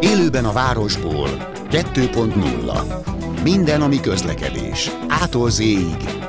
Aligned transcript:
Élőben 0.00 0.44
a 0.44 0.52
városból 0.52 1.28
2.0 1.70 3.42
Minden, 3.42 3.82
ami 3.82 4.00
közlekedés. 4.00 4.90
Ától 5.08 5.50
z 5.50 5.62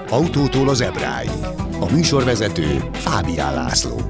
autótól 0.10 0.70
az 0.70 0.82
ebráig. 0.82 1.32
A 1.80 1.92
műsorvezető 1.92 2.90
Fábián 2.94 3.54
László. 3.54 4.02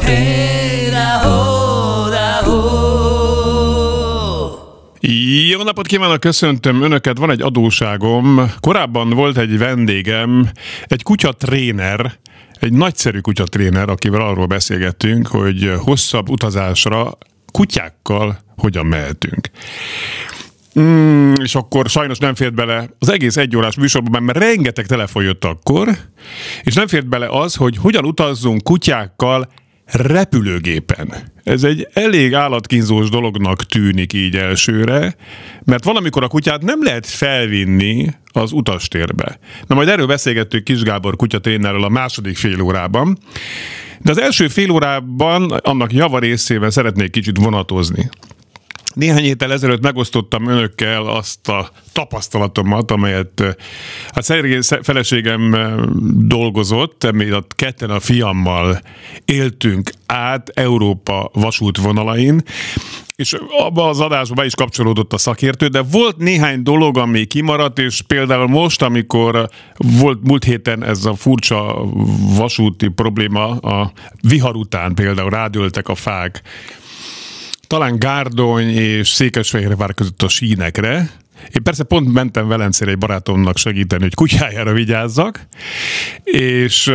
Hey, 0.00 1.51
Jó 5.50 5.62
napot 5.62 5.86
kívánok, 5.86 6.20
köszöntöm 6.20 6.82
Önöket, 6.82 7.18
van 7.18 7.30
egy 7.30 7.42
adóságom. 7.42 8.50
Korábban 8.60 9.10
volt 9.10 9.38
egy 9.38 9.58
vendégem, 9.58 10.50
egy 10.86 11.02
kutyatréner, 11.02 12.18
egy 12.60 12.72
nagyszerű 12.72 13.18
kutyatréner, 13.18 13.88
akivel 13.88 14.20
arról 14.20 14.46
beszélgettünk, 14.46 15.26
hogy 15.26 15.72
hosszabb 15.78 16.28
utazásra 16.28 17.18
kutyákkal 17.52 18.38
hogyan 18.56 18.86
mehetünk. 18.86 19.50
Mm, 20.80 21.32
és 21.42 21.54
akkor 21.54 21.88
sajnos 21.88 22.18
nem 22.18 22.34
fért 22.34 22.54
bele 22.54 22.88
az 22.98 23.10
egész 23.10 23.36
egy 23.36 23.56
órás 23.56 23.76
műsorban, 23.76 24.22
mert 24.22 24.38
rengeteg 24.38 24.86
telefon 24.86 25.22
jött 25.22 25.44
akkor, 25.44 25.88
és 26.62 26.74
nem 26.74 26.86
fért 26.86 27.08
bele 27.08 27.28
az, 27.28 27.54
hogy 27.54 27.76
hogyan 27.76 28.04
utazzunk 28.04 28.62
kutyákkal 28.62 29.48
repülőgépen. 29.92 31.14
Ez 31.44 31.64
egy 31.64 31.88
elég 31.92 32.34
állatkínzós 32.34 33.08
dolognak 33.08 33.62
tűnik 33.62 34.12
így 34.12 34.36
elsőre, 34.36 35.16
mert 35.64 35.84
valamikor 35.84 36.22
a 36.22 36.28
kutyát 36.28 36.62
nem 36.62 36.82
lehet 36.82 37.06
felvinni 37.06 38.06
az 38.32 38.52
utastérbe. 38.52 39.38
Na 39.66 39.74
majd 39.74 39.88
erről 39.88 40.06
beszélgettük 40.06 40.62
Kis 40.62 40.82
Gábor 40.82 41.16
kutyatrénerrel 41.16 41.82
a 41.82 41.88
második 41.88 42.36
fél 42.36 42.60
órában, 42.60 43.18
de 43.98 44.10
az 44.10 44.20
első 44.20 44.48
fél 44.48 44.70
órában 44.70 45.50
annak 45.50 45.92
javarészével 45.92 46.70
szeretnék 46.70 47.10
kicsit 47.10 47.36
vonatozni. 47.36 48.10
Néhány 48.94 49.22
héttel 49.22 49.52
ezelőtt 49.52 49.82
megosztottam 49.82 50.46
önökkel 50.46 51.06
azt 51.06 51.48
a 51.48 51.70
tapasztalatomat, 51.92 52.90
amelyet 52.90 53.42
hát 54.12 54.24
Szergé 54.24 54.58
feleségem 54.82 55.56
dolgozott, 56.26 57.06
ott 57.32 57.54
ketten 57.54 57.90
a 57.90 58.00
fiammal 58.00 58.80
éltünk 59.24 59.90
át 60.06 60.48
Európa 60.54 61.30
vasútvonalain, 61.32 62.42
és 63.16 63.36
abban 63.58 63.88
az 63.88 64.00
adásban 64.00 64.36
be 64.36 64.44
is 64.44 64.54
kapcsolódott 64.54 65.12
a 65.12 65.18
szakértő, 65.18 65.66
de 65.66 65.82
volt 65.82 66.16
néhány 66.16 66.62
dolog, 66.62 66.98
ami 66.98 67.24
kimaradt, 67.24 67.78
és 67.78 68.02
például 68.02 68.46
most, 68.46 68.82
amikor 68.82 69.48
volt 69.76 70.18
múlt 70.22 70.44
héten 70.44 70.84
ez 70.84 71.04
a 71.04 71.14
furcsa 71.14 71.84
vasúti 72.36 72.88
probléma, 72.88 73.56
a 73.56 73.92
vihar 74.22 74.56
után 74.56 74.94
például 74.94 75.30
rádöltek 75.30 75.88
a 75.88 75.94
fák, 75.94 76.42
talán 77.72 77.98
Gárdony 77.98 78.68
és 78.68 79.08
Székesfehérvár 79.08 79.94
között 79.94 80.22
a 80.22 80.28
sínekre, 80.28 81.10
én 81.42 81.62
persze 81.62 81.84
pont 81.84 82.12
mentem 82.12 82.48
Velencére 82.48 82.90
egy 82.90 82.98
barátomnak 82.98 83.56
segíteni, 83.56 84.02
hogy 84.02 84.14
kutyájára 84.14 84.72
vigyázzak, 84.72 85.46
és 86.24 86.86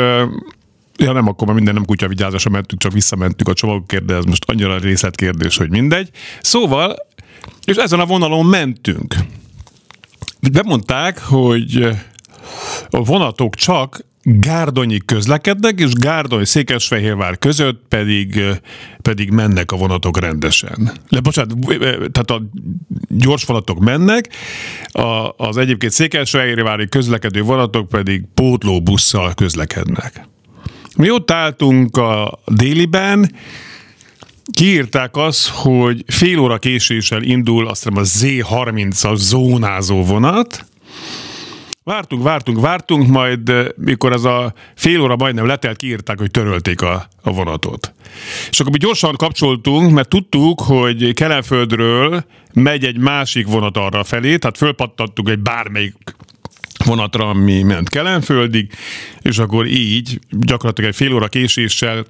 Ja 0.99 1.11
nem, 1.11 1.27
akkor 1.27 1.47
már 1.47 1.55
minden 1.55 1.73
nem 1.73 1.85
kutya 1.85 2.07
vigyázásra 2.07 2.49
mentünk, 2.49 2.81
csak 2.81 2.91
visszamentük 2.91 3.47
a 3.47 3.53
csomagokért, 3.53 4.05
de 4.05 4.15
ez 4.15 4.23
most 4.23 4.43
annyira 4.49 4.77
részletkérdés, 4.77 5.57
hogy 5.57 5.69
mindegy. 5.69 6.09
Szóval, 6.41 6.95
és 7.65 7.75
ezen 7.75 7.99
a 7.99 8.05
vonalon 8.05 8.45
mentünk. 8.45 9.15
Bemondták, 10.51 11.19
hogy 11.19 11.89
a 12.89 13.03
vonatok 13.03 13.55
csak 13.55 14.05
Gárdonyi 14.29 14.99
közlekednek, 15.05 15.79
és 15.79 15.93
Gárdony 15.93 16.43
Székesfehérvár 16.43 17.37
között 17.37 17.81
pedig, 17.89 18.41
pedig 19.01 19.29
mennek 19.29 19.71
a 19.71 19.75
vonatok 19.77 20.19
rendesen. 20.19 20.91
Le, 21.09 21.19
bocsánat, 21.19 21.57
tehát 22.11 22.31
a 22.31 22.41
gyors 23.09 23.43
vonatok 23.43 23.79
mennek, 23.79 24.29
a, 24.87 25.33
az 25.37 25.57
egyébként 25.57 25.91
Székesfehérvári 25.91 26.89
közlekedő 26.89 27.41
vonatok 27.41 27.89
pedig 27.89 28.23
pótlóbusszal 28.33 29.33
közlekednek. 29.33 30.27
Mi 30.97 31.09
ott 31.09 31.31
álltunk 31.31 31.97
a 31.97 32.39
déliben, 32.45 33.31
kiírták 34.51 35.15
azt, 35.15 35.47
hogy 35.47 36.03
fél 36.07 36.39
óra 36.39 36.57
késéssel 36.57 37.21
indul 37.21 37.67
azt 37.67 37.83
hiszem 37.83 37.97
a 37.97 38.05
Z30-as 38.05 39.15
zónázó 39.15 40.03
vonat, 40.03 40.65
Vártunk, 41.87 42.23
vártunk, 42.23 42.59
vártunk, 42.59 43.07
majd 43.07 43.73
mikor 43.75 44.13
ez 44.13 44.23
a 44.23 44.53
fél 44.75 45.01
óra 45.01 45.15
majdnem 45.15 45.45
letelt, 45.45 45.77
kiírták, 45.77 46.19
hogy 46.19 46.31
törölték 46.31 46.81
a, 46.81 47.07
a 47.21 47.31
vonatot. 47.31 47.93
És 48.49 48.59
akkor 48.59 48.71
mi 48.71 48.77
gyorsan 48.77 49.15
kapcsoltunk, 49.15 49.91
mert 49.91 50.07
tudtuk, 50.09 50.61
hogy 50.61 51.13
Kelenföldről 51.13 52.25
megy 52.53 52.85
egy 52.85 52.97
másik 52.97 53.47
vonat 53.47 53.77
arra 53.77 54.03
felé, 54.03 54.37
tehát 54.37 54.57
fölpattattuk 54.57 55.29
egy 55.29 55.39
bármelyik 55.39 56.15
vonatra, 56.85 57.29
ami 57.29 57.63
ment 57.63 57.89
Kelenföldig, 57.89 58.71
és 59.21 59.37
akkor 59.37 59.65
így 59.65 60.19
gyakorlatilag 60.29 60.89
egy 60.89 60.95
fél 60.95 61.13
óra 61.13 61.27
késéssel 61.27 62.05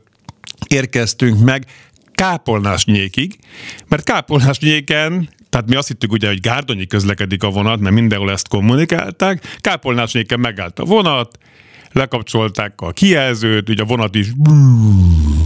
érkeztünk 0.68 1.44
meg 1.44 1.66
Kápolnásnyékig, 2.12 3.40
mert 3.88 4.04
Kápolnásnyéken 4.04 5.30
tehát 5.57 5.72
mi 5.72 5.78
azt 5.78 5.88
hittük 5.88 6.12
ugye, 6.12 6.28
hogy 6.28 6.40
Gárdonyi 6.40 6.85
közlekedik 6.85 7.44
a 7.44 7.50
vonat, 7.50 7.79
mert 7.79 7.95
mindenhol 7.95 8.31
ezt 8.31 8.47
kommunikálták. 8.47 9.57
Kápolnásnyéken 9.59 10.40
megállt 10.40 10.79
a 10.79 10.84
vonat, 10.84 11.38
lekapcsolták 11.91 12.81
a 12.81 12.91
kijelzőt, 12.91 13.69
ugye 13.69 13.81
a 13.81 13.85
vonat 13.85 14.16
is 14.16 14.28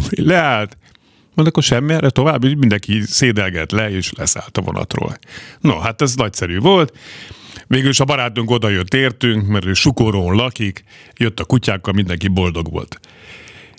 leállt, 0.09 0.77
Mondjuk 1.33 1.47
akkor 1.47 1.63
semmi, 1.63 1.93
erre 1.93 2.09
tovább, 2.09 2.43
mindenki 2.43 3.01
szédelget 3.01 3.71
le, 3.71 3.91
és 3.91 4.11
leszállt 4.13 4.57
a 4.57 4.61
vonatról. 4.61 5.17
No, 5.59 5.79
hát 5.79 6.01
ez 6.01 6.15
nagyszerű 6.15 6.59
volt. 6.59 6.97
Végül 7.67 7.89
is 7.89 7.99
a 7.99 8.05
barátunk 8.05 8.51
oda 8.51 8.69
jött 8.69 8.93
értünk, 8.93 9.47
mert 9.47 9.65
ő 9.65 9.73
Sukorón 9.73 10.35
lakik, 10.35 10.83
jött 11.17 11.39
a 11.39 11.45
kutyákkal, 11.45 11.93
mindenki 11.93 12.27
boldog 12.27 12.71
volt. 12.71 12.99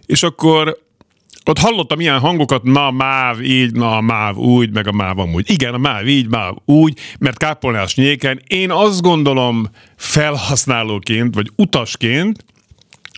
És 0.06 0.22
akkor 0.22 0.78
ott 1.44 1.58
hallottam 1.58 2.00
ilyen 2.00 2.18
hangokat, 2.18 2.62
na 2.62 2.90
máv 2.90 3.42
így, 3.42 3.72
na 3.72 4.00
máv 4.00 4.36
úgy, 4.36 4.70
meg 4.72 4.86
a 4.86 4.92
máv 4.92 5.18
amúgy. 5.18 5.50
Igen, 5.50 5.74
a 5.74 5.78
máv 5.78 6.08
így, 6.08 6.28
máv 6.28 6.54
úgy, 6.64 6.98
mert 7.18 7.36
kápolnás 7.36 7.94
nyéken 7.94 8.42
én 8.46 8.70
azt 8.70 9.00
gondolom 9.00 9.70
felhasználóként, 9.96 11.34
vagy 11.34 11.50
utasként, 11.56 12.44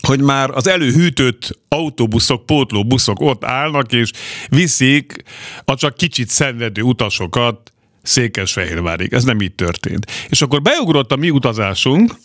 hogy 0.07 0.21
már 0.21 0.49
az 0.49 0.67
előhűtött 0.67 1.59
autóbuszok, 1.67 2.45
pótlóbuszok 2.45 3.19
ott 3.19 3.43
állnak, 3.43 3.93
és 3.93 4.11
viszik 4.49 5.23
a 5.65 5.75
csak 5.75 5.95
kicsit 5.95 6.29
szenvedő 6.29 6.81
utasokat 6.81 7.69
Székesfehérvárig. 8.05 9.13
Ez 9.13 9.23
nem 9.23 9.41
így 9.41 9.55
történt. 9.55 10.11
És 10.29 10.41
akkor 10.41 10.61
beugrott 10.61 11.11
a 11.11 11.15
mi 11.15 11.29
utazásunk, 11.29 12.15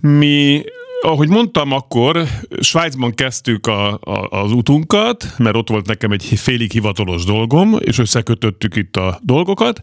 mi 0.00 0.64
ahogy 1.02 1.28
mondtam, 1.28 1.72
akkor 1.72 2.22
Svájcban 2.60 3.14
kezdtük 3.14 3.66
a, 3.66 3.92
a, 3.92 4.28
az 4.30 4.52
utunkat, 4.52 5.34
mert 5.38 5.56
ott 5.56 5.68
volt 5.68 5.86
nekem 5.86 6.10
egy 6.10 6.24
félig 6.24 6.72
hivatalos 6.72 7.24
dolgom, 7.24 7.76
és 7.78 7.98
összekötöttük 7.98 8.76
itt 8.76 8.96
a 8.96 9.18
dolgokat. 9.22 9.82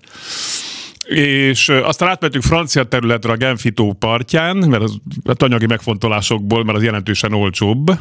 És 1.06 1.70
aztán 1.70 2.10
átmentünk 2.10 2.44
francia 2.44 2.84
területre 2.84 3.32
a 3.32 3.36
Genfitó 3.36 3.94
partján, 3.94 4.58
mert 4.58 4.84
az 4.84 4.98
hát 5.26 5.44
anyagi 5.44 5.66
megfontolásokból, 5.66 6.64
mert 6.64 6.78
az 6.78 6.84
jelentősen 6.84 7.34
olcsóbb, 7.34 7.92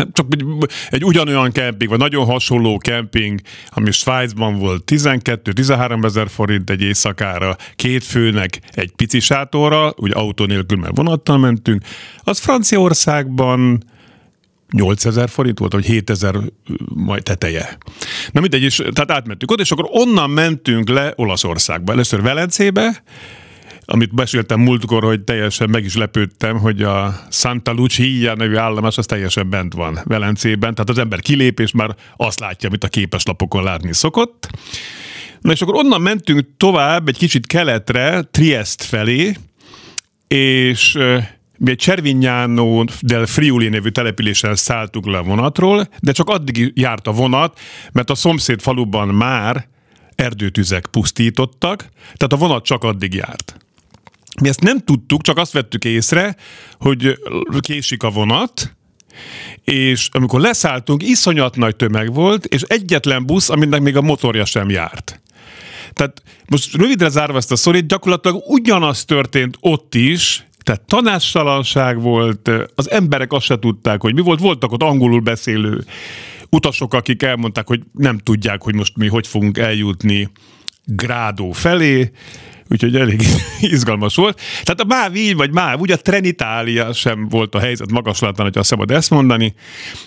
csak 0.12 0.26
egy, 0.30 0.44
egy 0.90 1.04
ugyanolyan 1.04 1.52
kemping, 1.52 1.90
vagy 1.90 1.98
nagyon 1.98 2.24
hasonló 2.24 2.78
kemping, 2.78 3.40
ami 3.68 3.90
Svájcban 3.90 4.58
volt 4.58 4.82
12-13 4.86 6.04
ezer 6.04 6.28
forint 6.28 6.70
egy 6.70 6.82
éjszakára, 6.82 7.56
két 7.76 8.04
főnek 8.04 8.60
egy 8.72 8.92
pici 8.96 9.20
sátorra, 9.20 9.92
ugye 9.96 10.14
autó 10.14 10.44
nélkül, 10.44 10.78
mert 10.78 10.96
vonattal 10.96 11.38
mentünk, 11.38 11.82
az 12.18 12.38
Franciaországban 12.38 13.84
8000 14.70 15.28
forint 15.28 15.58
volt, 15.58 15.72
vagy 15.72 15.84
7000 15.84 16.34
majd 16.94 17.22
teteje. 17.22 17.78
Na 18.30 18.40
mindegy, 18.40 18.62
és, 18.62 18.76
tehát 18.76 19.10
átmentünk 19.10 19.50
oda, 19.50 19.62
és 19.62 19.70
akkor 19.70 19.88
onnan 19.90 20.30
mentünk 20.30 20.88
le 20.88 21.12
Olaszországba. 21.16 21.92
Először 21.92 22.22
Velencébe, 22.22 23.02
amit 23.92 24.14
beszéltem 24.14 24.60
múltkor, 24.60 25.02
hogy 25.02 25.20
teljesen 25.20 25.70
meg 25.70 25.84
is 25.84 25.96
lepődtem, 25.96 26.58
hogy 26.58 26.82
a 26.82 27.20
Santa 27.30 27.72
Lucia 27.72 28.34
nevű 28.34 28.56
állomás 28.56 28.98
az 28.98 29.06
teljesen 29.06 29.50
bent 29.50 29.74
van 29.74 29.98
Velencében, 30.04 30.74
tehát 30.74 30.90
az 30.90 30.98
ember 30.98 31.20
kilép, 31.20 31.60
és 31.60 31.72
már 31.72 31.96
azt 32.16 32.40
látja, 32.40 32.68
amit 32.68 32.84
a 32.84 32.88
képeslapokon 32.88 33.62
látni 33.62 33.94
szokott. 33.94 34.48
Na 35.40 35.52
és 35.52 35.62
akkor 35.62 35.74
onnan 35.74 36.00
mentünk 36.00 36.46
tovább 36.56 37.08
egy 37.08 37.16
kicsit 37.16 37.46
keletre, 37.46 38.22
Triest 38.22 38.82
felé, 38.82 39.36
és 40.28 40.98
mi 41.58 41.70
egy 41.70 41.78
Cervignano 41.78 42.84
del 43.00 43.26
Friuli 43.26 43.68
nevű 43.68 43.88
településen 43.88 44.54
szálltunk 44.54 45.06
le 45.06 45.18
a 45.18 45.22
vonatról, 45.22 45.88
de 46.00 46.12
csak 46.12 46.28
addig 46.28 46.72
járt 46.74 47.06
a 47.06 47.12
vonat, 47.12 47.60
mert 47.92 48.10
a 48.10 48.14
szomszéd 48.14 48.60
faluban 48.60 49.08
már 49.08 49.68
erdőtüzek 50.14 50.86
pusztítottak, 50.86 51.88
tehát 52.02 52.32
a 52.32 52.36
vonat 52.36 52.64
csak 52.64 52.84
addig 52.84 53.14
járt. 53.14 53.54
Mi 54.40 54.48
ezt 54.48 54.60
nem 54.60 54.78
tudtuk, 54.78 55.22
csak 55.22 55.38
azt 55.38 55.52
vettük 55.52 55.84
észre, 55.84 56.36
hogy 56.78 57.18
késik 57.60 58.02
a 58.02 58.10
vonat, 58.10 58.74
és 59.64 60.08
amikor 60.12 60.40
leszálltunk, 60.40 61.02
iszonyat 61.02 61.56
nagy 61.56 61.76
tömeg 61.76 62.14
volt, 62.14 62.44
és 62.44 62.62
egyetlen 62.62 63.26
busz, 63.26 63.48
aminek 63.48 63.80
még 63.80 63.96
a 63.96 64.02
motorja 64.02 64.44
sem 64.44 64.70
járt. 64.70 65.20
Tehát 65.92 66.22
most 66.48 66.74
rövidre 66.74 67.08
zárva 67.08 67.36
ezt 67.36 67.52
a 67.52 67.56
szorít, 67.56 67.86
gyakorlatilag 67.86 68.42
ugyanaz 68.46 69.04
történt 69.04 69.56
ott 69.60 69.94
is, 69.94 70.44
tehát 70.64 70.80
tanástalanság 70.80 72.00
volt, 72.00 72.50
az 72.74 72.90
emberek 72.90 73.32
azt 73.32 73.44
se 73.44 73.58
tudták, 73.58 74.00
hogy 74.00 74.14
mi 74.14 74.20
volt. 74.20 74.40
Voltak 74.40 74.72
ott 74.72 74.82
angolul 74.82 75.20
beszélő 75.20 75.84
utasok, 76.50 76.94
akik 76.94 77.22
elmondták, 77.22 77.66
hogy 77.66 77.80
nem 77.92 78.18
tudják, 78.18 78.62
hogy 78.62 78.74
most 78.74 78.96
mi 78.96 79.06
hogy 79.06 79.26
fogunk 79.26 79.58
eljutni 79.58 80.30
Grádó 80.96 81.52
felé, 81.52 82.10
úgyhogy 82.70 82.96
elég 82.96 83.22
izgalmas 83.60 84.14
volt. 84.14 84.40
Tehát 84.62 84.80
a 84.80 84.84
MÁV 84.84 85.14
így, 85.14 85.36
vagy 85.36 85.52
MÁV, 85.52 85.80
ugye 85.80 85.94
a 85.94 85.98
Trenitália 85.98 86.92
sem 86.92 87.28
volt 87.28 87.54
a 87.54 87.58
helyzet 87.58 87.90
magaslatlan, 87.90 88.46
hogyha 88.46 88.62
szabad 88.62 88.90
ezt 88.90 89.10
mondani. 89.10 89.54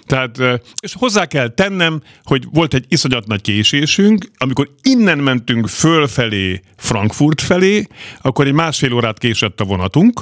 Tehát, 0.06 0.38
és 0.80 0.94
hozzá 0.94 1.26
kell 1.26 1.48
tennem, 1.48 2.02
hogy 2.24 2.46
volt 2.52 2.74
egy 2.74 2.86
iszonyat 2.88 3.28
nagy 3.28 3.42
késésünk, 3.42 4.32
amikor 4.38 4.70
innen 4.82 5.18
mentünk 5.18 5.68
fölfelé 5.68 6.62
Frankfurt 6.78 7.42
felé, 7.42 7.88
akkor 8.22 8.48
egy 8.48 8.54
másfél 8.54 8.94
órát 8.94 9.18
késett 9.18 9.60
a 9.60 9.64
vonatunk, 9.64 10.22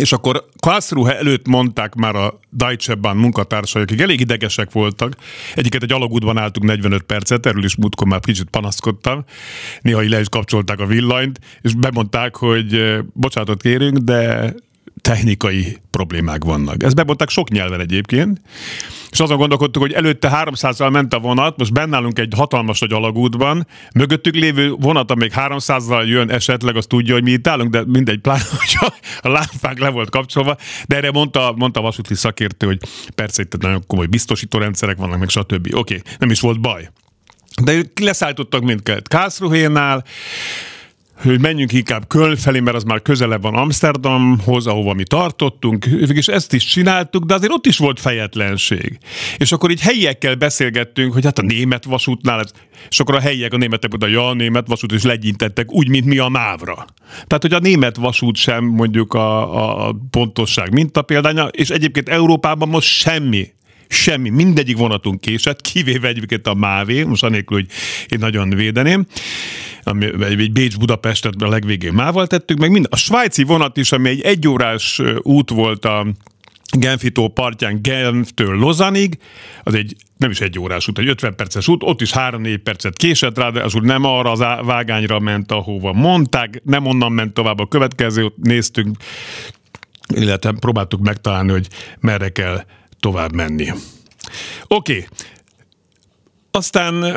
és 0.00 0.12
akkor 0.12 0.44
Karlsruhe 0.60 1.18
előtt 1.18 1.46
mondták 1.46 1.94
már 1.94 2.14
a 2.14 2.38
Deutsche 2.50 2.94
Bahn 2.94 3.18
munkatársai, 3.18 3.82
akik 3.82 4.00
elég 4.00 4.20
idegesek 4.20 4.72
voltak. 4.72 5.16
Egyiket 5.54 5.82
egy 5.82 5.92
alagútban 5.92 6.38
álltunk 6.38 6.66
45 6.66 7.02
percet, 7.02 7.46
erről 7.46 7.64
is 7.64 7.76
múltkor 7.76 8.06
már 8.06 8.20
kicsit 8.20 8.50
panaszkodtam. 8.50 9.24
Néha 9.80 10.00
le 10.00 10.20
is 10.20 10.28
kapcsolták 10.28 10.80
a 10.80 10.86
villanyt, 10.86 11.40
és 11.60 11.74
bemondták, 11.74 12.36
hogy 12.36 12.74
eh, 12.74 12.98
bocsánatot 13.12 13.62
kérünk, 13.62 13.96
de 13.96 14.54
technikai 15.00 15.78
problémák 15.90 16.44
vannak. 16.44 16.82
Ezt 16.82 16.94
bemondták 16.94 17.28
sok 17.28 17.50
nyelven 17.50 17.80
egyébként, 17.80 18.40
és 19.10 19.20
azon 19.20 19.36
gondolkodtuk, 19.36 19.82
hogy 19.82 19.92
előtte 19.92 20.44
300-al 20.44 20.90
ment 20.90 21.14
a 21.14 21.18
vonat, 21.18 21.56
most 21.56 21.72
bennállunk 21.72 22.18
egy 22.18 22.32
hatalmas 22.36 22.80
nagy 22.80 22.92
alagútban, 22.92 23.66
mögöttük 23.94 24.34
lévő 24.34 24.70
vonat, 24.70 25.10
amíg 25.10 25.32
300-al 25.36 26.06
jön 26.06 26.30
esetleg, 26.30 26.76
az 26.76 26.86
tudja, 26.86 27.14
hogy 27.14 27.22
mi 27.22 27.30
itt 27.30 27.48
állunk, 27.48 27.70
de 27.70 27.82
mindegy, 27.86 28.18
pláne, 28.18 28.42
hogy 28.58 28.92
a 29.20 29.28
lámpák 29.28 29.78
le 29.78 29.88
volt 29.88 30.10
kapcsolva, 30.10 30.56
de 30.86 30.96
erre 30.96 31.10
mondta, 31.10 31.54
mondta 31.56 31.80
a 31.80 31.82
vasúti 31.82 32.14
szakértő, 32.14 32.66
hogy 32.66 32.78
persze 33.14 33.42
itt 33.42 33.62
nagyon 33.62 33.84
komoly 33.86 34.06
biztosító 34.06 34.58
rendszerek 34.58 34.96
vannak, 34.96 35.18
meg 35.18 35.28
stb. 35.28 35.66
Oké, 35.66 35.74
okay, 35.74 36.02
nem 36.18 36.30
is 36.30 36.40
volt 36.40 36.60
baj. 36.60 36.90
De 37.62 37.82
leszállítottak 38.00 38.62
mindkettőt 38.62 39.08
Kászruhénál, 39.08 40.04
hogy 41.22 41.40
menjünk 41.40 41.72
inkább 41.72 42.06
Köln 42.06 42.36
felé, 42.36 42.60
mert 42.60 42.76
az 42.76 42.82
már 42.82 43.02
közelebb 43.02 43.42
van 43.42 43.54
Amsterdamhoz, 43.54 44.66
ahova 44.66 44.94
mi 44.94 45.02
tartottunk, 45.02 45.86
és 45.86 46.28
ezt 46.28 46.52
is 46.52 46.64
csináltuk, 46.64 47.24
de 47.24 47.34
azért 47.34 47.52
ott 47.52 47.66
is 47.66 47.78
volt 47.78 48.00
fejetlenség. 48.00 48.98
És 49.36 49.52
akkor 49.52 49.70
így 49.70 49.80
helyiekkel 49.80 50.34
beszélgettünk, 50.34 51.12
hogy 51.12 51.24
hát 51.24 51.38
a 51.38 51.42
német 51.42 51.84
vasútnál, 51.84 52.44
és 52.88 53.00
akkor 53.00 53.14
a 53.14 53.20
helyiek, 53.20 53.52
a 53.52 53.56
németek 53.56 53.94
oda, 53.94 54.06
ja, 54.06 54.28
a 54.28 54.34
német 54.34 54.66
vasút 54.66 54.92
is 54.92 55.02
legyintettek, 55.02 55.72
úgy, 55.72 55.88
mint 55.88 56.04
mi 56.04 56.18
a 56.18 56.28
mávra. 56.28 56.84
Tehát, 57.26 57.42
hogy 57.42 57.52
a 57.52 57.58
német 57.58 57.96
vasút 57.96 58.36
sem 58.36 58.64
mondjuk 58.64 59.14
a, 59.14 59.86
a 59.86 59.96
pontosság 60.10 60.72
minta 60.72 61.02
példánya, 61.02 61.46
és 61.46 61.70
egyébként 61.70 62.08
Európában 62.08 62.68
most 62.68 62.88
semmi 62.88 63.52
semmi, 63.92 64.28
mindegyik 64.28 64.76
vonatunk 64.76 65.20
késett, 65.20 65.60
kivéve 65.60 66.08
egyébként 66.08 66.46
a 66.46 66.54
Mávé, 66.54 67.02
most 67.02 67.22
anélkül, 67.22 67.56
hogy 67.56 67.68
én 68.08 68.18
nagyon 68.18 68.48
védeném, 68.48 69.06
ami 69.82 70.06
egy 70.24 70.52
Bécs-Budapestet 70.52 71.34
a 71.38 71.48
legvégén 71.48 71.92
Mával 71.92 72.26
tettük, 72.26 72.58
meg 72.58 72.70
mind, 72.70 72.86
a 72.90 72.96
svájci 72.96 73.42
vonat 73.42 73.76
is, 73.76 73.92
ami 73.92 74.08
egy 74.08 74.20
egyórás 74.20 75.00
út 75.22 75.50
volt 75.50 75.84
a 75.84 76.06
Genfitó 76.78 77.28
partján 77.28 77.82
Genftől 77.82 78.56
Lozanig, 78.56 79.18
az 79.62 79.74
egy 79.74 79.96
nem 80.16 80.30
is 80.30 80.40
egy 80.40 80.58
órás 80.58 80.88
út, 80.88 80.98
egy 80.98 81.08
50 81.08 81.34
perces 81.34 81.68
út, 81.68 81.82
ott 81.82 82.00
is 82.00 82.10
3-4 82.14 82.60
percet 82.64 82.96
késett 82.96 83.38
rá, 83.38 83.50
de 83.50 83.62
azul 83.62 83.82
nem 83.82 84.04
arra 84.04 84.30
az 84.30 84.38
vágányra 84.64 85.18
ment, 85.18 85.52
ahova 85.52 85.92
mondták, 85.92 86.60
nem 86.64 86.86
onnan 86.86 87.12
ment 87.12 87.34
tovább 87.34 87.58
a 87.58 87.66
következő, 87.66 88.32
néztünk, 88.36 88.96
illetve 90.14 90.52
próbáltuk 90.52 91.00
megtalálni, 91.00 91.50
hogy 91.50 91.68
merre 92.00 92.28
kell 92.28 92.64
tovább 93.00 93.34
menni. 93.34 93.70
Oké. 93.70 94.92
Okay. 94.92 95.06
Aztán 96.50 97.16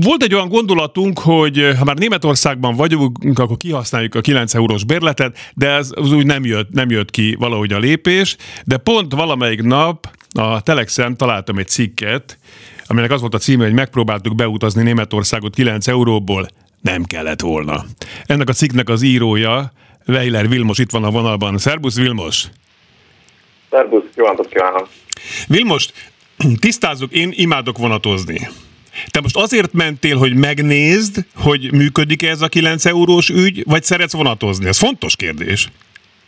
volt 0.00 0.22
egy 0.22 0.34
olyan 0.34 0.48
gondolatunk, 0.48 1.18
hogy 1.18 1.74
ha 1.78 1.84
már 1.84 1.96
Németországban 1.96 2.76
vagyunk, 2.76 3.38
akkor 3.38 3.56
kihasználjuk 3.56 4.14
a 4.14 4.20
9 4.20 4.54
eurós 4.54 4.84
bérletet, 4.84 5.52
de 5.54 5.68
ez 5.68 5.90
az 5.94 6.12
úgy 6.12 6.26
nem 6.26 6.44
jött, 6.44 6.70
nem 6.70 6.90
jött 6.90 7.10
ki 7.10 7.36
valahogy 7.38 7.72
a 7.72 7.78
lépés, 7.78 8.36
de 8.64 8.76
pont 8.76 9.14
valamelyik 9.14 9.62
nap 9.62 10.10
a 10.32 10.60
Telexen 10.60 11.16
találtam 11.16 11.58
egy 11.58 11.68
cikket, 11.68 12.38
aminek 12.86 13.10
az 13.10 13.20
volt 13.20 13.34
a 13.34 13.38
címe, 13.38 13.64
hogy 13.64 13.72
megpróbáltuk 13.72 14.34
beutazni 14.34 14.82
Németországot 14.82 15.54
9 15.54 15.88
euróból, 15.88 16.48
nem 16.80 17.04
kellett 17.04 17.40
volna. 17.40 17.84
Ennek 18.26 18.48
a 18.48 18.52
cikknek 18.52 18.88
az 18.88 19.02
írója, 19.02 19.72
Weiler 20.06 20.48
Vilmos 20.48 20.78
itt 20.78 20.90
van 20.90 21.04
a 21.04 21.10
vonalban. 21.10 21.58
Szerbusz 21.58 21.96
Vilmos! 21.96 22.48
Szerbusz, 23.72 24.04
jó 24.14 24.26
napot 24.26 24.48
kívánok! 24.48 24.88
Vilmos, 25.48 25.88
tisztázzuk, 26.60 27.12
én 27.12 27.32
imádok 27.34 27.78
vonatozni. 27.78 28.48
Te 29.10 29.20
most 29.20 29.36
azért 29.36 29.72
mentél, 29.72 30.16
hogy 30.16 30.34
megnézd, 30.34 31.16
hogy 31.36 31.72
működik-e 31.72 32.28
ez 32.28 32.42
a 32.42 32.48
9 32.48 32.84
eurós 32.84 33.28
ügy, 33.28 33.62
vagy 33.66 33.82
szeretsz 33.82 34.12
vonatozni? 34.12 34.66
Ez 34.66 34.78
fontos 34.78 35.16
kérdés. 35.16 35.68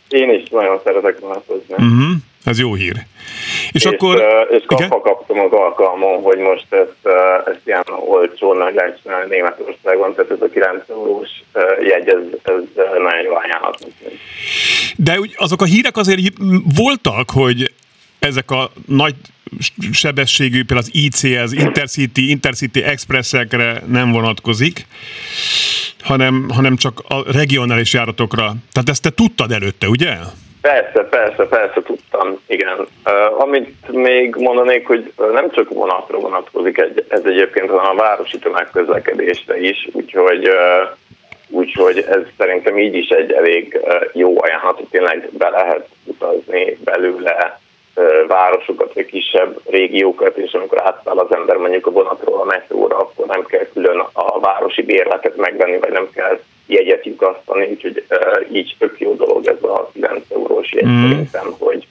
Én 0.09 0.29
is 0.29 0.49
nagyon 0.49 0.79
szeretek 0.83 1.19
vonatozni. 1.19 1.73
Uh-huh. 1.73 2.15
Ez 2.45 2.59
jó 2.59 2.73
hír. 2.73 3.05
És, 3.71 3.83
és 3.83 3.85
akkor... 3.85 4.23
És 4.51 4.63
kapva 4.65 5.01
kaptam 5.01 5.39
az 5.39 5.51
alkalmon, 5.51 6.21
hogy 6.21 6.37
most 6.37 6.65
ezt, 6.69 7.15
ezt 7.45 7.61
ilyen 7.65 7.83
olcsón 8.07 8.57
nagy 8.57 8.73
lehet 8.73 8.99
csinálni 9.03 9.35
Németországban, 9.35 10.15
tehát 10.15 10.31
ez 10.31 10.41
a 10.41 10.49
9 10.49 10.89
eurós 10.89 11.29
jegy, 11.81 12.07
ez, 12.07 12.21
ez 12.43 12.61
nagyon 13.01 13.23
jó 13.23 13.35
ajánlat. 13.35 13.87
De 14.95 15.19
azok 15.35 15.61
a 15.61 15.65
hírek 15.65 15.97
azért 15.97 16.33
voltak, 16.75 17.31
hogy 17.31 17.71
ezek 18.19 18.51
a 18.51 18.71
nagy 18.87 19.15
sebességű, 19.91 20.63
például 20.63 20.79
az 20.79 20.89
IC, 20.91 21.23
az 21.23 21.53
Intercity, 21.53 22.29
Intercity 22.29 22.83
Expressekre 22.83 23.83
nem 23.87 24.11
vonatkozik, 24.11 24.85
hanem, 26.01 26.49
hanem 26.49 26.75
csak 26.75 27.03
a 27.07 27.31
regionális 27.31 27.93
járatokra. 27.93 28.55
Tehát 28.71 28.89
ezt 28.89 29.01
te 29.01 29.09
tudtad 29.09 29.51
előtte, 29.51 29.87
ugye? 29.87 30.17
Persze, 30.65 31.03
persze, 31.09 31.45
persze 31.47 31.81
tudtam, 31.83 32.39
igen. 32.47 32.79
Uh, 32.79 33.41
amit 33.41 33.91
még 33.91 34.35
mondanék, 34.35 34.87
hogy 34.87 35.13
nem 35.31 35.49
csak 35.51 35.69
vonatra 35.69 36.19
vonatkozik 36.19 36.77
egy, 36.77 37.05
ez 37.09 37.21
egyébként, 37.23 37.69
hanem 37.69 37.97
a 37.97 38.01
városi 38.01 38.39
tömegközlekedésre 38.39 39.59
is, 39.59 39.87
úgyhogy 39.91 40.47
uh, 40.47 40.89
úgyhogy 41.49 41.97
ez 41.97 42.21
szerintem 42.37 42.77
így 42.77 42.95
is 42.95 43.09
egy 43.09 43.31
elég 43.31 43.79
jó 44.13 44.41
ajánlat, 44.41 44.75
hogy 44.77 44.87
tényleg 44.91 45.29
be 45.31 45.49
lehet 45.49 45.87
utazni 46.03 46.77
belőle 46.83 47.59
városokat, 48.27 48.93
vagy 48.93 49.05
kisebb 49.05 49.59
régiókat, 49.69 50.37
és 50.37 50.53
amikor 50.53 50.81
átszáll 50.81 51.17
az 51.17 51.35
ember 51.35 51.55
mondjuk 51.55 51.87
a 51.87 51.91
vonatról 51.91 52.41
a 52.41 52.45
metróra, 52.45 52.97
akkor 52.97 53.25
nem 53.25 53.45
kell 53.45 53.65
külön 53.73 53.99
a 54.13 54.39
városi 54.39 54.81
bérletet 54.81 55.35
megvenni, 55.35 55.77
vagy 55.77 55.91
nem 55.91 56.09
kell 56.13 56.39
jegyet 56.65 57.05
lyukasztani, 57.05 57.67
úgyhogy 57.71 58.05
így 58.51 58.75
tök 58.79 58.99
jó 58.99 59.15
dolog 59.15 59.45
ez 59.45 59.63
a 59.63 59.89
9 59.93 60.23
eurós 60.29 60.71
jegy 60.71 60.85
mm. 60.85 61.09
szerintem, 61.09 61.55
hogy 61.59 61.87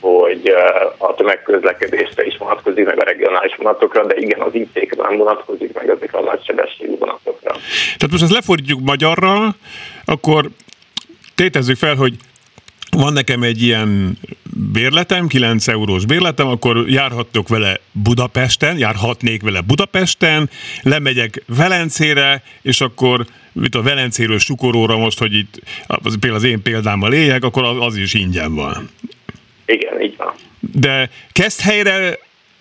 hogy 0.00 0.52
a 0.96 1.14
tömegközlekedésre 1.14 2.26
is 2.26 2.36
vonatkozik, 2.36 2.84
meg 2.84 3.00
a 3.00 3.04
regionális 3.04 3.56
vonatokra, 3.56 4.06
de 4.06 4.16
igen, 4.16 4.40
az 4.40 4.54
it 4.54 4.96
nem 4.96 5.16
vonatkozik, 5.16 5.72
meg 5.72 5.88
ezekre 5.88 6.18
a 6.18 6.22
nagysebességű 6.22 6.96
vonatokra. 6.98 7.50
Tehát 7.96 8.10
most 8.10 8.22
ezt 8.22 8.32
lefordítjuk 8.32 8.80
magyarra, 8.80 9.54
akkor 10.04 10.48
tétezzük 11.34 11.76
fel, 11.76 11.94
hogy 11.94 12.14
van 12.98 13.12
nekem 13.12 13.42
egy 13.42 13.62
ilyen 13.62 14.18
bérletem, 14.72 15.26
9 15.26 15.68
eurós 15.68 16.04
bérletem, 16.04 16.46
akkor 16.46 16.88
járhattok 16.88 17.48
vele 17.48 17.80
Budapesten, 17.92 18.78
járhatnék 18.78 19.42
vele 19.42 19.60
Budapesten, 19.60 20.50
lemegyek 20.82 21.42
Velencére, 21.46 22.42
és 22.62 22.80
akkor 22.80 23.26
mit 23.52 23.74
a 23.74 23.82
Velencéről 23.82 24.38
Sukoróra 24.38 24.98
most, 24.98 25.18
hogy 25.18 25.34
itt 25.34 25.60
az, 25.86 26.16
például 26.20 26.34
az 26.34 26.44
én 26.44 26.62
példámmal 26.62 27.12
éljek, 27.12 27.44
akkor 27.44 27.64
az, 27.64 27.76
az 27.80 27.96
is 27.96 28.14
ingyen 28.14 28.54
van. 28.54 28.88
Igen, 29.66 30.02
így 30.02 30.16
van. 30.16 30.32
De 30.60 31.10
helyre 31.58 32.18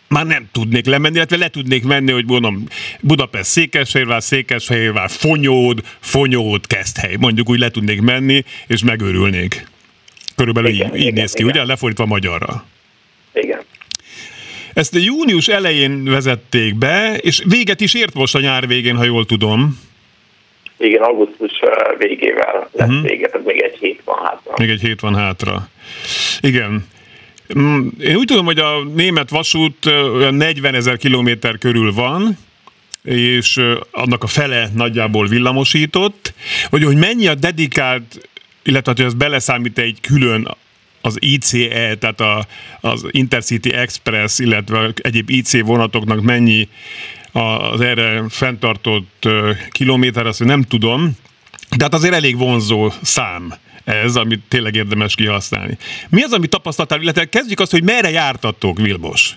már 0.07 0.25
nem 0.25 0.47
tudnék 0.51 0.85
lemenni, 0.85 1.15
illetve 1.15 1.37
le 1.37 1.47
tudnék 1.49 1.83
menni, 1.83 2.11
hogy 2.11 2.25
mondom, 2.25 2.63
Budapest 3.01 3.49
Székesfehérvár, 3.49 4.23
Székesfehérvár, 4.23 5.09
Fonyód, 5.09 5.83
Fonyód, 5.99 6.61
hely. 6.95 7.15
Mondjuk 7.19 7.49
úgy 7.49 7.59
le 7.59 7.69
tudnék 7.69 8.01
menni, 8.01 8.43
és 8.67 8.83
megőrülnék. 8.83 9.65
Körülbelül 10.37 10.69
igen, 10.69 10.87
így, 10.87 10.95
igen, 10.95 11.07
így 11.07 11.13
néz 11.13 11.33
ki, 11.33 11.41
igen. 11.43 11.55
ugye? 11.55 11.65
Lefordítva 11.65 12.05
magyarra. 12.05 12.65
Igen. 13.33 13.59
Ezt 14.73 14.95
június 14.95 15.47
elején 15.47 16.03
vezették 16.03 16.75
be, 16.75 17.17
és 17.17 17.43
véget 17.47 17.81
is 17.81 17.93
ért 17.93 18.13
most 18.13 18.35
a 18.35 18.39
nyár 18.39 18.67
végén, 18.67 18.95
ha 18.95 19.03
jól 19.03 19.25
tudom. 19.25 19.79
Igen, 20.77 21.01
augusztus 21.01 21.51
végével 21.97 22.69
lesz 22.71 22.87
uh-huh. 22.87 23.07
vége, 23.07 23.27
tehát 23.27 23.45
még 23.45 23.61
egy 23.61 23.77
hét 23.79 24.01
van 24.05 24.17
hátra. 24.23 24.53
Még 24.57 24.69
egy 24.69 24.81
hét 24.81 24.99
van 24.99 25.15
hátra. 25.15 25.69
Igen. 26.41 26.85
Mm, 27.59 27.87
én 27.99 28.15
úgy 28.15 28.25
tudom, 28.25 28.45
hogy 28.45 28.59
a 28.59 28.83
német 28.95 29.29
vasút 29.29 29.85
olyan 29.85 30.33
40 30.33 30.73
ezer 30.73 30.97
kilométer 30.97 31.57
körül 31.57 31.93
van, 31.93 32.37
és 33.03 33.61
annak 33.91 34.23
a 34.23 34.27
fele 34.27 34.69
nagyjából 34.75 35.27
villamosított, 35.27 36.33
hogy, 36.69 36.83
hogy 36.83 36.97
mennyi 36.97 37.27
a 37.27 37.35
dedikált, 37.35 38.29
illetve 38.67 38.93
hogy 38.95 39.05
az 39.05 39.13
beleszámít 39.13 39.77
egy 39.77 39.97
külön 40.01 40.47
az 41.01 41.17
ICE, 41.19 41.95
tehát 41.95 42.19
a, 42.19 42.45
az 42.81 43.05
Intercity 43.11 43.73
Express, 43.73 44.39
illetve 44.39 44.89
egyéb 45.01 45.29
IC 45.29 45.61
vonatoknak 45.61 46.21
mennyi 46.21 46.67
az 47.31 47.81
erre 47.81 48.23
fenntartott 48.29 49.27
kilométer, 49.71 50.25
azt 50.25 50.43
nem 50.43 50.61
tudom, 50.61 51.11
de 51.77 51.83
hát 51.83 51.93
azért 51.93 52.13
elég 52.13 52.37
vonzó 52.37 52.89
szám 53.01 53.53
ez, 53.85 54.15
amit 54.15 54.39
tényleg 54.49 54.75
érdemes 54.75 55.15
kihasználni. 55.15 55.77
Mi 56.09 56.23
az, 56.23 56.33
amit 56.33 56.49
tapasztaltál, 56.49 57.01
illetve 57.01 57.25
kezdjük 57.25 57.59
azt, 57.59 57.71
hogy 57.71 57.83
merre 57.83 58.09
jártatok, 58.09 58.77
Vilmos? 58.77 59.31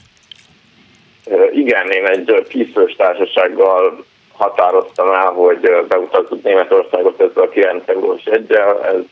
Igen, 1.53 1.91
én 1.91 2.07
egy 2.07 2.47
tízfős 2.49 2.95
társasággal 2.97 4.05
határoztam 4.33 5.13
el, 5.13 5.31
hogy 5.31 5.59
beutazzuk 5.89 6.43
Németországot 6.43 7.21
ezzel 7.21 7.43
a 7.43 7.49
9 7.49 7.89
eurós 7.89 8.25
egyel. 8.25 8.85
Ez 8.85 9.03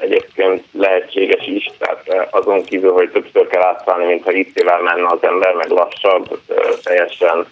egyébként 0.00 0.64
lehetséges 0.72 1.46
is, 1.46 1.70
tehát 1.78 2.28
azon 2.30 2.62
kívül, 2.62 2.92
hogy 2.92 3.10
többször 3.10 3.46
kell 3.46 3.62
átszállni, 3.62 4.04
mintha 4.04 4.32
itt 4.32 4.58
ével 4.58 4.80
menne 4.80 5.06
az 5.06 5.22
ember, 5.22 5.54
meg 5.54 5.68
lassabb, 5.68 6.40
teljesen 6.82 7.46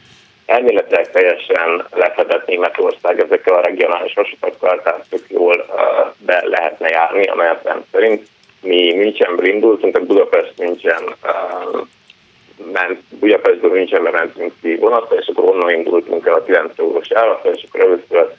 elméletileg 0.47 1.11
teljesen 1.11 1.87
lefedett 1.95 2.47
Németország 2.47 3.21
ezekkel 3.21 3.54
a 3.54 3.61
regionális 3.61 4.14
vasutakkal, 4.14 4.81
tehát 4.83 5.07
tök 5.11 5.25
jól 5.28 5.66
be 6.19 6.43
lehetne 6.47 6.88
járni 6.88 7.25
a 7.25 7.35
menetrend 7.35 7.83
szerint. 7.93 8.28
Mi 8.61 8.95
Münchenből 8.95 9.47
indultunk, 9.47 9.93
tehát 9.93 10.09
Budapest 10.09 10.59
München 10.59 11.02
ment, 12.73 13.00
Budapestből 13.21 13.71
Münchenbe 13.71 14.11
mentünk 14.11 14.52
ki 14.62 14.76
vonatra, 14.76 15.16
és 15.16 15.26
akkor 15.26 15.50
onnan 15.50 15.71
indultunk 15.71 16.26
el 16.26 16.35
a 16.35 16.45
9 16.45 16.78
órós 16.78 17.11
járatra, 17.11 17.50
és 17.50 17.64
akkor 17.69 17.81
először 17.81 18.35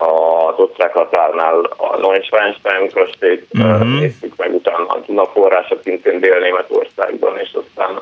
az 0.00 0.58
osztrák 0.58 0.92
határnál 0.92 1.60
a 1.76 1.96
Neuschwanstein 1.96 2.90
kastélyt 2.90 3.46
uh-huh. 3.52 4.00
néztük 4.00 4.36
meg, 4.36 4.54
utána 4.54 4.86
a 4.86 5.02
Duna 5.06 5.26
források 5.26 5.82
szintén 5.82 6.20
Dél-Németországban, 6.20 7.38
és 7.38 7.50
aztán 7.52 8.00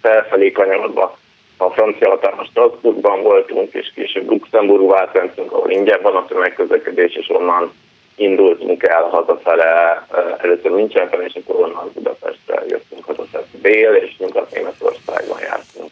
felfelé 0.00 0.52
kanyarodva 0.52 1.16
a 1.56 1.70
francia 1.70 2.08
határon 2.08 2.44
Strasbourgban 2.44 3.22
voltunk, 3.22 3.72
és 3.72 3.92
később 3.94 4.28
Luxemburgba 4.28 5.00
átmentünk, 5.00 5.52
ahol 5.52 5.70
ingyen 5.70 6.02
van 6.02 6.16
a 6.16 6.26
tömegközlekedés, 6.26 7.14
és 7.14 7.30
onnan 7.30 7.72
indultunk 8.16 8.82
el 8.82 9.02
hazafele, 9.02 10.06
először 10.38 10.70
Münchenben, 10.70 11.22
és 11.22 11.32
akkor 11.34 11.64
onnan 11.64 11.90
Budapestre 11.94 12.62
jöttünk 12.68 13.04
hazafele. 13.04 13.44
Bél 13.62 13.92
és 13.92 14.16
Nyugat-Németországban 14.18 15.38
jártunk. 15.40 15.90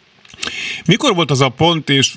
Mikor 0.85 1.15
volt 1.15 1.31
az 1.31 1.41
a 1.41 1.49
pont, 1.57 1.89
és 1.89 2.13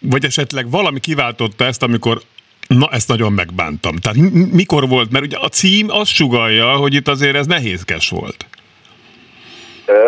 vagy 0.00 0.24
esetleg 0.24 0.70
valami 0.70 1.00
kiváltotta 1.00 1.64
ezt, 1.64 1.82
amikor 1.82 2.18
na 2.68 2.88
ezt 2.90 3.08
nagyon 3.08 3.32
megbántam. 3.32 3.96
Tehát 3.96 4.18
mikor 4.52 4.88
volt? 4.88 5.10
Mert 5.10 5.24
ugye 5.24 5.36
a 5.40 5.48
cím 5.48 5.86
azt 5.90 6.10
sugalja, 6.10 6.66
hogy 6.66 6.94
itt 6.94 7.08
azért 7.08 7.36
ez 7.36 7.46
nehézkes 7.46 8.10
volt. 8.10 8.46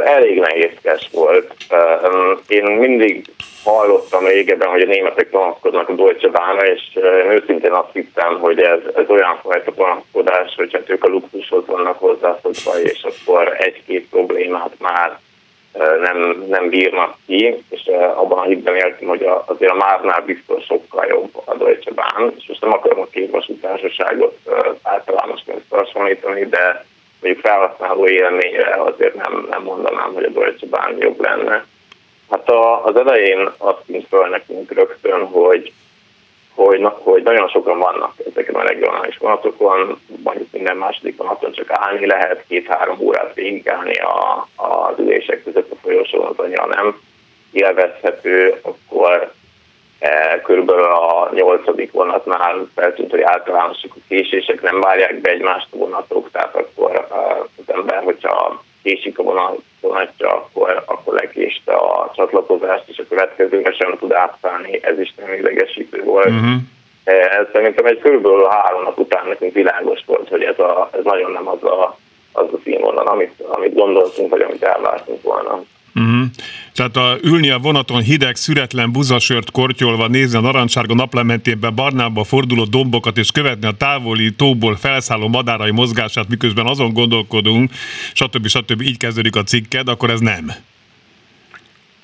Elég 0.05 0.39
nehézkes 0.39 1.09
volt. 1.13 1.55
Én 2.47 2.65
mindig 2.65 3.25
hallottam 3.65 4.27
régebben, 4.27 4.69
hogy 4.69 4.81
a 4.81 4.87
németek 4.87 5.29
panaszkodnak 5.29 5.89
a 5.89 5.95
Deutsche 5.95 6.29
Bahnra, 6.29 6.73
és 6.73 6.83
én 6.95 7.31
őszintén 7.31 7.73
azt 7.73 7.93
hittem, 7.93 8.39
hogy 8.39 8.59
ez, 8.59 8.79
ez 8.97 9.09
olyan 9.09 9.39
fajta 9.43 9.73
panaszkodás, 9.73 10.55
hogy 10.57 10.73
hát 10.73 10.91
ők 10.91 11.05
a 11.05 11.09
luxushoz 11.09 11.67
vannak 11.67 11.99
hozzászokva, 11.99 12.81
és 12.83 13.03
akkor 13.03 13.57
egy-két 13.59 14.07
problémát 14.11 14.73
már 14.79 15.19
nem, 15.79 16.45
nem 16.49 16.69
bírnak 16.69 17.17
ki, 17.27 17.65
és 17.69 17.91
abban 18.15 18.39
a 18.39 18.43
hitben 18.43 18.77
éltem, 18.77 19.09
hogy 19.09 19.29
azért 19.47 19.73
a 19.73 19.75
Márnál 19.75 20.21
biztos 20.21 20.65
sokkal 20.65 21.07
jobb 21.07 21.43
a 21.45 21.55
Deutsche 21.55 21.93
Bahn, 21.93 22.33
és 22.37 22.47
most 22.49 22.61
nem 22.61 22.73
akarom 22.73 23.01
a 23.01 23.07
két 23.11 23.31
vasútársaságot 23.31 24.39
általánosan 24.83 25.55
összehasonlítani, 25.55 26.47
de 26.47 26.85
mondjuk 27.21 27.45
felhasználó 27.45 28.07
élményre 28.07 28.83
azért 28.83 29.15
nem, 29.15 29.47
nem 29.51 29.63
mondanám, 29.63 30.15
hogy 30.15 30.25
a 30.25 30.29
Deutsche 30.29 30.67
Bahn 30.67 30.97
jobb 30.99 31.21
lenne. 31.21 31.65
Hát 32.31 32.49
a, 32.49 32.85
az 32.85 32.97
elején 32.97 33.51
azt 33.59 33.83
tűnt 33.87 34.07
föl 34.09 34.29
nekünk 34.29 34.73
rögtön, 34.73 35.27
hogy, 35.27 35.73
hogy, 36.65 36.87
hogy 37.03 37.23
nagyon 37.23 37.49
sokan 37.49 37.79
vannak 37.79 38.13
ezeken 38.31 38.55
a 38.55 38.63
regionális 38.63 39.17
vonatokon, 39.17 40.01
mondjuk 40.25 40.49
minden 40.53 40.77
második 40.77 41.17
vonaton 41.17 41.53
csak 41.53 41.71
állni 41.71 42.07
lehet, 42.07 42.45
két-három 42.49 42.97
órát 43.01 43.35
végigállni 43.35 43.95
a, 43.95 44.49
az 44.57 44.99
ülések 44.99 45.45
között 45.45 45.71
a 45.71 45.77
folyosón, 45.83 46.27
az 46.27 46.39
annyira 46.39 46.67
nem 46.67 47.01
élvezhető, 47.53 48.61
akkor 48.63 49.33
E, 50.01 50.41
körülbelül 50.41 50.85
a 50.85 51.31
nyolcadik 51.35 51.93
vonatnál 51.93 52.69
feltűnt, 52.75 53.11
hogy 53.11 53.21
általánosak 53.21 53.91
a 53.95 54.01
késések, 54.09 54.63
nem 54.63 54.81
várják 54.81 55.21
be 55.21 55.31
egymást 55.31 55.67
a 55.71 55.77
vonatok, 55.77 56.31
tehát 56.31 56.57
akkor 56.57 56.95
e, 56.95 57.25
az 57.57 57.75
ember, 57.75 58.03
hogyha 58.03 58.63
késik 58.83 59.19
a 59.19 59.23
vonat, 59.23 59.59
vonatja, 59.81 60.29
akkor, 60.29 60.83
akkor 60.87 61.15
lekéste 61.15 61.73
a 61.73 62.13
csatlakozást, 62.15 62.89
és 62.89 62.99
a 62.99 63.09
következőre 63.09 63.73
sem 63.73 63.97
tud 63.99 64.13
átszállni, 64.13 64.79
ez 64.83 64.99
is 64.99 65.15
nem 65.17 65.33
idegesítő 65.33 66.03
volt. 66.05 66.27
Uh-huh. 66.27 66.61
Ez 67.05 67.47
szerintem 67.53 67.87
egy 67.87 67.99
körülbelül 67.99 68.45
három 68.45 68.83
nap 68.83 68.99
után 68.99 69.27
nekünk 69.29 69.55
világos 69.55 70.01
volt, 70.07 70.29
hogy 70.29 70.43
ez, 70.43 70.59
a, 70.59 70.89
ez 70.93 71.05
nagyon 71.05 71.31
nem 71.31 71.49
az 71.49 71.65
a, 71.65 71.99
az 72.33 72.47
a 72.53 72.59
színvonal, 72.65 73.07
amit, 73.07 73.41
amit 73.41 73.75
gondoltunk, 73.75 74.31
vagy 74.31 74.41
amit 74.41 74.63
elvártunk 74.63 75.23
volna. 75.23 75.63
Uh-huh. 75.95 76.27
Tehát 76.75 76.97
a, 76.97 77.17
ülni 77.23 77.51
a 77.51 77.59
vonaton 77.59 78.03
hideg, 78.03 78.37
szüretlen 78.37 78.93
buzasört 78.93 79.51
kortyolva, 79.51 80.07
nézni 80.07 80.39
a 80.39 80.41
narancsárga 80.41 80.95
naplementében 80.95 81.75
barnába 81.75 82.25
forduló 82.25 82.65
dombokat, 82.65 83.19
és 83.19 83.31
követni 83.31 83.67
a 83.67 83.73
távoli 83.79 84.33
tóból 84.33 84.77
felszálló 84.77 85.29
madárai 85.29 85.71
mozgását, 85.71 86.29
miközben 86.29 86.67
azon 86.67 86.93
gondolkodunk, 86.93 87.71
stb. 88.13 88.47
stb. 88.47 88.81
így 88.81 88.97
kezdődik 88.97 89.37
a 89.37 89.43
cikked, 89.43 89.89
akkor 89.89 90.11
ez 90.11 90.21
nem. 90.21 90.53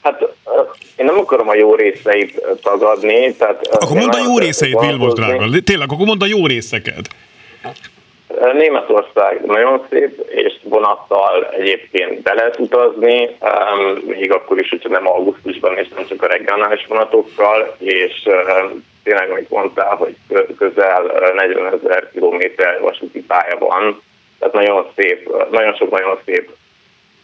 Hát 0.02 0.20
én 0.96 1.04
nem 1.04 1.18
akarom 1.18 1.48
a 1.48 1.54
jó 1.54 1.74
részeit 1.74 2.40
tagadni. 2.62 3.34
Tehát 3.34 3.66
akkor 3.66 3.96
mondd 3.96 4.14
a 4.14 4.22
jó 4.24 4.38
részeit, 4.38 4.80
Vilmos 4.80 5.12
drága. 5.12 5.60
Tényleg, 5.64 5.92
akkor 5.92 6.06
mondd 6.06 6.22
a 6.22 6.26
jó 6.26 6.46
részeket. 6.46 7.08
Németország 8.52 9.44
nagyon 9.44 9.86
szép, 9.90 10.20
és 10.28 10.54
vonattal 10.62 11.48
egyébként 11.50 12.22
be 12.22 12.34
lehet 12.34 12.58
utazni, 12.58 13.36
még 14.06 14.32
akkor 14.32 14.60
is, 14.60 14.68
hogyha 14.68 14.88
nem 14.88 15.08
augusztusban, 15.08 15.76
és 15.76 15.88
nem 15.88 16.06
csak 16.06 16.22
a 16.22 16.26
regionális 16.26 16.86
vonatokkal, 16.86 17.76
és 17.78 18.28
tényleg, 19.02 19.30
amit 19.30 19.50
mondtál, 19.50 19.96
hogy 19.96 20.16
közel 20.58 21.32
40 21.34 21.72
ezer 21.72 22.10
kilométer 22.10 22.80
vasúti 22.80 23.24
pálya 23.24 23.58
van, 23.58 24.00
tehát 24.38 24.54
nagyon 24.54 24.86
szép, 24.96 25.30
nagyon 25.50 25.74
sok 25.74 25.90
nagyon 25.90 26.18
szép 26.24 26.50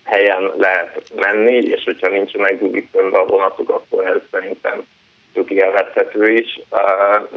helyen 0.05 0.53
lehet 0.57 1.13
menni, 1.15 1.57
és 1.57 1.85
hogyha 1.85 2.09
nincsenek 2.09 2.59
dugítőnbe 2.59 3.19
a 3.19 3.27
vonatok, 3.27 3.71
akkor 3.71 4.07
ez 4.07 4.21
szerintem 4.31 4.87
tök 5.33 5.51
élvezhető 5.51 6.33
is. 6.33 6.61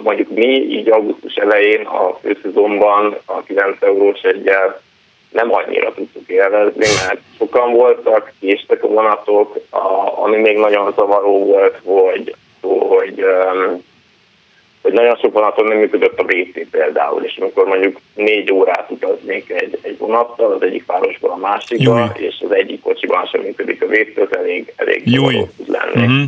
Mondjuk 0.02 0.30
mi 0.30 0.48
így 0.48 0.90
augusztus 0.90 1.36
elején 1.36 1.86
a 1.86 2.18
főszezonban 2.22 3.18
a 3.26 3.44
9 3.44 3.82
eurós 3.82 4.22
egyel 4.22 4.82
nem 5.36 5.54
annyira 5.54 5.94
tudtuk 5.94 6.28
élvezni, 6.28 6.86
mert 7.08 7.20
sokan 7.38 7.74
voltak, 7.74 8.32
késtek 8.40 8.84
a 8.84 8.88
vonatok, 8.88 9.60
a, 9.70 10.22
ami 10.24 10.38
még 10.38 10.58
nagyon 10.58 10.94
zavaró 10.96 11.46
volt, 11.46 11.82
hogy, 11.84 12.36
hogy, 12.62 13.26
hogy 14.82 14.94
nagyon 14.94 15.16
sok 15.16 15.34
vonaton 15.34 15.66
nem 15.66 15.78
működött 15.78 16.20
a 16.20 16.24
WC 16.24 16.70
például, 16.70 17.24
és 17.24 17.38
amikor 17.38 17.66
mondjuk 17.66 18.00
négy 18.14 18.52
órát 18.52 18.92
utaznék 18.92 19.50
egy, 19.50 19.80
egy 19.82 19.98
vonattal, 19.98 20.52
az 20.52 20.62
egyik 20.62 20.86
városból 20.86 21.30
a 21.30 21.36
másikba, 21.38 22.00
Júj. 22.00 22.28
és 22.28 22.36
az 22.46 22.52
egyik 22.52 22.82
kocsiban 22.82 23.26
sem 23.26 23.42
működik 23.42 23.82
a 23.82 23.86
WC, 23.86 24.18
az 24.18 24.38
elég, 24.38 24.74
elég 24.76 25.04
tud 25.58 25.70
lenni. 25.70 26.06
Uh-huh. 26.06 26.24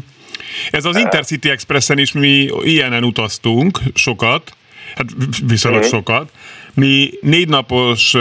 Ez 0.71 0.85
az 0.85 0.97
Intercity 0.97 1.49
Expressen 1.49 1.97
is 1.97 2.11
mi 2.11 2.49
ilyenen 2.63 3.03
utaztunk 3.03 3.79
sokat, 3.93 4.55
hát 4.95 5.05
viszonylag 5.47 5.81
uh-huh. 5.81 5.97
sokat. 5.97 6.31
Mi 6.73 7.09
négy 7.21 7.47
napos 7.47 8.15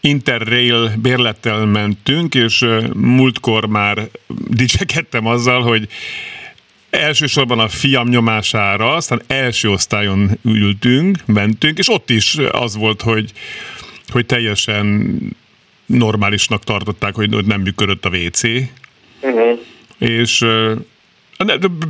Interrail 0.00 0.92
bérlettel 0.96 1.66
mentünk, 1.66 2.34
és 2.34 2.66
múltkor 2.94 3.66
már 3.66 4.08
dicsekedtem 4.48 5.26
azzal, 5.26 5.62
hogy 5.62 5.88
elsősorban 6.90 7.58
a 7.58 7.68
fiam 7.68 8.08
nyomására, 8.08 8.94
aztán 8.94 9.22
első 9.26 9.70
osztályon 9.70 10.38
ültünk, 10.44 11.18
mentünk, 11.26 11.78
és 11.78 11.88
ott 11.88 12.10
is 12.10 12.38
az 12.50 12.76
volt, 12.76 13.02
hogy, 13.02 13.32
hogy 14.08 14.26
teljesen 14.26 15.18
normálisnak 15.86 16.64
tartották, 16.64 17.14
hogy 17.14 17.46
nem 17.46 17.60
működött 17.60 18.04
a 18.04 18.08
WC. 18.08 18.42
Uh-huh. 19.20 19.58
És 19.98 20.44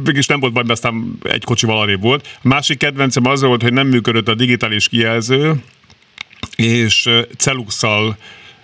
mégis 0.04 0.26
nem 0.26 0.40
volt 0.40 0.52
baj, 0.52 0.62
mert 0.62 0.74
aztán 0.74 1.18
egy 1.22 1.44
kocsival 1.44 1.78
arrébb 1.78 2.00
volt. 2.00 2.38
A 2.42 2.48
másik 2.48 2.78
kedvencem 2.78 3.26
az 3.26 3.42
volt, 3.42 3.62
hogy 3.62 3.72
nem 3.72 3.86
működött 3.86 4.28
a 4.28 4.34
digitális 4.34 4.88
kijelző, 4.88 5.62
és 6.56 7.08
celuxal 7.36 8.16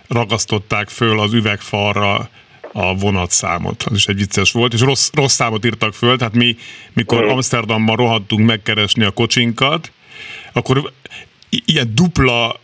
ragasztották 0.09 0.89
föl 0.89 1.21
az 1.21 1.33
üvegfalra 1.33 2.31
a 2.73 2.95
vonatszámot. 2.95 3.83
Az 3.83 3.97
is 3.97 4.07
egy 4.07 4.17
vicces 4.17 4.53
volt, 4.53 4.73
és 4.73 4.81
rossz, 4.81 5.11
rossz 5.13 5.35
számot 5.35 5.65
írtak 5.65 5.95
föl, 5.95 6.17
tehát 6.17 6.35
mi, 6.35 6.57
mikor 6.93 7.25
Amsterdamban 7.25 7.97
rohadtunk 7.97 8.47
megkeresni 8.47 9.05
a 9.05 9.11
kocsinkat, 9.11 9.93
akkor 10.53 10.93
ilyen 11.49 11.95
dupla 11.95 12.61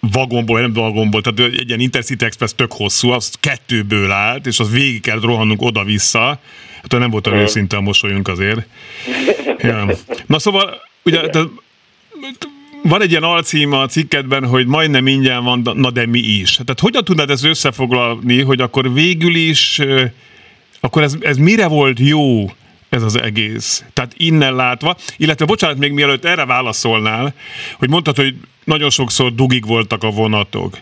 vagonból, 0.00 0.60
nem 0.60 0.72
vagonból, 0.72 1.20
tehát 1.20 1.52
egy 1.52 1.68
ilyen 1.68 1.80
Intercity 1.80 2.22
Express 2.22 2.52
tök 2.56 2.72
hosszú, 2.72 3.10
az 3.10 3.32
kettőből 3.40 4.10
állt, 4.10 4.46
és 4.46 4.58
az 4.58 4.70
végig 4.70 5.00
kellett 5.00 5.24
rohannunk 5.24 5.62
oda-vissza. 5.62 6.40
Hát 6.82 7.00
nem 7.00 7.10
voltam 7.10 7.34
őszinte 7.34 7.76
a 7.76 7.80
mosolyunk 7.80 8.28
azért. 8.28 8.66
Ja. 9.58 9.86
Na 10.26 10.38
szóval, 10.38 10.80
ugye, 11.04 11.20
van 12.82 13.02
egy 13.02 13.10
ilyen 13.10 13.22
alcím 13.22 13.72
a 13.72 13.86
cikketben, 13.86 14.46
hogy 14.46 14.66
majdnem 14.66 15.06
ingyen 15.06 15.44
van, 15.44 15.70
na 15.74 15.90
de 15.90 16.06
mi 16.06 16.18
is. 16.18 16.52
Tehát 16.52 16.80
hogyan 16.80 17.04
tudnád 17.04 17.30
ezt 17.30 17.44
összefoglalni, 17.44 18.40
hogy 18.40 18.60
akkor 18.60 18.92
végül 18.92 19.34
is, 19.34 19.80
akkor 20.80 21.02
ez, 21.02 21.16
ez 21.20 21.36
mire 21.36 21.66
volt 21.66 21.98
jó 21.98 22.50
ez 22.88 23.02
az 23.02 23.20
egész? 23.20 23.84
Tehát 23.92 24.14
innen 24.16 24.54
látva, 24.54 24.96
illetve 25.16 25.44
bocsánat, 25.44 25.78
még 25.78 25.92
mielőtt 25.92 26.24
erre 26.24 26.44
válaszolnál, 26.44 27.34
hogy 27.78 27.88
mondtad, 27.88 28.16
hogy 28.16 28.34
nagyon 28.64 28.90
sokszor 28.90 29.34
dugig 29.34 29.66
voltak 29.66 30.02
a 30.02 30.10
vonatok. 30.10 30.78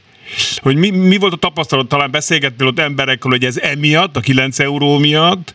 Hogy 0.57 0.77
mi, 0.77 0.91
mi 0.91 1.17
volt 1.17 1.33
a 1.33 1.37
tapasztalat, 1.37 1.89
talán 1.89 2.11
beszélgettél 2.11 2.67
ott 2.67 2.79
emberekkel, 2.79 3.31
hogy 3.31 3.45
ez 3.45 3.57
emiatt, 3.57 4.17
a 4.17 4.21
9 4.21 4.59
euró 4.59 4.99
miatt, 4.99 5.55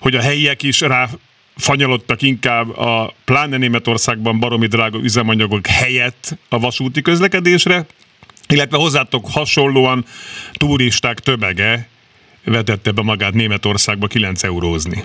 hogy 0.00 0.14
a 0.14 0.20
helyiek 0.20 0.62
is 0.62 0.80
rá 0.80 1.08
fanyalodtak 1.56 2.22
inkább 2.22 2.78
a 2.78 3.14
pláne 3.24 3.56
Németországban 3.56 4.38
baromi 4.38 4.66
drága 4.66 4.98
üzemanyagok 4.98 5.66
helyett 5.66 6.38
a 6.48 6.58
vasúti 6.58 7.02
közlekedésre, 7.02 7.86
illetve 8.48 8.76
hozzátok 8.76 9.26
hasonlóan 9.30 10.04
turisták 10.52 11.20
tömege 11.20 11.88
vetette 12.44 12.90
be 12.90 13.02
magát 13.02 13.34
Németországba 13.34 14.06
9 14.06 14.42
eurózni. 14.42 15.04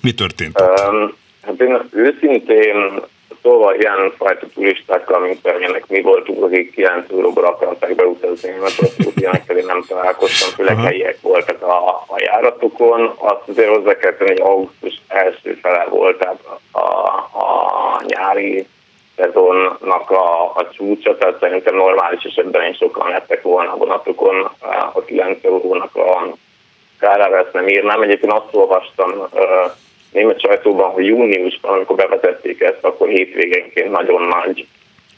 Mi 0.00 0.14
történt? 0.14 0.60
Um, 0.60 1.16
hát 1.42 1.60
én 1.60 1.88
őszintén 1.92 3.00
Szóval 3.42 3.74
ilyen 3.74 4.12
fajta 4.16 4.46
turistákkal, 4.54 5.20
mint 5.20 5.46
amilyenek 5.46 5.86
mi 5.86 6.00
voltunk, 6.00 6.42
akik 6.42 6.74
9 6.74 7.10
euróból 7.10 7.44
akarták 7.44 7.94
beutazni 7.94 8.50
Németországba, 8.50 9.10
ilyenekkel 9.14 9.56
én 9.56 9.66
nem 9.66 9.84
találkoztam, 9.88 10.50
főleg 10.50 10.76
Aha. 10.76 10.86
helyiek 10.86 11.20
voltak 11.20 11.62
a, 11.62 11.88
a 11.88 12.16
járatokon. 12.16 13.14
Azt 13.16 13.48
azért 13.48 13.68
hozzá 13.68 13.96
kell 13.96 14.12
tenni, 14.12 14.30
hogy 14.30 14.40
augusztus 14.40 15.00
első 15.08 15.58
fele 15.62 15.86
volt 15.90 16.18
tehát 16.18 16.38
a, 16.72 16.78
a 17.38 18.02
nyári 18.06 18.66
szezonnak 19.16 20.10
a, 20.10 20.42
a 20.54 20.68
csúcsa, 20.72 21.16
tehát 21.16 21.38
szerintem 21.40 21.74
normális 21.76 22.22
esetben 22.22 22.70
is 22.70 22.76
sokan 22.76 23.08
lettek 23.08 23.42
volna 23.42 23.72
a 23.72 23.76
vonatokon, 23.76 24.50
a 24.92 25.00
9 25.04 25.44
eurónak 25.44 25.96
a 25.96 26.34
kárára 26.98 27.38
ezt 27.38 27.52
nem 27.52 27.68
írnám. 27.68 28.02
Egyébként 28.02 28.32
azt 28.32 28.54
olvastam 28.54 29.28
német 30.12 30.40
sajtóban, 30.40 30.90
hogy 30.90 31.06
júniusban, 31.06 31.72
amikor 31.72 31.96
bevezették 31.96 32.60
ezt, 32.60 32.78
akkor 32.84 33.08
hétvégenként 33.08 33.90
nagyon 33.90 34.22
nagy 34.22 34.66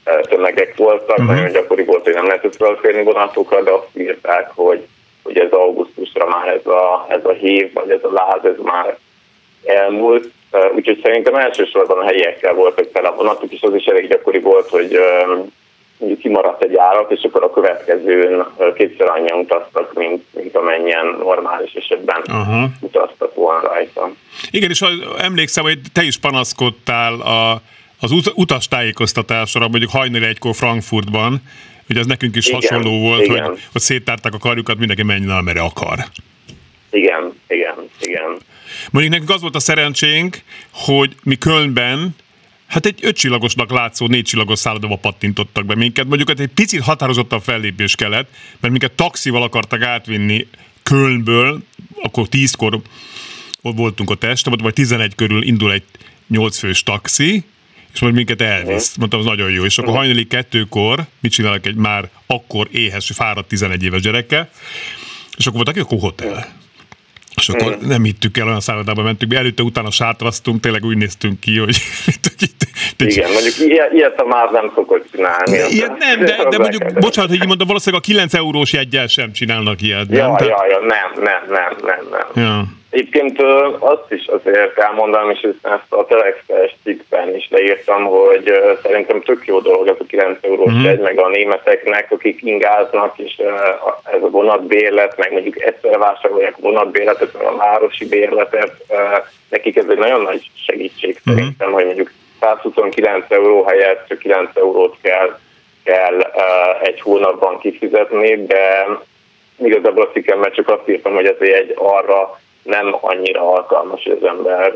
eh, 0.04 0.20
tömegek 0.20 0.76
voltak, 0.76 1.18
uh-huh. 1.18 1.34
nagyon 1.34 1.52
gyakori 1.52 1.84
volt, 1.84 2.04
hogy 2.04 2.14
nem 2.14 2.26
lehetett 2.26 2.56
felférni 2.56 3.02
vonatokra, 3.02 3.62
de 3.62 3.70
azt 3.70 3.98
írták, 3.98 4.50
hogy, 4.54 4.86
hogy 5.22 5.38
ez 5.38 5.50
augusztusra 5.50 6.26
már 6.26 6.48
ez 6.48 6.66
a, 6.66 7.06
ez 7.08 7.24
a 7.24 7.32
hív, 7.32 7.72
vagy 7.72 7.90
ez 7.90 8.04
a 8.04 8.12
láz, 8.12 8.44
ez 8.44 8.62
már 8.62 8.98
elmúlt. 9.64 10.30
Eh, 10.50 10.74
úgyhogy 10.74 11.00
szerintem 11.02 11.34
elsősorban 11.34 11.98
a 11.98 12.04
helyiekkel 12.04 12.54
voltak 12.54 12.92
tele 12.92 13.08
a 13.08 13.14
vonatok, 13.14 13.52
és 13.52 13.62
az 13.62 13.74
is 13.74 13.84
elég 13.84 14.08
gyakori 14.08 14.40
volt, 14.40 14.68
hogy 14.68 14.94
eh, 14.94 15.26
mondjuk 16.00 16.20
kimaradt 16.20 16.62
egy 16.62 16.76
árat, 16.76 17.10
és 17.10 17.22
akkor 17.22 17.42
a 17.42 17.50
következőn 17.50 18.46
kétszer 18.74 19.08
annyian 19.08 19.38
utaztak, 19.38 19.94
mint, 19.94 20.24
mint 20.30 20.56
amennyien 20.56 21.06
normális 21.06 21.72
esetben 21.72 22.20
uh-huh. 22.26 22.70
utaztak 22.80 23.34
volna 23.34 23.68
rajta. 23.68 24.10
Igen, 24.50 24.70
és 24.70 24.84
emlékszem, 25.18 25.64
hogy 25.64 25.78
te 25.92 26.02
is 26.02 26.18
panaszkodtál 26.18 27.20
a, 27.20 27.60
az 28.00 28.12
ut- 28.12 28.32
utastájékoztatásra, 28.34 29.68
mondjuk 29.68 29.90
hajnali 29.90 30.24
egykor 30.24 30.54
Frankfurtban, 30.54 31.42
hogy 31.86 31.96
az 31.96 32.06
nekünk 32.06 32.36
is 32.36 32.46
igen, 32.46 32.60
hasonló 32.60 33.00
volt, 33.00 33.22
igen. 33.22 33.44
hogy, 33.44 33.60
hogy 33.72 33.80
széttárták 33.80 34.34
a 34.34 34.38
karjukat, 34.38 34.78
mindenki 34.78 35.02
menjen, 35.02 35.30
amerre 35.30 35.60
akar. 35.60 35.98
Igen, 36.90 37.40
igen, 37.48 37.74
igen. 38.00 38.36
Mondjuk 38.90 39.14
nekünk 39.14 39.30
az 39.30 39.40
volt 39.40 39.54
a 39.54 39.60
szerencsénk, 39.60 40.36
hogy 40.72 41.14
mi 41.22 41.36
Kölnben 41.36 42.14
Hát 42.70 42.86
egy 42.86 42.98
ötcsillagosnak 43.02 43.70
látszó 43.70 44.06
négycsillagos 44.06 44.58
szállodába 44.58 44.96
pattintottak 44.96 45.66
be 45.66 45.74
minket. 45.74 46.06
Mondjuk 46.06 46.28
hát 46.28 46.40
egy 46.40 46.50
picit 46.54 46.80
határozottabb 46.80 47.42
fellépés 47.42 47.94
kellett, 47.94 48.30
mert 48.60 48.72
minket 48.72 48.92
taxival 48.92 49.42
akartak 49.42 49.82
átvinni 49.82 50.46
Kölnből, 50.82 51.62
akkor 52.02 52.28
tízkor 52.28 52.80
ott 53.62 53.76
voltunk 53.76 54.10
a 54.10 54.14
testem, 54.14 54.52
vagy 54.52 54.72
11 54.72 55.14
körül 55.14 55.42
indul 55.42 55.72
egy 55.72 55.82
nyolcfős 56.28 56.82
taxi, 56.82 57.44
és 57.92 58.00
majd 58.00 58.14
minket 58.14 58.40
elvisz. 58.40 58.96
Mondtam, 58.96 59.20
az 59.20 59.26
nagyon 59.26 59.50
jó. 59.50 59.64
És 59.64 59.78
akkor 59.78 59.94
hajnali 59.94 60.26
kettőkor, 60.26 61.06
mit 61.20 61.32
csinálok 61.32 61.66
egy 61.66 61.74
már 61.74 62.10
akkor 62.26 62.68
éhes, 62.72 63.10
fáradt 63.14 63.48
11 63.48 63.82
éves 63.82 64.00
gyerekkel, 64.00 64.50
és 65.36 65.46
akkor 65.46 65.64
voltak, 65.64 65.84
akkor 65.84 65.98
hotel. 65.98 66.58
És 67.36 67.48
akkor 67.48 67.76
mm. 67.76 67.88
nem 67.88 68.04
hittük 68.04 68.38
el, 68.38 68.46
olyan 68.46 68.60
szállodába 68.60 69.02
mentünk, 69.02 69.30
mi 69.30 69.36
előtte 69.36 69.62
utána 69.62 69.90
sátraztunk, 69.90 70.60
tényleg 70.60 70.84
úgy 70.84 70.96
néztünk 70.96 71.40
ki, 71.40 71.58
hogy... 71.58 71.76
Igen, 72.98 73.30
mondjuk 73.32 73.58
ilyet, 73.58 73.92
ilyet 73.92 74.24
már 74.26 74.50
nem 74.50 74.72
szokott 74.74 75.06
csinálni. 75.12 75.74
Ilyet 75.74 75.98
nem, 75.98 76.24
de, 76.24 76.48
de 76.50 76.58
mondjuk, 76.58 76.98
bocsánat, 76.98 77.30
hogy 77.30 77.40
így 77.40 77.46
mondom, 77.46 77.66
valószínűleg 77.66 78.04
a 78.04 78.06
9 78.06 78.34
eurós 78.34 78.72
jegyel 78.72 79.06
sem 79.06 79.32
csinálnak 79.32 79.82
ilyet. 79.82 80.06
Ja, 80.10 80.26
nem? 80.26 80.48
ja, 80.48 80.66
ja, 80.68 80.78
nem, 80.78 81.22
nem, 81.22 81.42
nem, 81.48 81.76
nem, 81.82 82.06
nem. 82.10 82.44
Ja. 82.44 82.78
Egyébként 82.90 83.42
azt 83.78 84.12
is 84.12 84.26
azért 84.26 84.78
elmondanám, 84.78 85.30
és 85.30 85.48
ezt 85.62 85.92
a 85.92 86.06
Telex 86.06 86.38
cikkben 86.82 87.36
is 87.36 87.48
leírtam, 87.50 88.04
hogy 88.04 88.52
szerintem 88.82 89.22
tök 89.22 89.46
jó 89.46 89.60
dolog 89.60 89.86
ez 89.88 89.96
a 89.98 90.04
9 90.08 90.38
eurós 90.40 90.72
mm. 90.72 90.84
egy, 90.84 90.98
meg 90.98 91.18
a 91.18 91.28
németeknek, 91.28 92.10
akik 92.10 92.42
ingáznak, 92.42 93.18
és 93.18 93.36
ez 94.12 94.22
a 94.22 94.30
vonatbérlet, 94.30 95.16
meg 95.16 95.32
mondjuk 95.32 95.62
egyszer 95.62 95.98
vásárolják 95.98 96.54
a 96.56 96.60
vonatbérletet, 96.60 97.32
meg 97.32 97.46
a 97.46 97.56
városi 97.56 98.08
bérletet, 98.08 98.74
nekik 99.48 99.76
ez 99.76 99.86
egy 99.88 99.98
nagyon 99.98 100.20
nagy 100.22 100.50
segítség 100.66 101.20
mm. 101.30 101.32
szerintem, 101.32 101.72
hogy 101.72 101.84
mondjuk 101.84 102.10
129 102.40 103.30
euró 103.30 103.62
helyett 103.62 104.04
csak 104.08 104.18
9 104.18 104.50
eurót 104.54 104.96
kell, 105.02 105.38
kell 105.84 106.20
egy 106.82 107.00
hónapban 107.00 107.58
kifizetni, 107.58 108.44
de 108.46 108.86
igazából 109.56 110.02
a 110.02 110.10
cikkemben 110.12 110.52
csak 110.52 110.68
azt 110.68 110.88
írtam, 110.88 111.14
hogy 111.14 111.26
ez 111.26 111.36
egy 111.40 111.72
arra 111.76 112.40
nem 112.62 112.96
annyira 113.00 113.52
alkalmas, 113.52 114.04
az 114.04 114.26
ember 114.26 114.72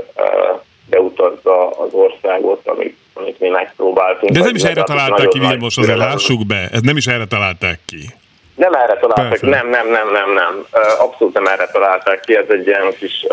beutazza 0.87 1.69
az 1.69 1.93
országot, 1.93 2.69
amit, 2.69 2.97
amit 3.15 3.41
mi 3.41 3.49
megpróbáltunk. 3.49 4.33
De 4.33 4.39
ez 4.39 4.45
nem 4.45 4.55
is 4.55 4.63
erre 4.63 4.83
találták 4.83 5.29
ki, 5.29 5.39
Vilmos, 5.39 5.77
azért 5.77 5.99
lássuk 5.99 6.47
be, 6.47 6.69
ez 6.73 6.81
nem 6.81 6.97
is 6.97 7.07
erre 7.07 7.27
találták 7.27 7.79
ki. 7.87 8.07
Nem 8.55 8.73
erre 8.73 8.97
találták, 9.01 9.29
Persze. 9.29 9.47
nem, 9.47 9.69
nem, 9.69 9.91
nem, 9.91 10.13
nem, 10.13 10.33
nem. 10.33 10.67
Abszolút 10.99 11.35
nem 11.35 11.47
erre 11.47 11.69
találták 11.73 12.21
ki, 12.21 12.37
ez 12.37 12.49
egy 12.49 12.67
ilyen 12.67 12.95
kis 12.99 13.27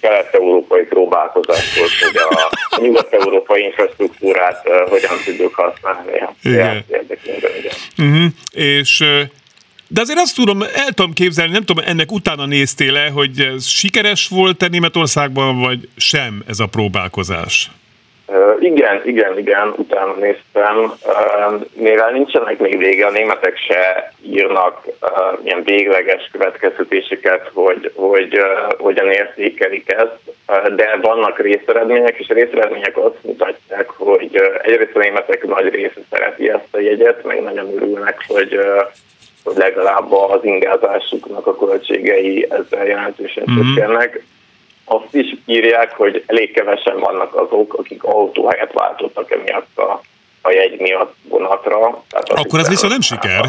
kelet-európai 0.00 0.82
próbálkozás 0.82 1.78
volt, 1.78 1.90
hogy 1.90 2.16
a 2.70 2.80
nyugat-európai 2.80 3.62
infrastruktúrát 3.62 4.68
hogyan 4.88 5.16
tudjuk 5.24 5.54
használni. 5.54 6.10
Igen. 6.42 6.84
Érdekében, 6.90 7.50
igen. 7.58 7.72
Uh-huh. 7.98 8.32
És 8.50 9.04
de 9.88 10.00
azért 10.00 10.18
azt 10.18 10.34
tudom, 10.34 10.62
el 10.62 10.92
tudom 10.94 11.12
képzelni, 11.12 11.52
nem 11.52 11.62
tudom, 11.62 11.84
ennek 11.86 12.12
utána 12.12 12.46
néztél-e, 12.46 13.10
hogy 13.10 13.40
ez 13.40 13.66
sikeres 13.66 14.28
volt-e 14.28 14.68
Németországban, 14.68 15.60
vagy 15.60 15.88
sem 15.96 16.42
ez 16.46 16.60
a 16.60 16.66
próbálkozás? 16.66 17.70
Uh, 18.26 18.62
igen, 18.62 19.00
igen, 19.04 19.38
igen, 19.38 19.72
utána 19.76 20.12
néztem. 20.12 20.78
Uh, 20.78 21.62
mivel 21.72 22.10
nincsenek 22.10 22.58
még 22.58 22.78
vége, 22.78 23.06
a 23.06 23.10
németek 23.10 23.56
se 23.56 24.12
írnak 24.22 24.86
uh, 24.86 25.10
ilyen 25.44 25.62
végleges 25.62 26.28
következtetéseket, 26.32 27.50
hogy, 27.52 27.92
hogy 27.94 28.38
uh, 28.38 28.72
hogyan 28.78 29.10
értékelik 29.10 29.92
ezt, 29.92 30.18
uh, 30.48 30.74
de 30.74 30.98
vannak 31.02 31.38
részeredmények, 31.38 32.18
és 32.18 32.28
a 32.28 32.34
részeredmények 32.34 32.96
azt 32.96 33.22
mutatják, 33.22 33.88
hogy 33.88 34.30
uh, 34.32 34.58
egyrészt 34.62 34.96
a 34.96 34.98
németek 34.98 35.46
nagy 35.46 35.68
része 35.68 36.00
szereti 36.10 36.48
ezt 36.50 36.68
a 36.70 36.78
jegyet, 36.78 37.24
meg 37.24 37.42
nagyon 37.42 37.74
örülnek, 37.74 38.24
hogy 38.26 38.54
uh, 38.54 38.92
hogy 39.44 39.56
legalább 39.56 40.12
az 40.12 40.44
ingázásuknak 40.44 41.46
a 41.46 41.56
költségei 41.56 42.46
ezzel 42.50 42.86
jelentősen 42.86 43.44
mm-hmm. 43.50 43.74
csökkennek. 43.74 44.24
Azt 44.84 45.14
is 45.14 45.36
írják, 45.46 45.96
hogy 45.96 46.24
elég 46.26 46.52
kevesen 46.52 46.98
vannak 47.00 47.34
azok, 47.34 47.74
akik 47.74 48.04
autóhelyet 48.04 48.72
váltottak 48.72 49.30
emiatt 49.30 49.78
a, 49.78 50.00
a 50.42 50.50
jegy 50.50 50.80
miatt 50.80 51.14
vonatra. 51.28 52.04
Tehát 52.10 52.28
Akkor 52.28 52.58
ez 52.58 52.68
viszont 52.68 52.92
nem 52.92 53.00
siker? 53.00 53.44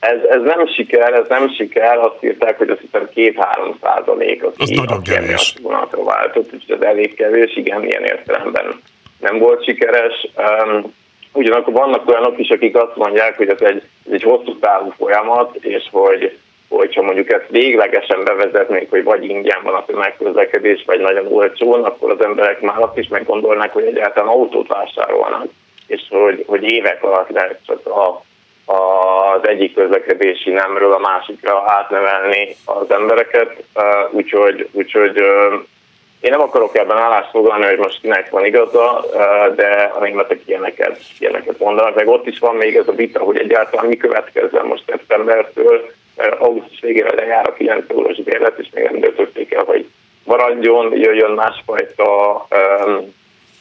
Ez, 0.00 0.22
ez 0.30 0.42
nem 0.42 0.66
siker, 0.66 1.12
ez 1.12 1.28
nem 1.28 1.52
siker, 1.54 1.98
azt 1.98 2.24
írták, 2.24 2.58
hogy 2.58 2.68
azt 2.68 2.80
hiszem 2.80 3.08
2-3 3.14 3.74
százalék, 3.82 4.44
az 4.44 4.52
nagyon 4.56 5.02
kevés. 5.02 5.54
vonatra 5.62 6.04
váltott, 6.04 6.52
úgyhogy 6.52 6.76
ez 6.80 6.86
elég 6.86 7.14
kevés, 7.14 7.56
igen, 7.56 7.84
ilyen 7.84 8.04
értelemben 8.04 8.80
nem 9.20 9.38
volt 9.38 9.64
sikeres. 9.64 10.28
Um, 10.36 10.94
ugyanakkor 11.32 11.72
vannak 11.72 12.08
olyanok 12.08 12.38
is, 12.38 12.48
akik 12.48 12.76
azt 12.76 12.96
mondják, 12.96 13.36
hogy 13.36 13.48
ez 13.48 13.60
egy, 13.60 13.82
egy 14.10 14.22
hosszú 14.22 14.58
távú 14.58 14.92
folyamat, 14.96 15.54
és 15.54 15.88
hogy 15.90 16.38
hogyha 16.68 17.02
mondjuk 17.02 17.32
ezt 17.32 17.48
véglegesen 17.48 18.24
bevezetnék, 18.24 18.90
hogy 18.90 19.04
vagy 19.04 19.24
ingyen 19.24 19.62
van 19.62 19.74
a 19.74 19.84
tömegközlekedés, 19.84 20.82
vagy 20.86 21.00
nagyon 21.00 21.32
olcsón, 21.32 21.84
akkor 21.84 22.10
az 22.10 22.24
emberek 22.24 22.60
már 22.60 22.82
azt 22.82 22.98
is 22.98 23.08
meggondolnák, 23.08 23.72
hogy 23.72 23.84
egyáltalán 23.84 24.28
autót 24.28 24.68
vásárolnak, 24.68 25.46
és 25.86 26.02
hogy, 26.08 26.44
hogy 26.46 26.62
évek 26.62 27.02
alatt 27.02 27.30
lehet 27.30 27.60
csak 27.66 27.86
a, 27.86 28.22
az 28.72 29.48
egyik 29.48 29.74
közlekedési 29.74 30.50
nemről 30.50 30.92
a 30.92 30.98
másikra 30.98 31.64
átnevelni 31.66 32.56
az 32.64 32.90
embereket, 32.90 33.62
úgyhogy, 34.10 34.68
úgyhogy 34.72 35.22
én 36.20 36.30
nem 36.30 36.40
akarok 36.40 36.76
ebben 36.76 36.96
állást 36.96 37.30
foglalni, 37.30 37.64
hogy 37.64 37.78
most 37.78 38.00
kinek 38.00 38.30
van 38.30 38.44
igaza, 38.44 39.04
de 39.56 39.92
a 39.94 40.00
németek 40.00 40.40
ilyeneket, 40.46 41.00
ilyeneket 41.18 41.58
mondanak. 41.58 41.94
Meg 41.94 42.08
ott 42.08 42.26
is 42.26 42.38
van 42.38 42.56
még 42.56 42.76
ez 42.76 42.88
a 42.88 42.92
vita, 42.92 43.18
hogy 43.20 43.38
egyáltalán 43.38 43.86
mi 43.86 43.96
következzen 43.96 44.66
most 44.66 44.82
szeptembertől, 44.86 45.92
augusztus 46.38 46.80
végére 46.80 47.14
lejár 47.14 47.46
a 47.48 47.52
9 47.52 47.90
eurós 47.90 48.22
bérlet, 48.22 48.58
és 48.58 48.68
még 48.74 48.84
nem 48.84 49.00
döntötték 49.00 49.52
el, 49.52 49.64
hogy 49.64 49.90
maradjon, 50.24 50.96
jöjjön 50.96 51.30
másfajta 51.30 52.46
um, 52.86 53.14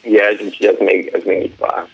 jegy, 0.04 0.42
úgyhogy 0.42 0.66
ez 0.68 0.76
még, 0.80 1.10
ez 1.14 1.24
még 1.24 1.44
itt 1.44 1.58
vár. 1.58 1.88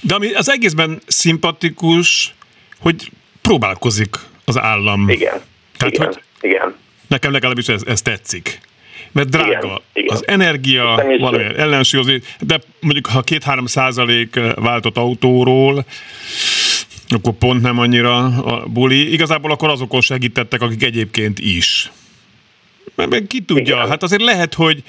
De 0.00 0.14
ami 0.14 0.34
az 0.34 0.50
egészben 0.50 0.98
szimpatikus, 1.06 2.34
hogy 2.80 3.10
próbálkozik 3.42 4.16
az 4.44 4.58
állam. 4.58 5.08
Igen, 5.08 5.40
Tehát, 5.78 5.94
igen, 5.94 6.06
hogy 6.06 6.18
igen. 6.40 6.76
Nekem 7.08 7.32
legalábbis 7.32 7.68
ez, 7.68 7.82
ez 7.86 8.02
tetszik. 8.02 8.60
Mert 9.12 9.28
drága 9.28 9.58
igen, 9.58 9.80
igen. 9.92 10.14
az 10.16 10.26
energia, 10.26 11.04
valami 11.18 11.44
ellensúlyozni, 11.56 12.22
de 12.40 12.60
mondjuk 12.80 13.06
ha 13.06 13.20
két-három 13.20 13.66
százalék 13.66 14.40
váltott 14.54 14.96
autóról, 14.96 15.84
akkor 17.08 17.32
pont 17.32 17.62
nem 17.62 17.78
annyira 17.78 18.24
a 18.24 18.66
buli. 18.66 19.12
Igazából 19.12 19.50
akkor 19.50 19.68
azokon 19.68 20.00
segítettek, 20.00 20.62
akik 20.62 20.82
egyébként 20.82 21.38
is. 21.38 21.90
Mert 22.94 23.26
ki 23.26 23.40
tudja, 23.40 23.76
Igen. 23.76 23.88
hát 23.88 24.02
azért 24.02 24.22
lehet, 24.22 24.54
hogy 24.54 24.82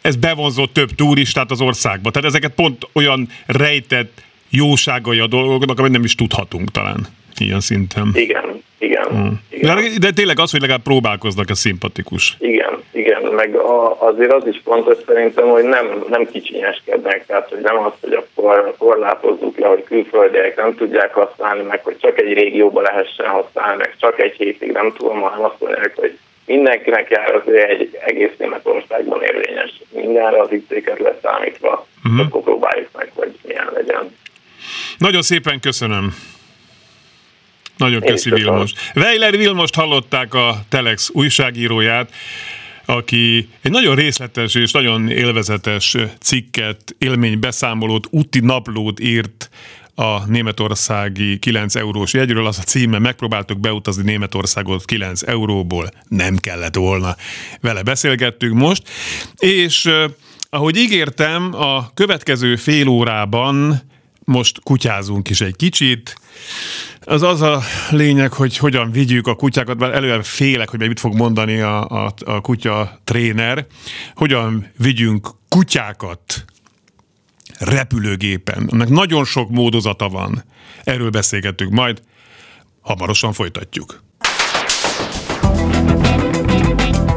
ez 0.00 0.16
bevonzott 0.16 0.72
több 0.72 0.90
turistát 0.94 1.50
az 1.50 1.60
országba. 1.60 2.10
Tehát 2.10 2.28
ezeket 2.28 2.54
pont 2.54 2.88
olyan 2.92 3.28
rejtett 3.46 4.22
jóságai 4.50 5.18
a 5.18 5.26
dolgoknak, 5.26 5.78
amit 5.78 5.92
nem 5.92 6.04
is 6.04 6.14
tudhatunk 6.14 6.70
talán 6.70 7.06
ilyen 7.38 7.60
szinten. 7.60 8.10
Igen, 8.14 8.62
igen. 8.78 9.06
Mm. 9.12 9.32
igen. 9.50 9.76
De, 9.76 9.82
de 10.00 10.10
tényleg 10.10 10.38
az, 10.38 10.50
hogy 10.50 10.60
legalább 10.60 10.82
próbálkoznak, 10.82 11.50
ez 11.50 11.58
szimpatikus. 11.58 12.36
Igen, 12.38 12.82
igen, 12.90 13.22
meg 13.22 13.54
a, 13.54 14.02
azért 14.02 14.32
az 14.32 14.46
is 14.46 14.60
fontos 14.64 14.96
szerintem, 15.06 15.48
hogy 15.48 15.64
nem, 15.64 16.04
nem 16.08 16.30
kicsinyeskednek, 16.32 17.26
tehát 17.26 17.48
hogy 17.48 17.60
nem 17.62 17.78
az, 17.78 17.92
hogy 18.00 18.12
akkor 18.12 18.74
korlátozzuk 18.78 19.58
le, 19.58 19.66
hogy 19.66 19.84
külföldiek 19.84 20.56
nem 20.56 20.74
tudják 20.74 21.14
használni, 21.14 21.62
meg 21.62 21.84
hogy 21.84 21.96
csak 22.00 22.20
egy 22.20 22.32
régióba 22.32 22.80
lehessen 22.80 23.26
használni, 23.26 23.76
meg 23.76 23.94
csak 24.00 24.20
egy 24.20 24.34
hétig 24.36 24.72
nem 24.72 24.92
tudom, 24.96 25.20
hanem 25.20 25.44
azt 25.44 25.60
mondják, 25.60 25.92
hogy 25.96 26.18
mindenkinek 26.46 27.10
jár 27.10 27.34
az 27.34 27.52
egy 27.52 27.98
egész 28.06 28.32
Németországban 28.38 29.22
érvényes. 29.22 29.82
Mindenre 29.90 30.40
az 30.40 30.52
itt 30.52 30.98
leszámítva, 30.98 31.86
uh-huh. 32.04 32.26
akkor 32.26 32.42
próbáljuk 32.42 32.88
meg, 32.96 33.10
hogy 33.14 33.34
milyen 33.46 33.70
legyen. 33.74 34.16
Nagyon 34.98 35.22
szépen 35.22 35.60
köszönöm. 35.60 36.14
Nagyon 37.76 38.00
köszi 38.00 38.30
Vilmos. 38.30 38.72
Weiler 38.94 39.36
Vilmost 39.36 39.74
hallották 39.74 40.34
a 40.34 40.64
Telex 40.68 41.10
újságíróját, 41.12 42.12
aki 42.84 43.48
egy 43.62 43.70
nagyon 43.70 43.94
részletes 43.94 44.54
és 44.54 44.72
nagyon 44.72 45.10
élvezetes 45.10 45.96
cikket, 46.20 46.94
élménybeszámolót, 46.98 48.06
úti 48.10 48.40
naplót 48.40 49.00
írt 49.00 49.50
a 49.94 50.26
németországi 50.26 51.38
9 51.38 51.74
eurós 51.74 52.12
jegyről. 52.12 52.46
Az 52.46 52.58
a 52.58 52.62
címe, 52.62 52.98
megpróbáltuk 52.98 53.60
beutazni 53.60 54.02
Németországot 54.02 54.84
9 54.84 55.22
euróból, 55.22 55.88
nem 56.08 56.36
kellett 56.36 56.74
volna. 56.74 57.16
Vele 57.60 57.82
beszélgettünk 57.82 58.54
most, 58.54 58.82
és 59.38 59.90
ahogy 60.50 60.76
ígértem, 60.76 61.54
a 61.54 61.90
következő 61.94 62.56
fél 62.56 62.88
órában 62.88 63.82
most 64.24 64.60
kutyázunk 64.62 65.30
is 65.30 65.40
egy 65.40 65.56
kicsit, 65.56 66.16
az 67.00 67.22
az 67.22 67.42
a 67.42 67.62
lényeg, 67.90 68.32
hogy 68.32 68.56
hogyan 68.56 68.90
vigyük 68.90 69.26
a 69.26 69.34
kutyákat, 69.34 69.78
mert 69.78 69.94
előre 69.94 70.22
félek, 70.22 70.68
hogy 70.68 70.78
mit 70.78 71.00
fog 71.00 71.14
mondani 71.14 71.60
a, 71.60 71.88
a, 71.88 72.14
a 72.24 72.40
kutya 72.40 73.00
tréner, 73.04 73.66
hogyan 74.14 74.70
vigyünk 74.76 75.28
kutyákat 75.48 76.44
repülőgépen. 77.58 78.68
Ennek 78.72 78.88
nagyon 78.88 79.24
sok 79.24 79.50
módozata 79.50 80.08
van. 80.08 80.44
Erről 80.84 81.10
beszélgettünk 81.10 81.72
majd, 81.72 82.02
hamarosan 82.80 83.32
folytatjuk. 83.32 84.02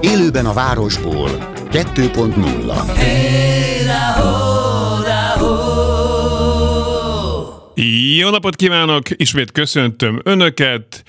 Élőben 0.01 0.45
a 0.45 0.53
városból 0.53 1.29
2.0 1.71 2.95
hey, 2.95 4.56
Jó 8.17 8.29
napot 8.29 8.55
kívánok! 8.55 9.03
Ismét 9.09 9.51
köszöntöm 9.51 10.21
Önöket! 10.23 11.03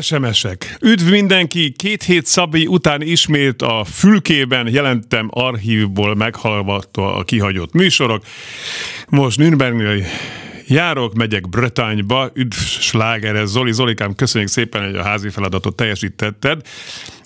SMS-ek. 0.00 0.76
Üdv 0.80 1.10
mindenki! 1.10 1.72
Két 1.76 2.02
hét 2.02 2.26
Szabi 2.26 2.66
után 2.66 3.02
ismét 3.02 3.62
a 3.62 3.84
fülkében 3.84 4.68
jelentem 4.68 5.28
archívból 5.30 6.14
meghallgatva 6.14 7.14
a 7.14 7.22
kihagyott 7.22 7.72
műsorok. 7.72 8.24
Most 9.08 9.38
Nürnbergnél 9.38 10.04
járok, 10.66 11.14
megyek 11.14 11.48
Bretányba, 11.48 12.30
üdv 12.34 12.56
slágeres 12.56 13.48
Zoli. 13.48 13.72
Zolikám, 13.72 14.14
köszönjük 14.14 14.50
szépen, 14.50 14.84
hogy 14.84 14.96
a 14.96 15.02
házi 15.02 15.28
feladatot 15.28 15.76
teljesítetted 15.76 16.62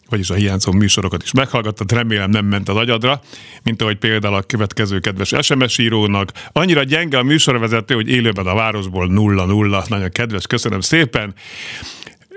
vagyis 0.09 0.31
a 0.31 0.35
hiányzó 0.35 0.73
műsorokat 0.73 1.23
is 1.23 1.33
meghallgattad, 1.33 1.93
remélem 1.93 2.31
nem 2.31 2.45
ment 2.45 2.69
az 2.69 2.77
agyadra, 2.77 3.21
mint 3.63 3.83
ahogy 3.83 3.97
például 3.97 4.35
a 4.35 4.43
következő 4.43 5.01
kedves 5.01 5.35
SMS 5.41 5.79
írónak. 5.79 6.33
Annyira 6.53 6.83
gyenge 6.83 7.19
a 7.19 7.23
műsorvezető, 7.23 7.95
hogy 7.95 8.09
élőben 8.09 8.47
a 8.47 8.55
városból 8.55 9.09
0-0. 9.11 9.89
Nagyon 9.89 10.11
kedves, 10.11 10.47
köszönöm 10.47 10.81
szépen. 10.81 11.35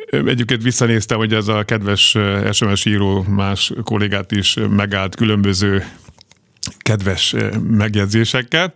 Egyébként 0.09 0.63
visszanéztem, 0.63 1.17
hogy 1.17 1.33
ez 1.33 1.47
a 1.47 1.63
kedves 1.63 2.17
SMS 2.51 2.85
író 2.85 3.25
más 3.29 3.73
kollégát 3.83 4.31
is 4.31 4.57
megállt 4.69 5.15
különböző 5.15 5.85
kedves 6.77 7.35
megjegyzésekkel. 7.69 8.73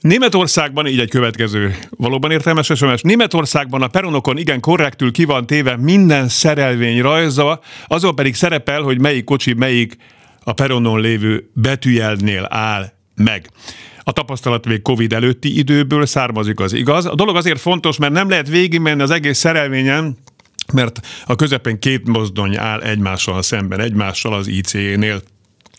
Németországban, 0.00 0.86
így 0.86 0.98
egy 0.98 1.10
következő 1.10 1.76
valóban 1.90 2.30
értelmes 2.30 2.70
SMS, 2.74 3.02
Németországban 3.02 3.82
a 3.82 3.88
peronokon 3.88 4.36
igen 4.36 4.60
korrektül 4.60 5.12
ki 5.12 5.24
van 5.24 5.46
téve 5.46 5.76
minden 5.76 6.28
szerelvény 6.28 7.00
rajza, 7.00 7.60
azon 7.86 8.14
pedig 8.14 8.34
szerepel, 8.34 8.82
hogy 8.82 9.00
melyik 9.00 9.24
kocsi 9.24 9.54
melyik 9.54 9.96
a 10.44 10.52
peronon 10.52 11.00
lévő 11.00 11.50
betűjelnél 11.52 12.46
áll 12.50 12.92
meg. 13.14 13.50
A 14.02 14.12
tapasztalat 14.12 14.66
még 14.66 14.82
Covid 14.82 15.12
előtti 15.12 15.58
időből 15.58 16.06
származik 16.06 16.60
az 16.60 16.72
igaz. 16.72 17.06
A 17.06 17.14
dolog 17.14 17.36
azért 17.36 17.60
fontos, 17.60 17.96
mert 17.96 18.12
nem 18.12 18.28
lehet 18.28 18.48
végigmenni 18.48 19.02
az 19.02 19.10
egész 19.10 19.38
szerelvényen, 19.38 20.16
mert 20.72 21.00
a 21.26 21.34
közepén 21.34 21.78
két 21.78 22.06
mozdony 22.06 22.56
áll 22.56 22.80
egymással 22.80 23.42
szemben, 23.42 23.80
egymással 23.80 24.34
az 24.34 24.46
ICE-nél. 24.46 25.22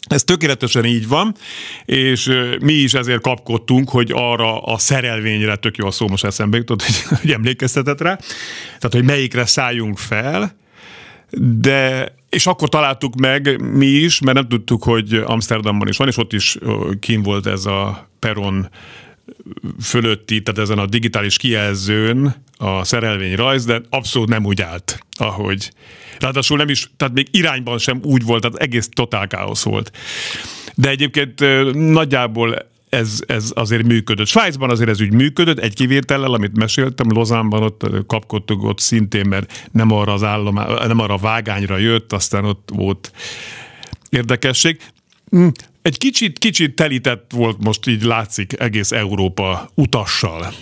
Ez 0.10 0.24
tökéletesen 0.24 0.86
így 0.86 1.08
van, 1.08 1.36
és 1.86 2.32
mi 2.62 2.74
is 2.74 2.94
ezért 2.94 3.22
kapkodtunk, 3.22 3.90
hogy 3.90 4.12
arra 4.14 4.62
a 4.62 4.78
szerelvényre, 4.78 5.56
tök 5.56 5.78
jó 5.78 5.88
a 5.88 5.92
szó 5.92 6.08
most 6.08 6.24
eszembe 6.24 6.58
jutott, 6.58 6.82
hogy, 6.82 7.02
hogy 7.22 7.32
emlékeztetett 7.32 8.02
rá, 8.02 8.16
tehát 8.66 8.94
hogy 8.94 9.04
melyikre 9.04 9.46
szálljunk 9.46 9.98
fel, 9.98 10.58
de 11.38 12.14
és 12.30 12.46
akkor 12.46 12.70
találtuk 12.70 13.16
meg 13.16 13.62
mi 13.62 13.86
is, 13.86 14.20
mert 14.20 14.38
nem 14.38 14.48
tudtuk, 14.48 14.84
hogy 14.84 15.14
Amsterdamban 15.26 15.88
is 15.88 15.98
van, 15.98 16.08
és 16.08 16.18
ott 16.18 16.34
is 16.34 16.58
kín 17.00 17.22
volt 17.22 17.46
ez 17.46 17.66
a 17.66 18.10
peron 18.20 18.70
fölötti, 19.82 20.42
tehát 20.42 20.60
ezen 20.60 20.80
a 20.80 20.86
digitális 20.86 21.38
kijelzőn 21.38 22.36
a 22.58 22.84
szerelvény 22.84 23.36
rajz, 23.36 23.66
de 23.66 23.82
abszolút 23.90 24.30
nem 24.30 24.46
úgy 24.46 24.62
állt, 24.62 25.00
ahogy. 25.18 25.72
Ráadásul 26.20 26.58
nem 26.58 26.70
is, 26.70 26.92
tehát 26.98 27.14
még 27.14 27.28
irányban 27.32 27.78
sem 27.78 28.00
úgy 28.04 28.24
volt, 28.24 28.42
tehát 28.42 28.58
egész 28.58 28.90
totál 28.94 29.28
káosz 29.28 29.64
volt. 29.64 29.92
De 30.76 30.90
egyébként 30.90 31.40
nagyjából 31.74 32.68
ez, 32.90 33.20
ez 33.28 33.52
azért 33.56 33.84
működött. 33.84 34.28
Svájcban 34.28 34.70
azért 34.70 34.90
ez 34.90 35.02
úgy 35.02 35.14
működött, 35.14 35.60
egy 35.60 35.74
kivétellel, 35.74 36.34
amit 36.34 36.58
meséltem, 36.58 37.12
Lozánban 37.12 37.64
ott 37.64 38.06
kapkodtuk 38.08 38.64
ott 38.64 38.80
szintén, 38.80 39.28
mert 39.28 39.68
nem 39.72 39.92
arra 39.92 40.14
az 40.14 40.24
állom, 40.24 40.56
nem 40.88 41.00
arra 41.00 41.14
a 41.14 41.18
vágányra 41.18 41.78
jött, 41.78 42.14
aztán 42.14 42.46
ott 42.46 42.70
volt 42.74 43.12
érdekesség. 44.10 44.80
Egy 45.82 45.98
kicsit, 45.98 46.40
kicsit 46.40 46.76
telített 46.76 47.32
volt 47.34 47.58
most 47.64 47.88
így 47.88 48.04
látszik 48.04 48.60
egész 48.60 48.92
Európa 48.92 49.70
utassal. 49.74 50.54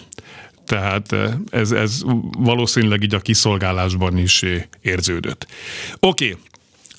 Tehát 0.65 1.15
ez, 1.49 1.71
ez 1.71 2.01
valószínűleg 2.37 3.03
így 3.03 3.13
a 3.13 3.19
kiszolgálásban 3.19 4.17
is 4.17 4.43
érződött. 4.81 5.47
Oké, 5.99 6.29
okay. 6.29 6.41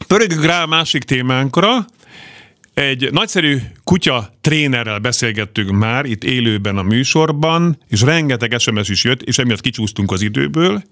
pörögjünk 0.07 0.45
rá 0.45 0.63
a 0.63 0.67
másik 0.67 1.03
témánkra, 1.03 1.87
egy 2.75 3.13
nagyszerű 3.13 3.59
kutya 3.85 4.33
trénerrel 4.41 4.99
beszélgettünk 4.99 5.71
már 5.71 6.05
itt 6.05 6.25
élőben 6.25 6.77
a 6.77 6.83
műsorban, 6.83 7.79
és 7.89 8.01
rengeteg 8.01 8.59
SMS 8.59 8.89
is 8.89 9.05
jött, 9.05 9.23
és 9.23 9.39
emiatt 9.39 9.61
kicsúsztunk 9.61 10.11
az 10.11 10.23
időből, 10.23 10.83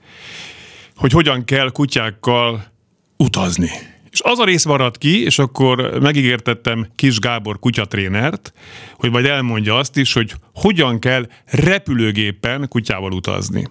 hogy 0.96 1.12
hogyan 1.12 1.44
kell 1.44 1.70
kutyákkal 1.70 2.72
utazni. 3.16 3.70
És 4.16 4.22
az 4.22 4.38
a 4.38 4.44
rész 4.44 4.64
maradt 4.64 4.98
ki, 4.98 5.22
és 5.24 5.38
akkor 5.38 5.98
megígértettem 6.00 6.86
Kis 6.94 7.18
Gábor 7.18 7.58
kutyatrénert, 7.58 8.52
hogy 8.94 9.10
majd 9.10 9.24
elmondja 9.24 9.76
azt 9.76 9.96
is, 9.96 10.12
hogy 10.12 10.34
hogyan 10.54 10.98
kell 10.98 11.28
repülőgépen 11.44 12.68
kutyával 12.68 13.12
utazni. 13.12 13.68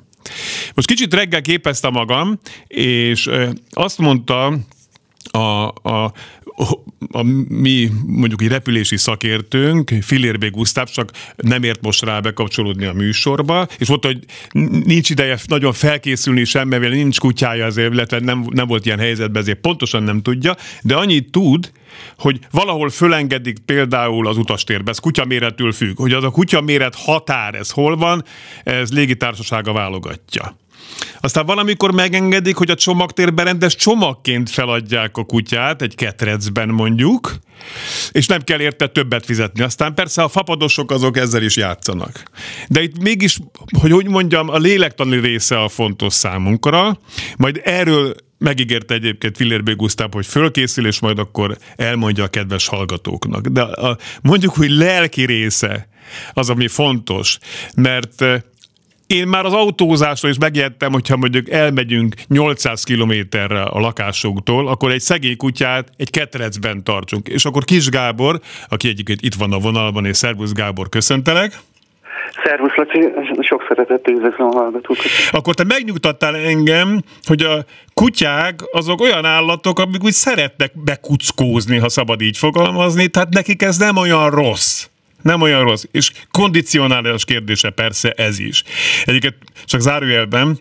Most 0.73 0.87
kicsit 0.87 1.13
reggel 1.13 1.41
képezte 1.41 1.89
magam, 1.89 2.39
és 2.67 3.29
azt 3.69 3.97
mondta 3.97 4.57
a, 5.31 5.67
a 5.67 6.13
a 7.11 7.23
mi 7.47 7.89
mondjuk 8.05 8.41
egy 8.41 8.47
repülési 8.47 8.97
szakértőnk, 8.97 9.91
Filérbé 10.01 10.47
Gusztáv, 10.47 10.89
csak 10.89 11.11
nem 11.35 11.63
ért 11.63 11.81
most 11.81 12.03
rá 12.03 12.19
bekapcsolódni 12.19 12.85
a 12.85 12.93
műsorba, 12.93 13.67
és 13.77 13.87
mondta, 13.87 14.07
hogy 14.07 14.19
nincs 14.85 15.09
ideje 15.09 15.39
nagyon 15.45 15.73
felkészülni 15.73 16.43
sem, 16.43 16.67
mert 16.67 16.89
nincs 16.89 17.19
kutyája 17.19 17.65
azért, 17.65 17.93
illetve 17.93 18.19
nem, 18.19 18.45
nem 18.49 18.67
volt 18.67 18.85
ilyen 18.85 18.99
helyzetben, 18.99 19.41
ezért 19.41 19.59
pontosan 19.59 20.03
nem 20.03 20.21
tudja, 20.21 20.55
de 20.81 20.95
annyit 20.95 21.31
tud, 21.31 21.71
hogy 22.17 22.39
valahol 22.51 22.89
fölengedik 22.89 23.59
például 23.59 24.27
az 24.27 24.37
utastérbe, 24.37 24.91
ez 24.91 24.99
kutyaméretül 24.99 25.71
függ, 25.71 25.97
hogy 25.97 26.13
az 26.13 26.23
a 26.23 26.29
kutyaméret 26.29 26.95
határ, 26.95 27.55
ez 27.55 27.71
hol 27.71 27.95
van, 27.95 28.23
ez 28.63 28.91
légitársasága 28.91 29.73
válogatja. 29.73 30.57
Aztán 31.19 31.45
valamikor 31.45 31.91
megengedik, 31.91 32.55
hogy 32.55 32.71
a 32.71 32.75
csomagtérben 32.75 33.45
rendes 33.45 33.75
csomagként 33.75 34.49
feladják 34.49 35.17
a 35.17 35.23
kutyát, 35.23 35.81
egy 35.81 35.95
ketrecben 35.95 36.69
mondjuk, 36.69 37.35
és 38.11 38.27
nem 38.27 38.41
kell 38.41 38.59
érte 38.59 38.87
többet 38.87 39.25
fizetni. 39.25 39.63
Aztán 39.63 39.93
persze 39.93 40.23
a 40.23 40.27
fapadosok 40.27 40.91
azok 40.91 41.17
ezzel 41.17 41.43
is 41.43 41.55
játszanak. 41.55 42.23
De 42.67 42.81
itt 42.81 43.01
mégis, 43.01 43.39
hogy 43.79 43.93
úgy 43.93 44.07
mondjam, 44.07 44.49
a 44.49 44.57
lélektani 44.57 45.19
része 45.19 45.63
a 45.63 45.69
fontos 45.69 46.13
számunkra, 46.13 46.99
majd 47.37 47.61
erről 47.63 48.15
megígérte 48.37 48.93
egyébként 48.93 49.37
Fillerbé 49.37 49.73
Gusztáv, 49.73 50.13
hogy 50.13 50.25
fölkészül, 50.25 50.87
és 50.87 50.99
majd 50.99 51.19
akkor 51.19 51.57
elmondja 51.75 52.23
a 52.23 52.27
kedves 52.27 52.67
hallgatóknak. 52.67 53.47
De 53.47 53.61
a, 53.61 53.97
mondjuk, 54.21 54.53
hogy 54.53 54.69
lelki 54.69 55.25
része 55.25 55.87
az, 56.33 56.49
ami 56.49 56.67
fontos, 56.67 57.37
mert 57.75 58.23
én 59.07 59.27
már 59.27 59.45
az 59.45 59.53
autózásról 59.53 60.31
is 60.31 60.37
megijedtem, 60.37 60.91
hogyha 60.91 61.17
mondjuk 61.17 61.49
elmegyünk 61.49 62.15
800 62.27 62.83
kilométerre 62.83 63.61
a 63.61 63.79
lakásunktól, 63.79 64.67
akkor 64.67 64.91
egy 64.91 64.99
szegény 64.99 65.37
kutyát 65.37 65.89
egy 65.97 66.09
ketrecben 66.09 66.83
tartsunk. 66.83 67.27
És 67.27 67.45
akkor 67.45 67.63
Kis 67.63 67.89
Gábor, 67.89 68.39
aki 68.69 68.87
egyébként 68.87 69.21
itt 69.21 69.33
van 69.33 69.53
a 69.53 69.57
vonalban, 69.57 70.05
és 70.05 70.17
Szervusz 70.17 70.51
Gábor, 70.51 70.89
köszöntelek. 70.89 71.59
Szervusz, 72.43 72.75
Laci, 72.75 72.99
sok 73.39 73.65
szeretettel 73.67 74.13
üdvözlöm 74.13 74.47
a 74.47 74.55
hallgatókat. 74.55 75.05
Akkor 75.31 75.53
te 75.53 75.63
megnyugtattál 75.63 76.35
engem, 76.35 77.01
hogy 77.23 77.41
a 77.41 77.65
kutyák 77.93 78.59
azok 78.71 79.01
olyan 79.01 79.25
állatok, 79.25 79.79
amik 79.79 80.03
úgy 80.03 80.11
szeretnek 80.11 80.71
bekuckózni, 80.83 81.77
ha 81.77 81.89
szabad 81.89 82.21
így 82.21 82.37
fogalmazni, 82.37 83.07
tehát 83.07 83.33
nekik 83.33 83.61
ez 83.61 83.77
nem 83.77 83.97
olyan 83.97 84.29
rossz 84.29 84.87
nem 85.25 85.41
olyan 85.41 85.63
rossz. 85.63 85.83
És 85.91 86.11
kondicionális 86.31 87.25
kérdése 87.25 87.69
persze 87.69 88.11
ez 88.11 88.39
is. 88.39 88.63
Egyiket 89.05 89.35
csak 89.65 89.81
zárójelben, 89.81 90.59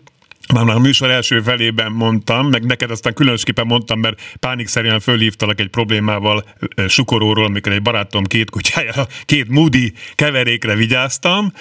már 0.53 0.69
a 0.69 0.79
műsor 0.79 1.09
első 1.09 1.41
felében 1.41 1.91
mondtam, 1.91 2.47
meg 2.47 2.65
neked 2.65 2.91
aztán 2.91 3.13
különösképpen 3.13 3.65
mondtam, 3.65 3.99
mert 3.99 4.21
pánikszerűen 4.39 4.99
fölhívtalak 4.99 5.59
egy 5.59 5.67
problémával 5.67 6.45
Sukoróról, 6.87 7.45
amikor 7.45 7.71
egy 7.71 7.81
barátom 7.81 8.23
két 8.23 8.49
kutyája, 8.49 9.07
két 9.25 9.49
Moody 9.49 9.93
keverékre 10.15 10.75
vigyáztam, 10.75 11.51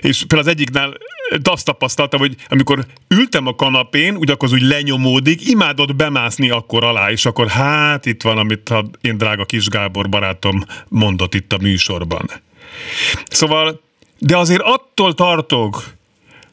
és 0.00 0.18
például 0.18 0.40
az 0.40 0.46
egyiknál 0.46 0.94
azt 1.42 1.64
tapasztaltam, 1.64 2.20
hogy 2.20 2.34
amikor 2.48 2.84
ültem 3.08 3.46
a 3.46 3.54
kanapén, 3.54 4.16
úgy 4.16 4.30
akkor 4.30 4.48
az 4.48 4.54
úgy 4.54 4.62
lenyomódik, 4.62 5.48
imádott 5.48 5.96
bemászni 5.96 6.50
akkor 6.50 6.84
alá, 6.84 7.10
és 7.10 7.26
akkor 7.26 7.48
hát 7.48 8.06
itt 8.06 8.22
van, 8.22 8.38
amit 8.38 8.74
én 9.00 9.18
drága 9.18 9.44
kis 9.44 9.68
Gábor 9.68 10.08
barátom 10.08 10.64
mondott 10.88 11.34
itt 11.34 11.52
a 11.52 11.58
műsorban. 11.60 12.30
Szóval, 13.30 13.80
de 14.18 14.36
azért 14.36 14.62
attól 14.62 15.14
tartok, 15.14 15.84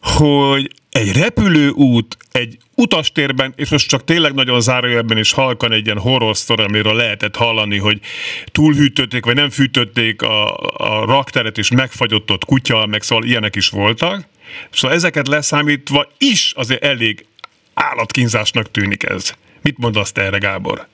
hogy 0.01 0.71
egy 0.89 1.11
repülőút, 1.11 2.17
egy 2.31 2.57
utastérben, 2.75 3.53
és 3.55 3.69
most 3.69 3.87
csak 3.87 4.03
tényleg 4.03 4.33
nagyon 4.33 4.61
zárójelben 4.61 5.17
is 5.17 5.31
halkan 5.31 5.71
egy 5.71 5.85
ilyen 5.85 5.99
horror 5.99 6.37
sztor, 6.37 6.59
amiről 6.59 6.93
lehetett 6.93 7.35
hallani, 7.35 7.77
hogy 7.77 7.99
túlhűtötték, 8.45 9.25
vagy 9.25 9.35
nem 9.35 9.49
fűtötték 9.49 10.21
a, 10.21 10.57
a 10.57 11.05
rakteret, 11.05 11.57
és 11.57 11.71
megfagyott 11.71 12.31
ott 12.31 12.45
kutya, 12.45 12.85
meg 12.85 13.01
szóval 13.01 13.25
ilyenek 13.25 13.55
is 13.55 13.69
voltak. 13.69 14.27
Szóval 14.71 14.97
ezeket 14.97 15.27
leszámítva 15.27 16.05
is 16.17 16.53
azért 16.55 16.83
elég 16.83 17.25
állatkínzásnak 17.73 18.71
tűnik 18.71 19.03
ez. 19.09 19.31
Mit 19.61 19.77
mondasz 19.77 20.11
te 20.11 20.21
erre, 20.21 20.37
Gábor? 20.37 20.87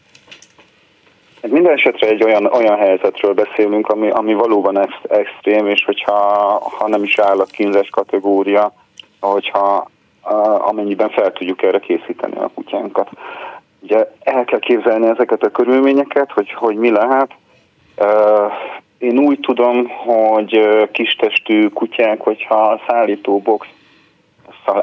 Minden 1.47 1.73
esetre 1.73 2.07
egy 2.07 2.23
olyan, 2.23 2.45
olyan 2.45 2.77
helyzetről 2.77 3.33
beszélünk, 3.33 3.87
ami, 3.87 4.09
ami 4.09 4.33
valóban 4.33 4.79
ex, 4.79 4.93
extrém, 5.09 5.67
és 5.67 5.83
hogyha 5.85 6.13
ha 6.77 6.87
nem 6.87 7.03
is 7.03 7.19
állatkínzás 7.19 7.89
kategória, 7.89 8.73
hogyha 9.19 9.89
amennyiben 10.59 11.09
fel 11.09 11.31
tudjuk 11.31 11.63
erre 11.63 11.79
készíteni 11.79 12.35
a 12.37 12.51
kutyánkat. 12.53 13.09
Ugye 13.79 14.11
el 14.19 14.45
kell 14.45 14.59
képzelni 14.59 15.07
ezeket 15.07 15.43
a 15.43 15.49
körülményeket, 15.49 16.31
hogy, 16.31 16.53
hogy 16.53 16.75
mi 16.75 16.91
lehet. 16.91 17.31
Én 19.01 19.19
úgy 19.19 19.39
tudom, 19.39 19.87
hogy 19.87 20.67
kistestű 20.91 21.67
kutyák, 21.67 22.21
hogyha 22.21 22.55
a 22.55 22.81
szállítóbox 22.87 23.67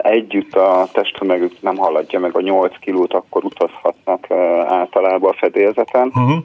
együtt 0.02 0.54
a 0.54 0.88
testtömegük 0.92 1.52
nem 1.61 1.76
haladja 1.76 2.18
meg 2.18 2.37
a 2.37 2.40
8 2.40 2.78
kilót, 2.78 3.12
akkor 3.12 3.44
utazhatnak 3.44 4.31
általában 4.66 5.31
a 5.31 5.37
fedélzeten. 5.37 6.07
Uh-huh. 6.07 6.37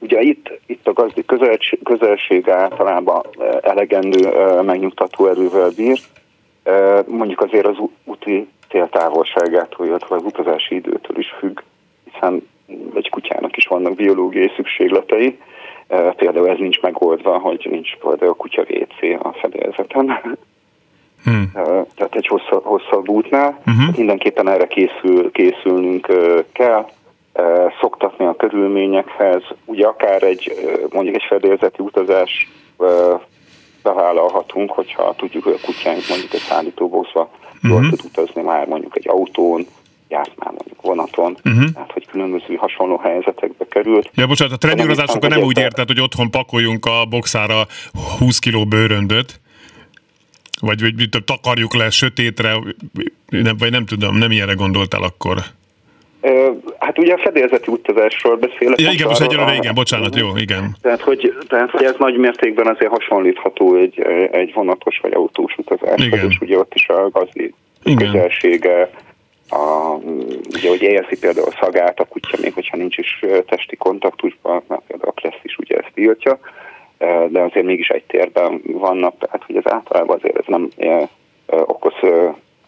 Ugye 0.00 0.20
itt, 0.20 0.60
itt 0.66 0.86
a 0.86 0.92
gazdi 0.92 1.24
közelség, 1.24 1.82
közelség 1.82 2.48
általában 2.48 3.22
elegendő 3.60 4.28
megnyugtató 4.62 5.26
erővel 5.26 5.70
bír, 5.76 5.98
mondjuk 7.06 7.40
azért 7.40 7.66
az 7.66 7.76
úti 8.04 8.48
céltávolságától, 8.68 9.86
illetve 9.86 10.16
az 10.16 10.22
utazási 10.24 10.74
időtől 10.74 11.18
is 11.18 11.34
függ, 11.38 11.60
hiszen 12.12 12.48
egy 12.94 13.10
kutyának 13.10 13.56
is 13.56 13.66
vannak 13.66 13.94
biológiai 13.94 14.50
szükségletei, 14.56 15.38
például 16.16 16.48
ez 16.48 16.58
nincs 16.58 16.80
megoldva, 16.80 17.38
hogy 17.38 17.66
nincs 17.70 17.96
például 17.96 18.30
a 18.30 18.34
kutya 18.34 18.62
WC 18.62 19.24
a 19.24 19.32
fedélzeten. 19.40 20.36
Hmm. 21.24 21.50
Tehát 21.94 22.14
egy 22.14 22.26
hosszabb, 22.26 22.64
hosszabb 22.64 23.08
útnál 23.08 23.58
uh-huh. 23.66 23.96
mindenképpen 23.96 24.48
erre 24.48 24.66
készül, 24.66 25.30
készülnünk 25.30 26.06
kell, 26.52 26.86
szoktatni 27.80 28.24
a 28.24 28.36
körülményekhez, 28.36 29.42
ugye 29.64 29.86
akár 29.86 30.22
egy 30.22 30.52
mondjuk 30.92 31.14
egy 31.14 31.24
fedélzeti 31.28 31.82
utazás 31.82 32.50
bevállalhatunk, 33.82 34.70
hogyha 34.70 35.14
tudjuk, 35.16 35.44
hogy 35.44 35.58
a 35.62 35.66
kutyánk 35.66 36.08
mondjuk 36.08 36.34
egy 36.34 36.40
szállítóbuszba 36.40 37.28
jól 37.62 37.76
uh-huh. 37.76 37.90
tud 37.90 38.04
utazni 38.04 38.42
már 38.42 38.66
mondjuk 38.66 38.96
egy 38.96 39.08
autón, 39.08 39.66
járt 40.12 40.32
már 40.36 40.50
mondjuk 40.50 40.82
vonaton, 40.82 41.36
uh-huh. 41.44 41.72
tehát 41.74 41.92
hogy 41.92 42.06
különböző 42.06 42.54
hasonló 42.54 42.96
helyzetekbe 42.96 43.64
került. 43.68 44.10
Ja, 44.14 44.26
bocsánat, 44.26 44.54
a 44.54 44.56
trenőrozásokkal 44.56 45.28
nem 45.28 45.42
úgy 45.42 45.58
érted, 45.58 45.86
hogy 45.86 46.00
otthon 46.00 46.30
pakoljunk 46.30 46.86
a 46.86 47.04
boxára 47.04 47.66
20 48.18 48.38
kiló 48.38 48.64
bőröndöt, 48.64 49.40
vagy, 50.60 50.80
vagy 50.80 51.08
takarjuk 51.24 51.74
le 51.74 51.90
sötétre, 51.90 52.52
nem, 53.28 53.56
vagy 53.58 53.70
nem 53.70 53.86
tudom, 53.86 54.16
nem 54.16 54.30
ilyenre 54.30 54.54
gondoltál 54.54 55.02
akkor. 55.02 55.38
Hát 56.78 56.98
ugye 56.98 57.12
a 57.12 57.18
fedélzeti 57.18 57.70
utazásról 57.70 58.36
beszélek. 58.36 58.80
Ja, 58.80 58.90
igen, 58.90 59.08
most 59.08 59.20
egyelőre 59.20 59.54
igen, 59.54 59.74
bocsánat, 59.74 60.16
jó, 60.16 60.36
igen. 60.36 60.76
Tehát 60.82 61.00
hogy, 61.00 61.34
tehát, 61.48 61.70
hogy 61.70 61.84
ez 61.84 61.94
nagy 61.98 62.16
mértékben 62.16 62.66
azért 62.66 62.90
hasonlítható 62.90 63.76
egy, 63.76 64.00
egy 64.32 64.52
vonatos 64.54 64.98
vagy 65.02 65.12
autós 65.12 65.54
utazáshoz, 65.56 66.20
és 66.28 66.38
ugye 66.40 66.58
ott 66.58 66.74
is 66.74 66.88
a 66.88 67.08
gazdi 67.10 67.54
közelsége, 67.96 68.82
a, 68.82 69.11
ugye, 70.62 70.68
hogy 70.68 70.82
érzi 70.82 71.18
például 71.18 71.48
a 71.48 71.58
szagát 71.60 72.00
a 72.00 72.04
kutya, 72.04 72.36
még 72.40 72.52
hogyha 72.52 72.76
nincs 72.76 72.98
is 72.98 73.20
testi 73.46 73.76
kontaktusban, 73.76 74.62
mert 74.68 74.82
például 74.86 75.08
a 75.10 75.20
pressz 75.20 75.42
is 75.42 75.56
ugye 75.56 75.76
ezt 75.76 75.92
tiltja, 75.94 76.38
de 77.28 77.40
azért 77.40 77.66
mégis 77.66 77.88
egy 77.88 78.04
térben 78.04 78.60
vannak, 78.64 79.18
tehát 79.18 79.42
hogy 79.46 79.56
ez 79.56 79.72
általában 79.72 80.16
azért 80.16 80.38
ez 80.38 80.44
nem 80.46 80.68
okoz 81.46 81.94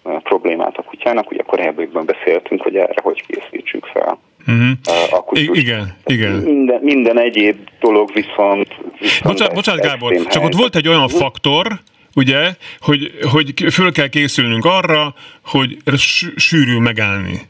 problémát 0.03 0.77
a 0.77 0.83
kutyának, 0.83 1.31
ugye 1.31 1.43
korábban 1.43 2.05
beszéltünk, 2.07 2.63
hogy 2.63 2.77
erre 2.77 3.01
hogy 3.03 3.23
készítsük 3.27 3.85
fel. 3.85 4.19
Uh-huh. 4.47 4.71
A 5.11 5.25
I- 5.33 5.51
igen, 5.53 5.97
igen. 6.05 6.33
Minden, 6.33 6.81
minden 6.83 7.19
egyéb 7.19 7.57
dolog 7.81 8.13
viszont... 8.13 8.69
viszont 8.99 9.23
bocsánat, 9.23 9.55
bocsánat 9.55 9.83
Gábor, 9.83 10.27
csak 10.27 10.45
ott 10.45 10.55
volt 10.55 10.77
egy 10.77 10.89
olyan 10.89 11.09
faktor, 11.09 11.67
ugye, 12.15 12.51
hogy, 12.81 13.11
hogy 13.31 13.73
föl 13.73 13.93
kell 13.93 14.09
készülnünk 14.09 14.65
arra, 14.65 15.15
hogy 15.45 15.77
sűrű 16.37 16.79
megállni. 16.79 17.41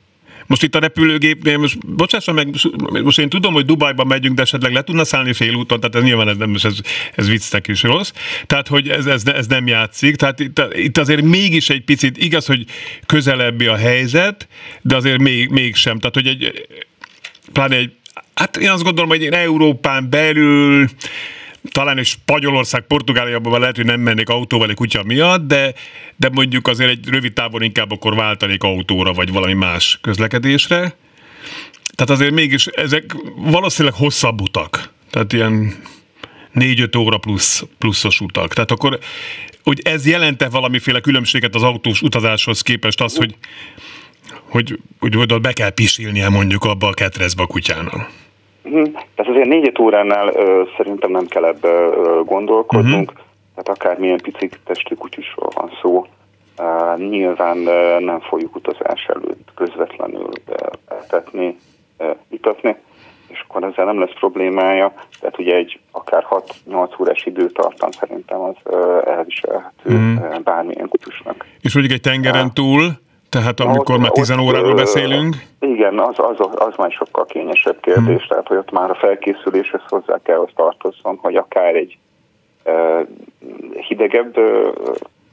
Most 0.55 0.67
itt 0.67 0.75
a 0.75 0.79
repülőgépnél, 0.79 1.59
most 1.59 1.87
bocsássa 1.87 2.33
meg, 2.33 2.49
most 3.03 3.19
én 3.19 3.29
tudom, 3.29 3.53
hogy 3.53 3.65
Dubajba 3.65 4.05
megyünk, 4.05 4.35
de 4.35 4.43
esetleg 4.43 4.73
le 4.73 4.83
tudna 4.83 5.05
szállni 5.05 5.33
félúton, 5.33 5.81
tehát 5.81 5.95
ez 5.95 6.03
nyilván 6.03 6.29
ez, 6.29 6.37
nem, 6.37 6.55
ez, 6.63 6.77
ez 7.15 7.29
viccnek 7.29 7.69
is 7.69 7.83
rossz. 7.83 8.13
Tehát, 8.47 8.69
hogy 8.69 8.89
ez, 8.89 9.07
ez, 9.07 9.27
ez 9.27 9.47
nem 9.47 9.67
játszik. 9.67 10.17
Tehát 10.17 10.41
itt, 10.41 10.63
itt 10.73 10.99
azért 10.99 11.23
mégis 11.23 11.71
egy 11.71 11.85
picit, 11.85 12.17
igaz, 12.17 12.47
hogy 12.47 12.65
közelebbi 13.07 13.67
a 13.67 13.77
helyzet, 13.77 14.49
de 14.83 14.97
azért 14.97 15.19
még, 15.19 15.49
mégsem. 15.49 15.99
Tehát, 15.99 16.15
hogy 16.15 16.27
egy, 16.27 16.67
pláne 17.53 17.77
egy, 17.77 17.93
hát 18.35 18.57
én 18.57 18.71
azt 18.71 18.83
gondolom, 18.83 19.11
hogy 19.11 19.23
én 19.23 19.33
Európán 19.33 20.11
belül 20.11 20.89
talán 21.71 21.99
is 21.99 22.09
Spanyolország, 22.09 22.83
Portugáliában 22.83 23.61
lehet, 23.61 23.77
hogy 23.77 23.85
nem 23.85 24.01
mennék 24.01 24.29
autóval 24.29 24.69
egy 24.69 24.75
kutya 24.75 25.03
miatt, 25.03 25.47
de, 25.47 25.75
de 26.17 26.29
mondjuk 26.29 26.69
azért 26.69 26.91
egy 26.91 27.09
rövid 27.09 27.33
távon 27.33 27.63
inkább 27.63 27.91
akkor 27.91 28.15
váltanék 28.15 28.63
autóra, 28.63 29.13
vagy 29.13 29.33
valami 29.33 29.53
más 29.53 29.99
közlekedésre. 30.03 30.97
Tehát 31.95 32.11
azért 32.11 32.33
mégis 32.33 32.67
ezek 32.67 33.17
valószínűleg 33.37 33.99
hosszabb 33.99 34.41
utak. 34.41 34.93
Tehát 35.11 35.33
ilyen 35.33 35.77
4-5 36.55 36.99
óra 36.99 37.19
plusz, 37.19 37.65
pluszos 37.79 38.21
utak. 38.21 38.55
Tehát 38.55 38.71
akkor, 38.71 38.99
hogy 39.63 39.81
ez 39.85 40.07
jelente 40.07 40.49
valamiféle 40.49 41.01
különbséget 41.01 41.55
az 41.55 41.63
autós 41.63 42.03
utazáshoz 42.03 42.63
képest 42.63 43.01
az, 43.01 43.17
hogy, 43.17 43.35
hogy, 44.49 44.79
hogy, 44.99 45.15
hogy 45.15 45.41
be 45.41 45.53
kell 45.53 45.71
pisilnie 45.71 46.29
mondjuk 46.29 46.65
abba 46.65 46.89
a 46.89 46.95
ketrezbe 46.95 47.43
a 47.43 47.47
kutyának? 47.47 48.24
Mhm. 48.65 48.85
Tehát 48.93 49.33
azért 49.33 49.49
négy 49.49 49.81
óránál 49.81 50.29
ö, 50.29 50.63
szerintem 50.77 51.11
nem 51.11 51.27
kell 51.27 51.45
ebbe 51.45 51.69
ö, 51.69 52.21
gondolkodnunk, 52.25 53.11
uh-huh. 53.11 53.25
tehát 53.55 53.81
akármilyen 53.81 54.21
pici 54.23 54.49
testű 54.65 54.95
kutyusról 54.95 55.51
van 55.55 55.71
szó, 55.83 56.07
uh, 56.59 56.99
nyilván 57.09 57.59
uh, 57.59 58.01
nem 58.01 58.21
fogjuk 58.21 58.57
utazás 58.57 59.05
előtt 59.07 59.49
közvetlenül 59.55 60.29
uh, 60.49 60.57
etetni, 60.89 61.57
itatni, 62.29 62.77
és 63.29 63.45
akkor 63.49 63.65
ezzel 63.65 63.85
nem 63.85 64.01
lesz 64.01 64.15
problémája, 64.19 64.93
tehát 65.21 65.39
ugye 65.39 65.55
egy 65.55 65.81
akár 65.91 66.27
6-8 66.71 67.01
órás 67.01 67.27
időtartam 67.27 67.91
szerintem 67.91 68.41
az 68.41 68.57
elviselhető 69.05 69.95
uh-huh. 69.95 70.39
bármilyen 70.39 70.89
kutyusnak. 70.89 71.47
És 71.61 71.75
mondjuk 71.75 71.95
egy 71.95 72.01
tengeren 72.01 72.53
túl, 72.53 73.03
tehát 73.35 73.61
amikor 73.61 73.95
ott, 73.95 74.01
már 74.01 74.11
10 74.11 74.31
óráról 74.31 74.75
beszélünk? 74.75 75.37
Igen, 75.61 75.99
az, 75.99 76.15
az, 76.17 76.49
az 76.55 76.75
már 76.77 76.91
sokkal 76.91 77.25
kényesebb 77.25 77.81
kérdés, 77.81 78.17
hmm. 78.17 78.27
tehát 78.29 78.47
hogy 78.47 78.57
ott 78.57 78.71
már 78.71 78.91
a 78.91 78.95
felkészüléshez 78.95 79.81
hozzá 79.89 80.19
kell, 80.23 80.37
hogy 80.37 80.53
tartozzon, 80.57 81.19
hogy 81.23 81.37
akár 81.37 81.75
egy 81.75 81.99
uh, 82.65 83.07
hidegebb 83.89 84.39
uh, 84.39 84.69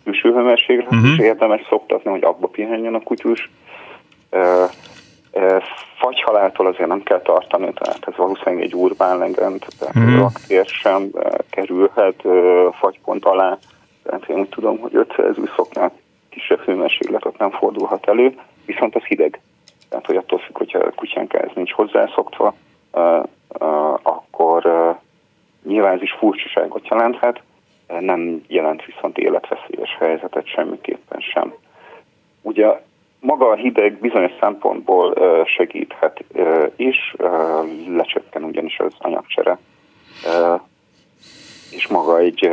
külső 0.04 0.34
hőmérséklet 0.34 0.92
uh-huh. 0.92 1.12
is 1.12 1.20
érdemes 1.20 1.62
szoktatni, 1.70 2.12
hogy 2.12 2.24
abba 2.24 2.48
pihenjen 2.48 2.96
a 2.96 3.04
kutyus. 3.04 3.50
Uh, 4.32 4.42
uh, 5.32 5.64
fagyhaláltól 5.98 6.68
azért 6.68 6.90
nem 6.90 7.04
kell 7.04 7.22
tartani, 7.22 7.74
tehát 7.74 8.08
ez 8.08 8.16
valószínűleg 8.16 8.64
egy 8.64 8.76
urbán 8.76 9.18
legend, 9.18 9.66
tehát 9.80 9.96
uh-huh. 9.96 10.20
raktér 10.20 10.66
sem 10.66 11.10
uh, 11.12 11.32
kerülhet 11.50 12.20
uh, 12.24 12.74
fagypont 12.74 13.26
alá, 13.26 13.58
tehát 14.04 14.30
én 14.30 14.40
úgy 14.40 14.50
tudom, 14.50 14.80
hogy 14.80 14.96
5 14.96 15.12
Celsius 15.12 15.50
szoknál 15.56 15.92
kisebb 16.32 16.60
hőmérséklet 16.60 17.38
nem 17.38 17.52
fordulhat 17.52 18.08
elő, 18.08 18.40
viszont 18.66 18.96
az 18.96 19.04
hideg. 19.04 19.40
Tehát, 19.90 20.06
hogy 20.06 20.16
attól 20.16 20.40
függ, 20.40 20.58
hogyha 20.58 20.80
a 20.80 20.92
kutyánk 20.96 21.34
ez 21.34 21.50
nincs 21.56 21.72
hozzászokva, 21.72 22.56
uh, 22.92 23.24
uh, 23.60 23.94
akkor 24.04 24.66
uh, 24.66 24.96
nyilván 25.64 25.96
ez 25.96 26.02
is 26.02 26.12
furcsaságot 26.12 26.88
jelenthet, 26.88 27.42
nem 28.00 28.44
jelent 28.48 28.86
viszont 28.86 29.18
életveszélyes 29.18 29.96
helyzetet 30.00 30.48
semmiképpen 30.48 31.20
sem. 31.20 31.54
Ugye 32.42 32.82
maga 33.20 33.50
a 33.50 33.56
hideg 33.56 34.00
bizonyos 34.00 34.32
szempontból 34.40 35.14
segíthet 35.46 36.24
is, 36.76 37.16
lecsökken 37.88 38.44
ugyanis 38.44 38.80
az 38.80 38.94
anyagcsere, 38.98 39.58
és 41.72 41.88
maga 41.88 42.18
egy, 42.18 42.52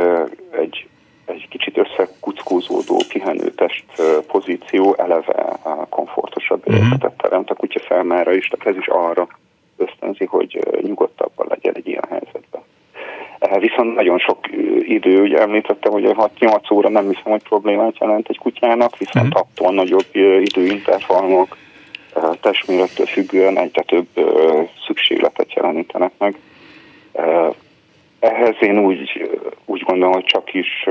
egy 0.51 0.87
egy 1.29 1.47
kicsit 1.49 1.77
összekuckózódó 1.77 3.01
pihenőtest 3.07 3.85
pozíció 4.27 4.95
eleve 4.97 5.59
komfortosabb 5.89 6.67
uh-huh. 6.67 6.85
életet 6.85 7.17
teremt 7.17 7.49
a 7.49 7.53
kutya 7.53 7.79
számára 7.87 8.33
is, 8.33 8.47
tehát 8.47 8.75
ez 8.75 8.81
is 8.81 8.87
arra 8.87 9.27
ösztönzi, 9.77 10.25
hogy 10.25 10.59
nyugodtabban 10.81 11.47
legyen 11.49 11.75
egy 11.75 11.87
ilyen 11.87 12.07
helyzetben. 12.09 12.61
Viszont 13.59 13.95
nagyon 13.95 14.19
sok 14.19 14.37
idő, 14.81 15.21
ugye 15.21 15.39
említettem, 15.39 15.91
hogy 15.91 16.03
6-8 16.39 16.73
óra 16.73 16.89
nem 16.89 17.07
hiszem, 17.07 17.31
hogy 17.31 17.43
problémát 17.43 17.97
jelent 17.97 18.29
egy 18.29 18.37
kutyának, 18.37 18.97
viszont 18.97 19.27
uh-huh. 19.27 19.41
attól 19.41 19.73
nagyobb 19.73 20.07
időintervallumok 20.41 21.57
testmérettől 22.41 23.05
függően 23.05 23.57
egyre 23.57 23.81
több 23.81 24.07
szükségletet 24.87 25.53
jelenítenek 25.53 26.11
meg 26.17 26.35
ehhez 28.19 28.55
én 28.59 28.79
úgy, 28.79 29.29
úgy 29.65 29.81
gondolom, 29.81 30.13
hogy 30.13 30.23
csak 30.23 30.53
is 30.53 30.85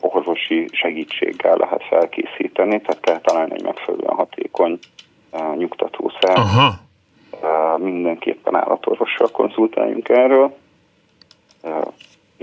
orvosi 0.00 0.68
segítséggel 0.72 1.56
lehet 1.56 1.84
felkészíteni, 1.88 2.80
tehát 2.80 3.00
kell 3.00 3.20
találni 3.20 3.52
egy 3.54 3.62
megfelelően 3.62 4.14
hatékony 4.14 4.78
nyugtatószer. 5.56 6.38
Aha. 6.38 6.74
Mindenképpen 7.76 8.56
állatorvossal 8.56 9.28
konzultáljunk 9.28 10.08
erről. 10.08 10.56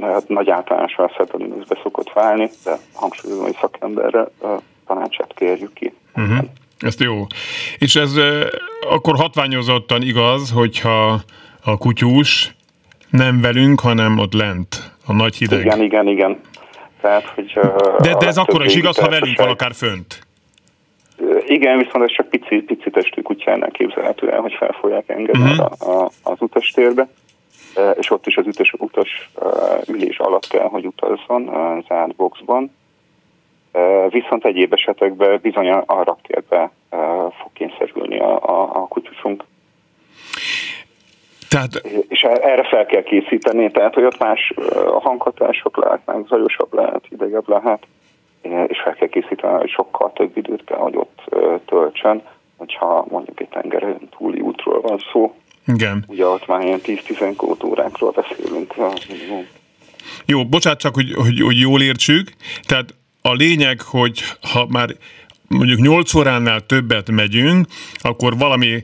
Hát 0.01 0.27
nagy 0.27 0.49
általánosan 0.49 1.05
a 1.05 1.37
be 1.67 1.79
szokott 1.83 2.13
válni, 2.13 2.49
de 2.63 2.77
hangsúlyozom, 2.93 3.43
hogy 3.43 3.57
szakemberre 3.61 4.27
tanácsát 4.87 5.33
kérjük 5.35 5.73
ki. 5.73 5.93
Uh-huh. 6.15 6.45
Ezt 6.79 6.99
jó. 6.99 7.25
És 7.77 7.95
ez 7.95 8.13
akkor 8.89 9.15
hatványozottan 9.15 10.01
igaz, 10.01 10.51
hogyha 10.51 11.19
a 11.63 11.77
kutyus 11.77 12.55
nem 13.09 13.41
velünk, 13.41 13.79
hanem 13.79 14.17
ott 14.17 14.33
lent, 14.33 14.91
a 15.05 15.13
nagy 15.13 15.35
hideg. 15.35 15.59
Igen, 15.59 15.81
igen, 15.81 16.07
igen. 16.07 16.39
Tehát, 17.01 17.25
hogy, 17.25 17.59
de, 17.99 18.15
de 18.17 18.27
ez 18.27 18.37
akkor 18.37 18.65
is 18.65 18.75
igaz, 18.75 18.97
ha 18.97 19.09
velünk 19.09 19.37
van 19.37 19.49
akár 19.49 19.73
fönt. 19.73 20.25
Igen, 21.45 21.77
viszont 21.77 22.03
ez 22.03 22.11
csak 22.11 22.29
pici, 22.29 22.55
pici 22.55 22.89
testű 22.89 23.21
kutyánál 23.21 23.71
képzelhető 23.71 24.31
el, 24.31 24.39
hogy 24.39 24.53
fel 24.53 24.75
fogják 24.79 25.09
engedni 25.09 25.51
uh-huh. 25.51 25.89
a, 25.89 26.03
a, 26.03 26.11
az 26.23 26.37
utastérbe, 26.39 27.07
és 27.95 28.11
ott 28.11 28.27
is 28.27 28.37
az 28.37 28.45
utas, 28.47 28.73
utas 28.77 29.29
ülés 29.87 30.17
alatt 30.17 30.47
kell, 30.47 30.67
hogy 30.67 30.85
utazzon 30.85 31.51
zárt 31.87 32.15
boxban. 32.15 32.75
Viszont 34.09 34.45
egyéb 34.45 34.73
esetekben 34.73 35.39
bizony 35.41 35.69
a 35.69 36.03
raktérbe 36.03 36.71
fog 37.39 37.51
kényszerülni 37.53 38.19
a, 38.19 38.43
a, 38.43 38.61
a 38.61 38.87
kutyusunk. 38.87 39.43
Tehát... 41.55 41.81
És 42.07 42.21
erre 42.21 42.63
fel 42.63 42.85
kell 42.85 43.03
készíteni, 43.03 43.71
tehát 43.71 43.93
hogy 43.93 44.03
ott 44.03 44.19
más 44.19 44.53
hanghatások 44.99 45.77
lehetnek, 45.77 46.27
zajosabb 46.27 46.73
lehet, 46.73 47.03
idegebb 47.09 47.49
lehet, 47.49 47.83
és 48.67 48.81
fel 48.83 48.93
kell 48.93 49.07
készíteni, 49.07 49.57
hogy 49.57 49.69
sokkal 49.69 50.11
több 50.15 50.37
időt 50.37 50.63
kell, 50.63 50.77
hogy 50.77 50.95
ott 50.95 51.35
töltsön, 51.65 52.21
hogyha 52.57 53.05
mondjuk 53.09 53.39
egy 53.39 53.47
tengeren 53.47 54.09
túli 54.17 54.39
útról 54.39 54.81
van 54.81 54.99
szó. 55.11 55.35
Igen. 55.67 56.05
Ugye 56.07 56.25
ott 56.25 56.47
már 56.47 56.61
ilyen 56.63 56.79
10-12 56.83 57.65
órákról 57.65 58.11
beszélünk. 58.11 58.73
Jó, 60.25 60.45
bocsánat 60.45 60.79
csak, 60.79 60.93
hogy, 60.95 61.13
hogy, 61.13 61.41
hogy 61.41 61.59
jól 61.59 61.81
értsük. 61.81 62.31
Tehát 62.67 62.85
a 63.21 63.33
lényeg, 63.33 63.81
hogy 63.81 64.19
ha 64.53 64.65
már 64.69 64.89
mondjuk 65.47 65.79
8 65.79 66.13
óránál 66.13 66.59
többet 66.59 67.11
megyünk, 67.11 67.67
akkor 68.01 68.37
valami 68.37 68.83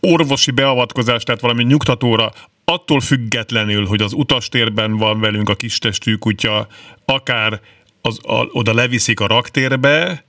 orvosi 0.00 0.50
beavatkozás, 0.50 1.22
tehát 1.22 1.40
valami 1.40 1.62
nyugtatóra, 1.62 2.30
attól 2.64 3.00
függetlenül, 3.00 3.86
hogy 3.86 4.02
az 4.02 4.12
utastérben 4.12 4.96
van 4.96 5.20
velünk 5.20 5.48
a 5.48 5.54
kistestű 5.54 6.14
kutya, 6.14 6.66
akár 7.04 7.60
az, 8.02 8.18
a, 8.22 8.46
oda 8.52 8.74
leviszik 8.74 9.20
a 9.20 9.26
raktérbe, 9.26 10.24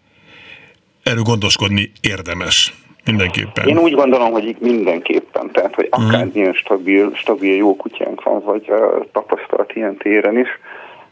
erről 1.03 1.23
gondoskodni 1.23 1.91
érdemes. 2.01 2.73
Mindenképpen. 3.05 3.67
Én 3.67 3.77
úgy 3.77 3.93
gondolom, 3.93 4.31
hogy 4.31 4.55
mindenképpen. 4.59 5.51
Tehát, 5.51 5.75
hogy 5.75 5.87
akár 5.89 6.25
mm. 6.25 6.29
ilyen 6.33 6.53
stabil, 6.53 7.11
stabil 7.13 7.55
jó 7.55 7.75
kutyánk 7.75 8.23
van, 8.23 8.41
vagy 8.43 8.65
uh, 8.67 9.05
tapasztalt 9.11 9.71
ilyen 9.75 9.97
téren 9.97 10.37
is, 10.37 10.47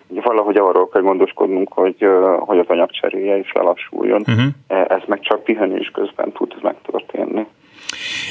hogy 0.08 0.24
valahogy 0.24 0.58
arról 0.58 0.90
kell 0.90 1.02
gondoskodnunk, 1.02 1.74
hogy, 1.74 1.96
uh, 2.00 2.40
hogy 2.40 2.58
az 2.58 2.66
anyagcseréje 2.68 3.38
is 3.38 3.52
lelassuljon. 3.52 4.24
Uh-huh. 4.28 4.46
Ez 4.68 5.02
meg 5.06 5.20
csak 5.22 5.44
pihenés 5.44 5.92
közben 5.94 6.32
tud 6.32 6.56
megtörténni. 6.62 7.46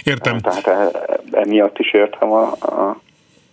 Értem. 0.04 0.38
Tehát 0.38 0.66
e, 0.66 0.90
emiatt 1.30 1.78
is 1.78 1.92
értem 1.92 2.32
a, 2.32 2.52
a, 2.60 3.00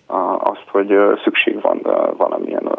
a, 0.06 0.38
azt, 0.38 0.66
hogy 0.68 0.94
szükség 1.24 1.62
van 1.62 1.82
valamilyen 2.18 2.72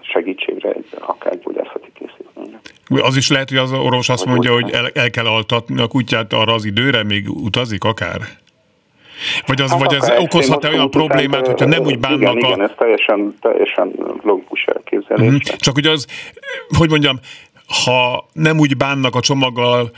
segítségre, 0.00 0.70
egy, 0.70 0.86
akár 1.00 1.38
gyógyászati 1.38 1.92
készítményre. 1.94 2.60
Az 3.02 3.16
is 3.16 3.30
lehet, 3.30 3.48
hogy 3.48 3.58
az 3.58 3.72
orvos 3.72 4.08
azt 4.08 4.24
mondja, 4.24 4.52
hogy 4.52 4.70
el, 4.70 4.86
el 4.94 5.10
kell 5.10 5.26
altatni 5.26 5.80
a 5.80 5.86
kutyát 5.86 6.32
arra 6.32 6.52
az 6.52 6.64
időre, 6.64 7.04
még 7.04 7.30
utazik 7.30 7.84
akár? 7.84 8.20
Vagy, 9.46 9.60
az, 9.60 9.70
hát 9.70 9.80
vagy 9.80 9.94
ez 9.94 10.10
okozhat-e 10.18 10.68
olyan 10.68 10.90
problémát, 10.90 11.46
hogyha 11.46 11.66
nem 11.66 11.82
úgy 11.82 11.98
bánnak 11.98 12.20
igen, 12.20 12.44
a... 12.44 12.46
Igen, 12.46 12.62
ez 12.62 12.70
teljesen, 12.76 13.34
teljesen 13.40 13.92
logikus 14.22 14.64
elképzelés. 14.64 15.26
Mm-hmm. 15.26 15.36
Csak 15.56 15.76
ugye 15.76 15.90
az, 15.90 16.06
hogy 16.78 16.90
mondjam, 16.90 17.18
ha 17.66 18.28
nem 18.32 18.58
úgy 18.58 18.76
bánnak 18.76 19.14
a 19.14 19.20
csomaggal, 19.20 19.92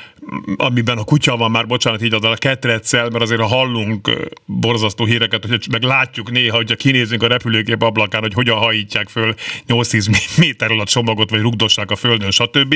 amiben 0.57 0.99
a 0.99 1.05
kutya 1.05 1.37
van 1.37 1.51
már, 1.51 1.67
bocsánat, 1.67 2.03
így 2.03 2.15
a 2.15 2.35
ketreccel, 2.35 3.09
mert 3.09 3.23
azért 3.23 3.41
ha 3.41 3.47
hallunk 3.47 4.11
borzasztó 4.45 5.05
híreket, 5.05 5.47
hogy 5.47 5.67
meg 5.71 5.83
látjuk 5.83 6.31
néha, 6.31 6.57
hogyha 6.57 6.77
kinézünk 6.77 7.23
a 7.23 7.27
repülőgép 7.27 7.83
ablakán, 7.83 8.21
hogy 8.21 8.35
hogyan 8.35 8.59
hajítják 8.59 9.09
föl 9.09 9.35
8-10 9.69 10.39
méterről 10.39 10.81
a 10.81 10.85
csomagot, 10.85 11.31
vagy 11.31 11.41
rugdossák 11.41 11.91
a 11.91 11.97
földön, 11.97 12.31
stb 12.31 12.75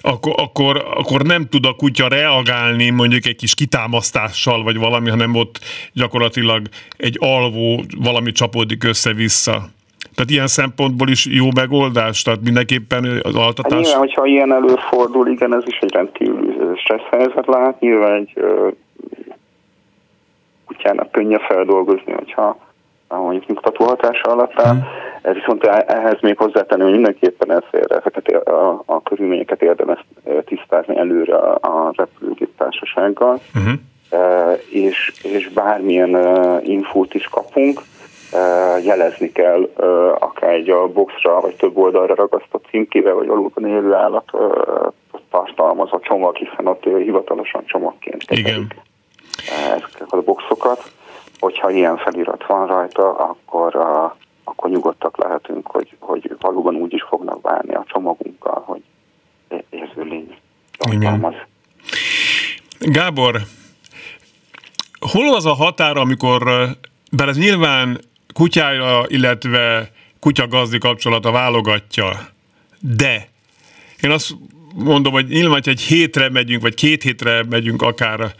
akkor, 0.00 0.34
akkor, 0.36 0.76
akkor 0.96 1.22
nem 1.22 1.48
tud 1.48 1.66
a 1.66 1.72
kutya 1.72 2.08
reagálni 2.08 2.90
mondjuk 2.90 3.26
egy 3.26 3.36
kis 3.36 3.54
kitámasztással, 3.54 4.62
vagy 4.62 4.76
valami, 4.76 5.10
hanem 5.10 5.34
ott 5.34 5.60
gyakorlatilag 5.92 6.68
egy 6.96 7.16
alvó 7.20 7.84
valami 7.96 8.32
csapódik 8.32 8.84
össze-vissza. 8.84 9.70
Tehát 10.14 10.30
ilyen 10.30 10.46
szempontból 10.46 11.08
is 11.08 11.26
jó 11.26 11.46
megoldás, 11.54 12.22
tehát 12.22 12.40
mindenképpen 12.44 13.04
az 13.22 13.34
altatás... 13.34 13.72
Hát 13.72 13.80
nyilván, 13.80 13.98
hogyha 13.98 14.26
ilyen 14.26 14.52
előfordul, 14.52 15.28
igen, 15.28 15.54
ez 15.54 15.62
is 15.66 15.78
egy 15.80 15.92
rendkívül 15.92 16.76
stressz 16.76 17.08
helyzet 17.10 17.46
lehet. 17.46 17.80
Nyilván 17.80 18.14
egy 18.14 18.32
kutyának 20.66 21.10
könnyebb 21.10 21.40
feldolgozni, 21.40 22.12
hogyha 22.12 22.58
mondjuk 23.08 23.46
nyugtató 23.46 23.84
hatása 23.84 24.30
alatt 24.30 24.60
áll. 24.60 24.74
Hmm. 24.74 25.32
Viszont 25.32 25.64
e- 25.64 25.84
ehhez 25.86 26.20
még 26.20 26.36
hozzátenni, 26.36 26.82
hogy 26.82 26.92
mindenképpen 26.92 27.50
ezért, 27.50 27.92
ezeket 27.92 28.26
a, 28.28 28.82
a 28.86 29.02
körülményeket 29.02 29.62
érdemes 29.62 30.04
tisztázni 30.44 30.98
előre 30.98 31.36
a, 31.36 31.92
repülőgép 31.96 32.56
társasággal, 32.56 33.40
uh-huh. 33.54 33.72
e, 34.10 34.52
és, 34.70 35.12
és 35.22 35.48
bármilyen 35.48 36.16
infót 36.64 37.14
is 37.14 37.24
kapunk, 37.24 37.80
jelezni 38.82 39.32
kell 39.32 39.70
akár 40.18 40.52
egy 40.52 40.70
a 40.70 40.88
boxra, 40.88 41.40
vagy 41.40 41.56
több 41.56 41.76
oldalra 41.76 42.14
ragasztott 42.14 42.66
címkével, 42.70 43.14
vagy 43.14 43.28
alulban 43.28 43.66
élő 43.66 43.94
állat 43.94 44.30
tartalmaz 45.30 45.88
a 45.92 46.00
csomag, 46.02 46.36
hiszen 46.36 46.66
ott 46.66 46.84
hivatalosan 46.84 47.64
csomagként 47.66 48.24
kezelik 48.24 48.74
ezeket 49.48 50.12
a 50.12 50.22
boxokat. 50.22 50.92
Hogyha 51.38 51.70
ilyen 51.70 51.96
felirat 51.96 52.46
van 52.46 52.66
rajta, 52.66 53.16
akkor, 53.16 53.76
akkor 54.44 54.70
nyugodtak 54.70 55.16
lehetünk, 55.16 55.66
hogy, 55.66 55.96
hogy 55.98 56.36
valóban 56.40 56.74
úgy 56.74 56.92
is 56.92 57.02
fognak 57.02 57.40
bánni 57.40 57.74
a 57.74 57.84
csomagunkkal, 57.86 58.62
hogy 58.66 58.82
érző 59.70 60.02
lény 60.02 60.36
tartalmaz. 60.78 61.34
Gábor, 62.78 63.36
hol 65.12 65.34
az 65.34 65.46
a 65.46 65.54
határ, 65.54 65.96
amikor, 65.96 66.42
bár 67.12 67.28
ez 67.28 67.38
nyilván 67.38 67.98
kutyája, 68.40 69.04
illetve 69.08 69.90
kutyagazdi 70.18 70.78
kapcsolata 70.78 71.30
válogatja, 71.30 72.28
de 72.78 73.28
én 74.00 74.10
azt 74.10 74.36
mondom, 74.74 75.12
hogy 75.12 75.26
nyilván, 75.26 75.52
hogy 75.52 75.68
egy 75.68 75.80
hétre 75.80 76.30
megyünk, 76.30 76.62
vagy 76.62 76.74
két 76.74 77.02
hétre 77.02 77.44
megyünk 77.48 77.82
akár 77.82 78.34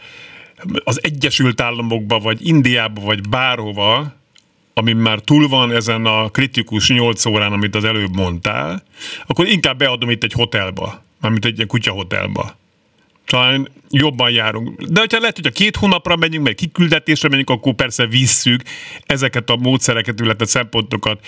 az 0.83 1.03
Egyesült 1.03 1.61
Államokba, 1.61 2.19
vagy 2.19 2.47
Indiába, 2.47 3.01
vagy 3.01 3.29
bárhova, 3.29 4.13
ami 4.73 4.93
már 4.93 5.19
túl 5.19 5.47
van 5.47 5.71
ezen 5.71 6.05
a 6.05 6.29
kritikus 6.29 6.89
8 6.89 7.25
órán, 7.25 7.51
amit 7.51 7.75
az 7.75 7.83
előbb 7.83 8.15
mondtál, 8.15 8.83
akkor 9.27 9.47
inkább 9.47 9.77
beadom 9.77 10.09
itt 10.09 10.23
egy 10.23 10.33
hotelba, 10.33 11.03
mármint 11.19 11.45
egy 11.45 11.55
ilyen 11.55 11.67
kutyahotelba 11.67 12.59
talán 13.25 13.67
jobban 13.89 14.31
járunk. 14.31 14.81
De 14.81 14.99
hogyha 14.99 15.19
lehet, 15.19 15.35
hogy 15.35 15.45
a 15.45 15.49
két 15.49 15.75
hónapra 15.75 16.15
megyünk, 16.15 16.45
meg 16.45 16.55
kiküldetésre 16.55 17.29
megyünk, 17.29 17.49
akkor 17.49 17.73
persze 17.73 18.05
visszük 18.05 18.61
ezeket 19.05 19.49
a 19.49 19.55
módszereket, 19.55 20.19
illetve 20.19 20.45
szempontokat 20.45 21.19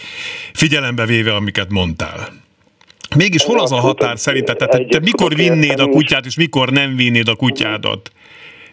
figyelembe 0.54 1.06
véve, 1.06 1.36
amiket 1.36 1.70
mondtál. 1.70 2.42
Mégis 3.16 3.44
hol 3.44 3.60
az 3.60 3.72
a 3.72 3.80
határ 3.80 4.20
szerinted? 4.20 4.58
Tehát 4.58 4.88
te 4.88 5.00
mikor 5.00 5.36
vinnéd 5.36 5.80
a 5.80 5.88
kutyát, 5.88 6.26
és 6.26 6.36
mikor 6.36 6.70
nem 6.70 6.96
vinnéd 6.96 7.28
a 7.28 7.36
kutyádat? 7.36 8.12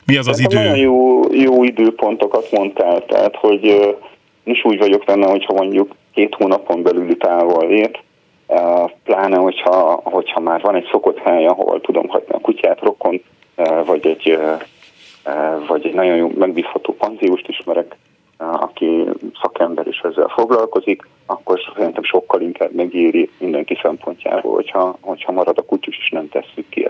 Mi 0.05 0.17
az 0.17 0.27
az 0.27 0.39
idő? 0.39 0.57
Nagyon 0.57 0.77
jó, 0.77 1.23
jó 1.35 1.65
időpontokat 1.65 2.51
mondtál, 2.51 3.05
tehát 3.07 3.37
hogy 3.37 3.95
is 4.45 4.65
úgy 4.65 4.79
vagyok 4.79 5.05
benne, 5.05 5.27
hogyha 5.27 5.53
mondjuk 5.53 5.95
két 6.15 6.35
hónapon 6.35 6.83
belüli 6.83 7.17
távol 7.17 7.69
lét, 7.69 7.99
hogyha, 9.71 10.01
hogyha 10.11 10.41
már 10.41 10.61
van 10.61 10.75
egy 10.75 10.89
szokott 10.91 11.19
hely, 11.19 11.47
ahol 11.47 11.81
tudom 11.81 12.09
hagyni 12.09 12.35
a 12.35 12.41
kutyát, 12.41 12.81
rokon, 12.81 13.23
vagy 13.85 14.07
egy, 14.07 14.39
vagy 15.67 15.87
egy 15.87 15.95
nagyon 15.95 16.17
jó 16.17 16.31
megbízható 16.39 16.95
panzióst 16.95 17.49
ismerek, 17.49 17.97
aki 18.37 19.05
szakember 19.43 19.87
is 19.87 19.99
ezzel 19.99 20.29
foglalkozik, 20.29 21.03
akkor 21.27 21.61
szerintem 21.75 22.03
sokkal 22.03 22.41
inkább 22.41 22.73
megéri 22.73 23.31
mindenki 23.39 23.79
szempontjából, 23.83 24.55
hogyha, 24.55 24.97
hogyha 25.01 25.33
marad 25.33 25.59
a 25.59 25.63
kutyus, 25.63 25.99
és 25.99 26.11
nem 26.11 26.29
tesszük 26.29 26.69
ki 26.69 26.87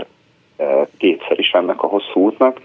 kétszer 0.96 1.38
is 1.38 1.50
ennek 1.50 1.82
a 1.82 1.86
hosszú 1.86 2.20
útnak. 2.20 2.60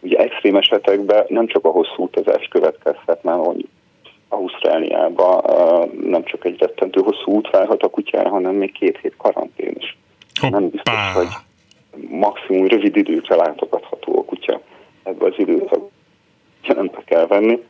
Ugye 0.00 0.18
extrém 0.18 0.56
esetekben 0.56 1.24
nem 1.28 1.46
csak 1.46 1.64
a 1.64 1.70
hosszú 1.70 2.02
utazás 2.02 2.48
következhet, 2.48 3.22
mert 3.22 3.38
Ausztráliába 4.78 5.42
nem 6.02 6.24
csak 6.24 6.44
egy 6.44 6.58
rettentő 6.58 7.00
hosszú 7.00 7.32
út 7.32 7.50
várhat 7.50 7.82
a 7.82 7.88
kutyára, 7.88 8.28
hanem 8.28 8.54
még 8.54 8.72
két 8.72 8.98
hét 8.98 9.14
karantén 9.16 9.74
is. 9.78 9.98
Hoppá. 10.40 10.58
Nem 10.58 10.68
biztos, 10.68 11.12
hogy 11.14 11.28
maximum 12.08 12.66
rövid 12.66 12.96
időkre 12.96 13.36
látogatható 13.36 14.18
a 14.18 14.24
kutya 14.24 14.60
ebbe 15.02 15.26
az 15.26 15.34
időszak 15.36 15.80
jelenbe 16.62 17.02
kell 17.04 17.26
venni. 17.26 17.62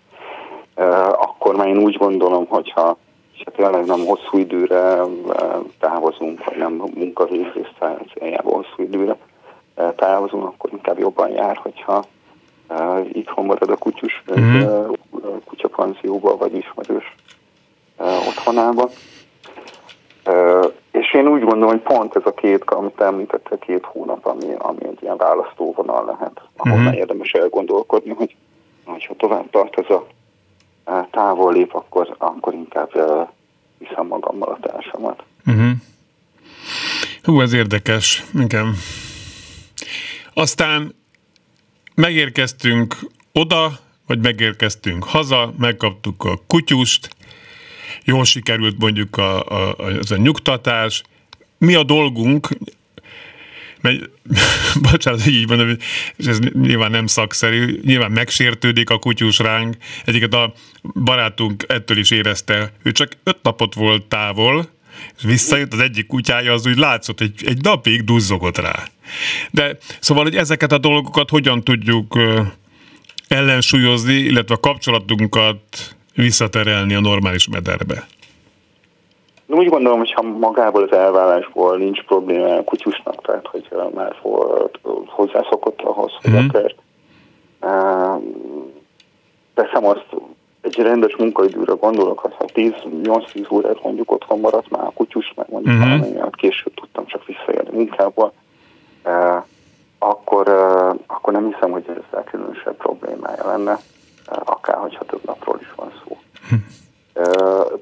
Akkor 1.13 1.57
már 1.57 1.67
én 1.67 1.79
úgy 1.79 1.97
gondolom, 1.97 2.47
hogyha 2.47 2.97
ha 3.45 3.51
tényleg 3.51 3.85
nem 3.85 4.01
hosszú 4.07 4.39
időre 4.39 5.01
távozunk, 5.81 6.45
vagy 6.45 6.57
nem 6.57 6.73
munkavégzés 6.95 7.73
céljából 8.15 8.55
hosszú 8.55 8.83
időre 8.83 9.17
távozunk, 9.97 10.45
akkor 10.45 10.71
inkább 10.73 10.99
jobban 10.99 11.31
jár, 11.31 11.57
hogyha 11.57 12.05
itthon 13.13 13.45
marad 13.45 13.71
a 13.71 13.77
kutyus, 13.77 14.23
mm-hmm. 14.41 14.91
kutyapanzióba, 15.45 16.37
vagy 16.37 16.55
ismerős 16.55 17.15
otthonába. 18.29 18.91
És 20.91 21.15
én 21.15 21.29
úgy 21.29 21.43
gondolom, 21.43 21.69
hogy 21.69 21.81
pont 21.81 22.17
ez 22.17 22.23
a 22.25 22.35
két, 22.35 22.65
amit 22.65 23.01
említette, 23.01 23.59
két 23.59 23.85
hónap, 23.85 24.27
ami, 24.27 24.55
ami 24.59 24.87
egy 24.87 24.99
ilyen 25.03 25.17
választóvonal 25.17 26.05
lehet, 26.05 26.41
ahol 26.57 26.79
mm-hmm. 26.79 26.93
érdemes 26.93 27.33
elgondolkodni, 27.33 28.11
hogy 28.11 28.37
ha 28.85 29.15
tovább 29.17 29.51
tart 29.51 29.79
ez 29.79 29.91
a 29.91 30.07
távol 31.11 31.53
lép, 31.53 31.75
akkor, 31.75 32.15
akkor 32.19 32.55
inkább 32.55 32.91
viszem 33.79 34.07
magammal 34.07 34.49
a 34.49 34.69
társamat. 34.69 35.23
Mm-hmm. 35.51 35.71
Hú, 37.23 37.41
ez 37.41 37.53
érdekes, 37.53 38.25
igen. 38.41 38.75
Aztán 40.35 40.95
megérkeztünk 41.99 42.97
oda, 43.33 43.79
vagy 44.07 44.19
megérkeztünk 44.19 45.05
haza, 45.05 45.55
megkaptuk 45.59 46.25
a 46.25 46.43
kutyust, 46.47 47.17
jól 48.05 48.25
sikerült 48.25 48.79
mondjuk 48.79 49.17
a, 49.17 49.45
a, 49.47 49.77
az 49.77 50.11
a 50.11 50.17
nyugtatás. 50.17 51.03
Mi 51.59 51.75
a 51.75 51.83
dolgunk, 51.83 52.49
mert, 53.81 54.11
bocsánat, 54.91 55.23
hogy 55.23 55.35
így 55.35 55.49
mondom, 55.49 55.77
és 56.17 56.27
ez 56.27 56.39
nyilván 56.39 56.91
nem 56.91 57.07
szakszerű, 57.07 57.81
nyilván 57.85 58.13
megsértődik 58.13 58.91
a 58.91 58.99
kutyus 58.99 59.39
ránk. 59.39 59.77
Egyiket 60.05 60.35
a 60.35 60.53
barátunk 61.05 61.65
ettől 61.69 61.99
is 61.99 62.11
érezte, 62.11 62.73
ő 62.83 62.93
csak 62.93 63.13
öt 63.25 63.39
napot 63.43 63.75
volt 63.75 64.05
távol, 64.05 64.69
és 65.17 65.25
visszajött 65.25 65.73
az 65.73 65.81
egyik 65.81 66.07
kutyája, 66.07 66.53
az 66.53 66.67
úgy 66.67 66.79
látszott, 66.79 67.19
hogy 67.19 67.33
egy 67.45 67.63
napig 67.63 68.05
duzzogott 68.05 68.59
rá. 68.59 68.75
De 69.51 69.77
szóval, 70.01 70.25
hogy 70.25 70.37
ezeket 70.37 70.73
a 70.73 70.79
dolgokat 70.79 71.31
hogyan 71.31 71.63
tudjuk 71.63 72.19
ellensúlyozni, 73.29 74.15
illetve 74.15 74.55
a 74.55 74.61
kapcsolatunkat 74.61 75.59
visszaterelni 76.15 76.95
a 76.95 77.01
normális 77.01 77.49
mederbe? 77.49 78.07
Úgy 79.47 79.69
gondolom, 79.69 79.99
hogy 79.99 80.13
ha 80.13 80.23
magából 80.23 80.83
az 80.83 80.93
elvállásból 80.93 81.77
nincs 81.77 82.03
probléma 82.03 82.57
a 82.57 82.65
kutyusnak, 82.65 83.27
tehát 83.27 83.47
hogy 83.47 83.69
már 83.95 84.17
hozzászokott 85.07 85.81
ahhoz, 85.81 86.13
hogy 86.23 86.31
mm-hmm. 86.31 86.49
akár 86.49 86.75
teszem 89.55 89.87
azt, 89.87 90.07
egy 90.77 90.85
rendes 90.85 91.17
munkaidőre 91.17 91.73
gondolok, 91.73 92.19
ha 92.19 92.45
10-8-10 92.55 93.53
órát 93.53 93.83
mondjuk 93.83 94.11
otthon 94.11 94.41
maradt 94.41 94.71
már 94.71 94.85
a 94.85 94.93
kutyus, 94.95 95.33
meg 95.37 95.47
mondjuk 95.51 95.75
mm-hmm. 95.75 95.99
valami 95.99 96.31
később 96.31 96.75
tudtam 96.75 97.07
csak 97.07 97.27
visszaérni 97.27 97.77
munkából, 97.77 98.33
akkor, 99.99 100.49
akkor 101.07 101.33
nem 101.33 101.53
hiszem, 101.53 101.71
hogy 101.71 101.85
ezzel 101.89 102.25
különösebb 102.25 102.77
problémája 102.77 103.47
lenne, 103.47 103.79
akár 104.45 104.77
hogyha 104.77 105.05
több 105.05 105.25
napról 105.25 105.59
is 105.61 105.73
van 105.77 105.93
szó. 106.05 106.19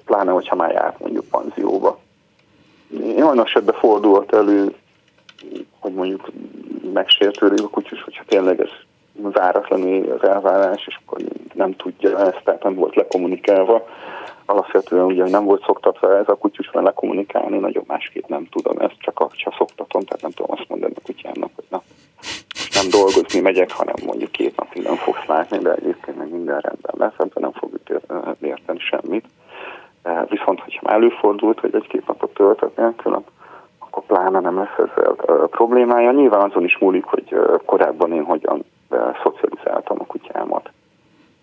Pláne, 0.04 0.30
hogyha 0.30 0.56
már 0.56 0.70
járt 0.70 1.00
mondjuk 1.00 1.24
panzióba. 1.24 1.98
Olyan 3.16 3.44
esetben 3.44 3.74
fordulhat 3.74 4.34
elő, 4.34 4.74
hogy 5.80 5.92
mondjuk 5.92 6.30
megsértődik 6.92 7.64
a 7.64 7.68
kutyus, 7.68 8.02
hogyha 8.02 8.24
tényleg 8.26 8.60
ez 8.60 8.70
váratlanul 9.16 10.18
az 10.20 10.28
elvárás, 10.28 10.86
és 10.86 10.98
akkor 11.04 11.18
nem 11.54 11.76
tudja 11.76 12.18
ezt, 12.18 12.40
tehát 12.44 12.62
nem 12.62 12.74
volt 12.74 12.94
lekommunikálva. 12.94 13.86
Alapvetően 14.44 15.04
ugye 15.04 15.28
nem 15.28 15.44
volt 15.44 15.64
szoktatva 15.64 16.16
ez 16.16 16.28
a 16.28 16.34
kutyusban 16.34 16.82
lekommunikálni, 16.82 17.58
nagyon 17.58 17.84
másképp 17.86 18.26
nem 18.26 18.46
tudom, 18.50 18.78
ezt 18.78 18.96
csak, 18.98 19.20
a, 19.20 19.28
csak 19.32 19.54
szoktatom, 19.58 20.02
tehát 20.02 20.22
nem 20.22 20.30
tudom 20.30 20.56
azt 20.58 20.68
mondani 20.68 20.92
a 20.96 21.00
kutyának, 21.04 21.50
hogy 21.54 21.64
na, 21.68 21.82
nem 22.74 22.88
dolgozni 22.90 23.40
megyek, 23.40 23.72
hanem 23.72 23.94
mondjuk 24.06 24.30
két 24.30 24.56
napig 24.56 24.82
nem 24.82 24.94
fogsz 24.94 25.26
látni, 25.26 25.58
de 25.58 25.72
egyébként 25.72 26.16
meg 26.16 26.30
minden 26.30 26.60
rendben 26.60 26.94
lesz, 26.98 27.18
ebben 27.18 27.42
nem 27.42 27.52
fog 27.52 27.70
érteni 28.40 28.78
semmit. 28.78 29.24
Viszont, 30.28 30.60
hogyha 30.60 30.80
már 30.82 30.94
előfordult, 30.94 31.60
hogy 31.60 31.74
egy-két 31.74 32.06
napot 32.06 32.34
töltött 32.34 32.76
nélkül, 32.76 33.22
akkor 33.78 34.02
pláne 34.06 34.40
nem 34.40 34.58
lesz 34.58 34.78
ezzel 34.78 35.14
problémája. 35.50 36.10
Nyilván 36.10 36.50
azon 36.50 36.64
is 36.64 36.78
múlik, 36.78 37.04
hogy 37.04 37.36
korábban 37.64 38.12
én 38.12 38.24
hogyan 38.24 38.64
szocializáltam 39.22 39.96
a 40.00 40.06
kutyámat. 40.06 40.70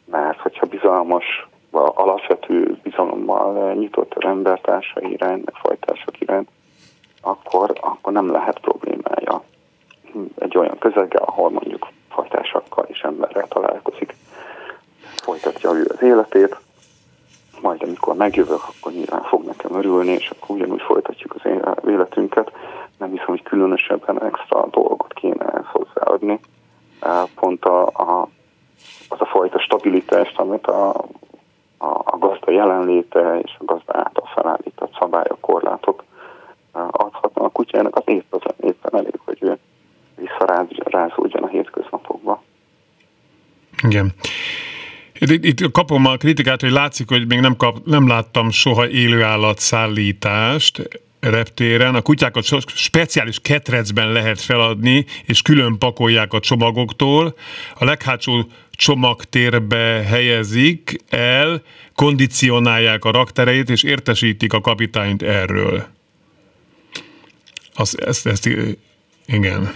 Mert 0.06 0.40
hogyha 0.40 0.66
bizalmas, 0.66 1.48
alapvető 1.72 2.78
bizalommal 2.84 3.74
nyitott 3.74 4.14
embertársai 4.84 5.12
iránt, 5.12 5.46
meg 5.46 5.56
fajtársak 5.56 6.22
iránt, 6.22 6.50
akkor, 7.22 7.74
akkor 7.82 8.14
nem 8.14 8.32
lehet 8.32 8.60
problémája 8.60 9.44
egy 10.40 10.58
olyan 10.58 10.78
közeggel, 10.78 11.24
ahol 11.24 11.50
mondjuk 11.50 11.88
fajtásakkal 12.10 12.86
és 12.88 13.00
emberrel 13.00 13.48
találkozik. 13.48 14.16
Folytatja 15.02 15.72
ő 15.72 15.92
az 15.94 16.02
életét, 16.02 16.58
majd 17.62 17.84
amikor 17.84 18.16
megjövök, 18.16 18.62
akkor 18.68 18.92
nyilván 18.92 19.24
fog 19.24 19.46
nekem 19.46 19.76
örülni, 19.76 20.12
és 20.12 20.30
akkor 20.30 20.56
ugyanúgy 20.56 20.82
folytatjuk 20.82 21.36
az 21.36 21.52
életünket. 21.88 22.52
Nem 22.98 23.10
hiszem, 23.10 23.26
hogy 23.26 23.44
különösebben 23.44 24.24
extra 24.24 24.68
dolgot 24.72 25.14
kéne 25.14 25.46
ezt 25.46 25.66
hozzáadni. 25.66 26.40
Pont 27.36 27.66
a, 27.66 27.88
a, 27.88 28.28
az 29.08 29.22
a 29.22 29.26
fajta 29.26 29.60
stabilitást, 29.60 30.40
amit 30.40 30.68
a, 30.68 30.90
a, 31.84 32.02
a 32.04 32.18
gazda 32.18 32.52
jelenléte 32.52 33.40
és 33.44 33.56
a 33.60 33.64
gazda 33.66 33.98
által 33.98 34.30
felállított 34.36 34.96
szabályok, 35.00 35.40
korlátok 35.40 36.04
adhatnak 36.72 37.44
a 37.44 37.50
kutyának, 37.50 37.96
az 37.96 38.04
épp 38.06 38.34
az 38.34 38.42
éppen 38.62 38.96
elég, 38.96 39.20
hogy 39.26 39.38
ő 39.42 39.58
visszarázódjon 40.16 41.44
a 41.44 41.48
hétköznapokba. 41.48 42.42
Igen. 43.84 44.14
Itt, 45.42 45.72
kapom 45.72 46.06
a 46.06 46.18
kritikát, 46.18 46.62
hogy 46.62 46.72
látszik, 46.72 47.10
hogy 47.10 47.28
még 47.28 47.40
nem, 47.40 47.56
kap, 47.56 47.86
nem 47.86 48.08
láttam 48.08 48.52
soha 48.52 48.90
élőállat 48.90 49.60
szállítást 49.60 50.90
reptéren. 51.20 51.96
A 51.96 52.02
kutyákat 52.02 52.44
speciális 52.66 53.40
ketrecben 53.40 54.12
lehet 54.12 54.42
feladni, 54.42 55.06
és 55.26 55.42
külön 55.42 55.78
pakolják 55.78 56.34
a 56.34 56.40
csomagoktól. 56.40 57.36
A 57.76 57.86
leghátsó 57.86 58.48
csomagtérbe 58.72 60.04
helyezik 60.08 60.96
el, 61.10 61.62
kondicionálják 61.96 63.06
a 63.06 63.12
raktereit, 63.12 63.70
és 63.70 63.84
értesítik 63.84 64.54
a 64.54 64.62
kapitányt 64.62 65.22
erről. 65.22 65.86
Azt, 67.76 68.00
ezt, 68.00 68.28
ezt, 68.28 68.50
igen. 69.26 69.74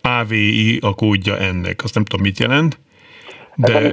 AVI 0.00 0.78
a 0.82 0.94
kódja 0.94 1.38
ennek. 1.38 1.82
Azt 1.82 1.94
nem 1.94 2.04
tudom, 2.04 2.26
mit 2.26 2.38
jelent. 2.38 2.78
De... 3.54 3.74
Ez 3.74 3.90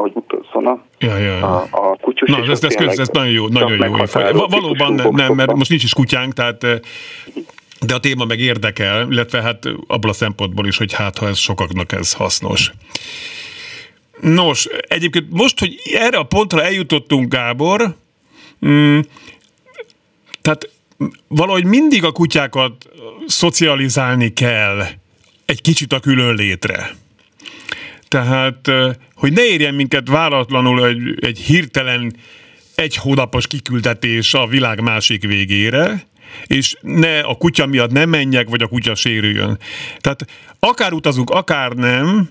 hogy 0.00 0.12
utazzon 0.14 0.66
a, 0.66 0.82
ja, 0.98 1.56
a, 1.56 1.68
a 1.70 1.96
kutyus. 2.00 2.30
Na, 2.30 2.50
ez, 2.50 2.64
ez, 2.64 2.74
ez, 2.74 2.98
ez 2.98 3.08
nagyon 3.08 3.32
jó, 3.32 3.48
nagyon 3.48 3.86
jó. 3.86 3.94
Valóban 4.46 4.92
nem, 4.92 5.14
nem, 5.14 5.34
mert 5.34 5.54
most 5.54 5.70
nincs 5.70 5.84
is 5.84 5.94
kutyánk, 5.94 6.32
tehát 6.32 6.64
eh, 6.64 6.78
de 7.80 7.94
a 7.94 8.00
téma 8.00 8.24
meg 8.24 8.40
érdekel, 8.40 9.10
illetve 9.10 9.42
hát 9.42 9.68
abból 9.86 10.10
a 10.10 10.12
szempontból 10.12 10.66
is, 10.66 10.76
hogy 10.76 10.92
hát 10.92 11.18
ha 11.18 11.28
ez 11.28 11.38
sokaknak 11.38 11.92
ez 11.92 12.12
hasznos. 12.12 12.72
Nos, 14.20 14.68
egyébként 14.88 15.26
most, 15.30 15.58
hogy 15.58 15.74
erre 15.92 16.18
a 16.18 16.22
pontra 16.22 16.62
eljutottunk, 16.62 17.32
Gábor, 17.32 17.94
mm, 18.66 18.98
tehát 20.40 20.70
valahogy 21.28 21.64
mindig 21.64 22.04
a 22.04 22.12
kutyákat 22.12 22.88
szocializálni 23.26 24.32
kell 24.32 24.82
egy 25.44 25.60
kicsit 25.60 25.92
a 25.92 26.00
külön 26.00 26.34
létre. 26.34 26.90
Tehát, 28.10 28.70
hogy 29.14 29.32
ne 29.32 29.44
érjen 29.44 29.74
minket 29.74 30.08
váratlanul 30.08 30.86
egy, 30.86 31.18
egy 31.20 31.38
hirtelen 31.38 32.12
egy 32.74 32.96
hónapos 32.96 33.46
kiküldetés 33.46 34.34
a 34.34 34.46
világ 34.46 34.80
másik 34.80 35.26
végére, 35.26 36.02
és 36.46 36.76
ne 36.80 37.20
a 37.20 37.34
kutya 37.34 37.66
miatt 37.66 37.90
nem 37.90 38.08
menjek, 38.08 38.48
vagy 38.48 38.62
a 38.62 38.68
kutya 38.68 38.94
sérüljön. 38.94 39.58
Tehát 39.98 40.26
akár 40.58 40.92
utazunk, 40.92 41.30
akár 41.30 41.72
nem, 41.72 42.30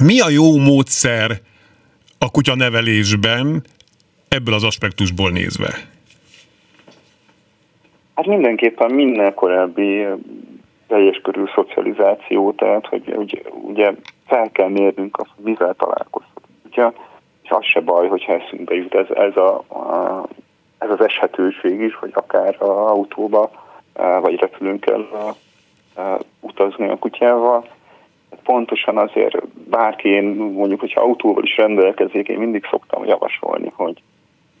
mi 0.00 0.20
a 0.20 0.28
jó 0.28 0.58
módszer 0.58 1.40
a 2.18 2.30
kutya 2.30 2.54
nevelésben 2.54 3.64
ebből 4.28 4.54
az 4.54 4.64
aspektusból 4.64 5.30
nézve? 5.30 5.90
Hát 8.14 8.26
mindenképpen 8.26 8.94
minden 8.94 9.34
korábbi 9.34 10.04
teljes 10.92 11.20
körű 11.22 11.44
szocializáció, 11.54 12.52
tehát 12.52 12.86
hogy 12.86 13.14
ugye, 13.16 13.40
ugye 13.50 13.92
fel 14.26 14.50
kell 14.50 14.68
mérnünk 14.68 15.18
azt, 15.18 15.30
hogy 15.34 15.44
mivel 15.44 15.74
találkozhat. 15.74 16.42
Ugye, 16.66 16.90
és 17.42 17.50
az 17.50 17.64
se 17.64 17.80
baj, 17.80 18.08
hogyha 18.08 18.32
eszünkbe 18.32 18.74
jut 18.74 18.94
ez, 18.94 19.06
ez, 19.14 19.36
a, 19.36 19.64
ez 20.78 20.90
az 20.90 21.00
eshetőség 21.00 21.80
is, 21.80 21.94
hogy 21.94 22.10
akár 22.14 22.62
a 22.62 22.88
autóba 22.88 23.50
vagy 24.20 24.40
repülőnkkel 24.40 25.08
utazni 26.40 26.88
a 26.88 26.98
kutyával. 26.98 27.68
Pontosan 28.44 28.98
azért 28.98 29.46
bárki, 29.68 30.08
én 30.08 30.24
mondjuk, 30.34 30.80
hogyha 30.80 31.00
autóval 31.00 31.42
is 31.42 31.56
rendelkezik, 31.56 32.28
én 32.28 32.38
mindig 32.38 32.66
szoktam 32.70 33.04
javasolni, 33.04 33.72
hogy 33.74 34.02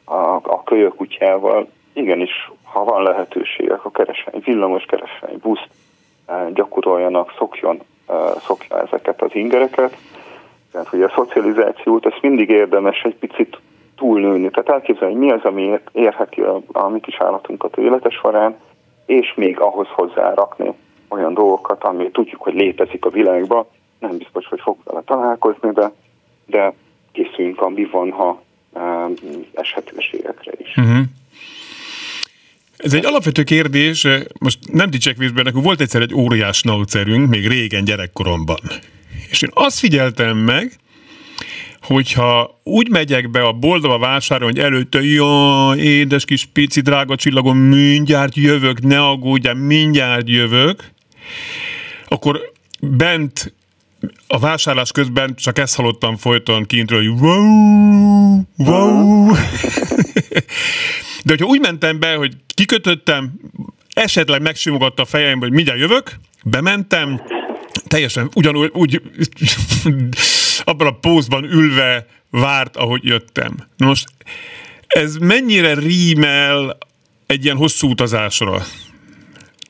a, 0.04 0.34
a 0.34 0.62
kölyökutyával 0.64 1.68
igenis, 1.92 2.50
ha 2.62 2.84
van 2.84 3.02
lehetőség, 3.02 3.70
akkor 3.70 3.90
keresni 3.90 4.32
egy 4.34 4.44
villamos, 4.44 4.84
keresni 4.84 5.28
egy 5.28 5.38
buszt, 5.38 5.68
gyakoroljanak, 6.54 7.34
szokjon, 7.38 7.80
szokja 8.46 8.80
ezeket 8.82 9.22
az 9.22 9.30
ingereket. 9.32 9.96
Tehát, 10.72 10.88
hogy 10.88 11.02
a 11.02 11.12
szocializációt, 11.14 12.06
ezt 12.06 12.22
mindig 12.22 12.50
érdemes 12.50 13.02
egy 13.02 13.16
picit 13.16 13.58
túlnőni. 13.96 14.50
Tehát 14.50 14.68
elképzelni, 14.68 15.14
hogy 15.14 15.22
mi 15.22 15.32
az, 15.32 15.44
ami 15.44 15.78
érheti 15.92 16.40
a, 16.40 16.60
a 16.72 16.88
mi 16.88 17.00
kis 17.00 17.16
állatunkat 17.18 17.76
életes 17.76 18.14
során, 18.14 18.56
és 19.06 19.34
még 19.34 19.60
ahhoz 19.60 19.86
hozzárakni 19.88 20.72
olyan 21.08 21.34
dolgokat, 21.34 21.84
ami 21.84 22.10
tudjuk, 22.10 22.42
hogy 22.42 22.54
létezik 22.54 23.04
a 23.04 23.10
világban, 23.10 23.66
nem 23.98 24.16
biztos, 24.16 24.46
hogy 24.46 24.60
fog 24.60 24.76
vele 24.84 25.00
találkozni, 25.04 25.70
de, 25.72 25.92
de 26.46 26.72
készüljünk 27.12 27.60
a 27.60 27.68
mi 27.68 27.84
van, 27.84 28.10
ha 28.10 28.42
um, 28.72 29.14
eshetőségekre 29.54 30.52
is. 30.58 30.76
Uh-huh. 30.76 31.02
Ez 32.82 32.94
egy 32.94 33.04
alapvető 33.04 33.42
kérdés, 33.42 34.06
most 34.38 34.58
nem 34.72 34.90
dicsekvésben, 34.90 35.44
nekünk 35.44 35.64
volt 35.64 35.80
egyszer 35.80 36.00
egy 36.00 36.14
óriás 36.14 36.62
naucerünk, 36.62 37.28
még 37.28 37.48
régen 37.48 37.84
gyerekkoromban. 37.84 38.60
És 39.30 39.42
én 39.42 39.50
azt 39.52 39.78
figyeltem 39.78 40.36
meg, 40.36 40.78
hogyha 41.82 42.60
úgy 42.62 42.88
megyek 42.90 43.30
be 43.30 43.42
a 43.42 43.52
boltba 43.52 43.98
vásárolni, 43.98 44.54
hogy 44.54 44.64
előtte, 44.64 45.02
jaj, 45.02 45.78
édes 45.78 46.24
kis 46.24 46.44
pici 46.52 46.80
drága 46.80 47.16
csillagom, 47.16 47.58
mindjárt 47.58 48.36
jövök, 48.36 48.80
ne 48.80 49.00
aggódjál, 49.00 49.54
mindjárt 49.54 50.28
jövök, 50.28 50.90
akkor 52.08 52.52
bent 52.80 53.54
a 54.26 54.38
vásárlás 54.38 54.92
közben 54.92 55.34
csak 55.34 55.58
ezt 55.58 55.76
hallottam 55.76 56.16
folyton 56.16 56.64
kintről, 56.64 56.98
hogy 56.98 57.20
wow, 57.20 58.40
wow. 58.56 59.34
De 61.24 61.30
hogyha 61.30 61.46
úgy 61.46 61.60
mentem 61.60 61.98
be, 61.98 62.14
hogy 62.14 62.36
kikötöttem, 62.54 63.32
esetleg 63.92 64.42
megsimogatta 64.42 65.02
a 65.02 65.06
fejem, 65.06 65.38
hogy 65.38 65.52
mindjárt 65.52 65.80
jövök, 65.80 66.12
bementem, 66.44 67.22
teljesen 67.86 68.30
ugyanúgy 68.34 68.70
úgy, 68.72 69.02
abban 70.64 70.86
a 70.86 70.98
pózban 70.98 71.44
ülve 71.44 72.06
várt, 72.30 72.76
ahogy 72.76 73.04
jöttem. 73.04 73.54
Na 73.76 73.86
most 73.86 74.08
ez 74.86 75.16
mennyire 75.16 75.74
rímel 75.74 76.78
egy 77.26 77.44
ilyen 77.44 77.56
hosszú 77.56 77.88
utazásra? 77.88 78.62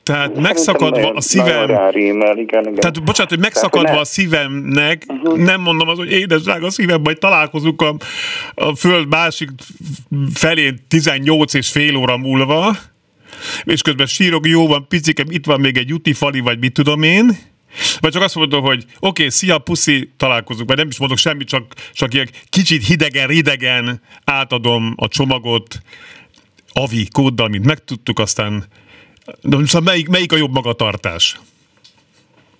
Tehát 0.03 0.39
megszakadva 0.39 1.11
a 1.11 1.21
szívem... 1.21 1.89
Rímel, 1.89 2.37
igen, 2.37 2.61
igen. 2.61 2.75
Tehát 2.75 3.03
bocsánat, 3.03 3.31
hogy 3.31 3.39
megszakadva 3.39 3.99
a 3.99 4.05
szívemnek, 4.05 5.03
uh-huh. 5.07 5.37
nem 5.37 5.61
mondom 5.61 5.87
az, 5.87 5.97
hogy 5.97 6.11
édes 6.11 6.41
drága 6.41 6.69
szívem, 6.69 7.01
majd 7.01 7.17
találkozunk 7.17 7.81
a, 7.81 7.95
a 8.53 8.75
föld 8.75 9.07
másik 9.07 9.49
felén 10.33 10.85
18 10.87 11.53
és 11.53 11.69
fél 11.69 11.95
óra 11.95 12.17
múlva, 12.17 12.75
és 13.63 13.81
közben 13.81 14.05
sírok, 14.05 14.47
jó 14.47 14.67
van, 14.67 14.85
picikem, 14.87 15.25
itt 15.29 15.45
van 15.45 15.59
még 15.59 15.77
egy 15.77 15.89
juti 15.89 16.13
fali, 16.13 16.39
vagy 16.39 16.59
mit 16.59 16.73
tudom 16.73 17.03
én, 17.03 17.37
vagy 17.99 18.11
csak 18.11 18.21
azt 18.21 18.35
mondom, 18.35 18.63
hogy 18.63 18.83
oké, 18.83 18.97
okay, 18.99 19.29
szia, 19.29 19.57
puszi, 19.57 20.11
találkozunk, 20.17 20.67
vagy 20.67 20.77
nem 20.77 20.87
is 20.87 20.97
mondok 20.97 21.17
semmit, 21.17 21.47
csak, 21.47 21.73
csak 21.93 22.13
ilyen 22.13 22.29
kicsit 22.49 22.85
hidegen, 22.85 23.27
ridegen 23.27 24.01
átadom 24.23 24.93
a 24.95 25.07
csomagot 25.07 25.81
avi 26.73 27.07
kóddal, 27.11 27.47
mint 27.47 27.65
megtudtuk, 27.65 28.19
aztán 28.19 28.65
de 29.41 29.57
szóval 29.65 29.93
melyik, 29.93 30.09
melyik 30.09 30.31
a 30.31 30.37
jobb 30.37 30.53
magatartás? 30.53 31.39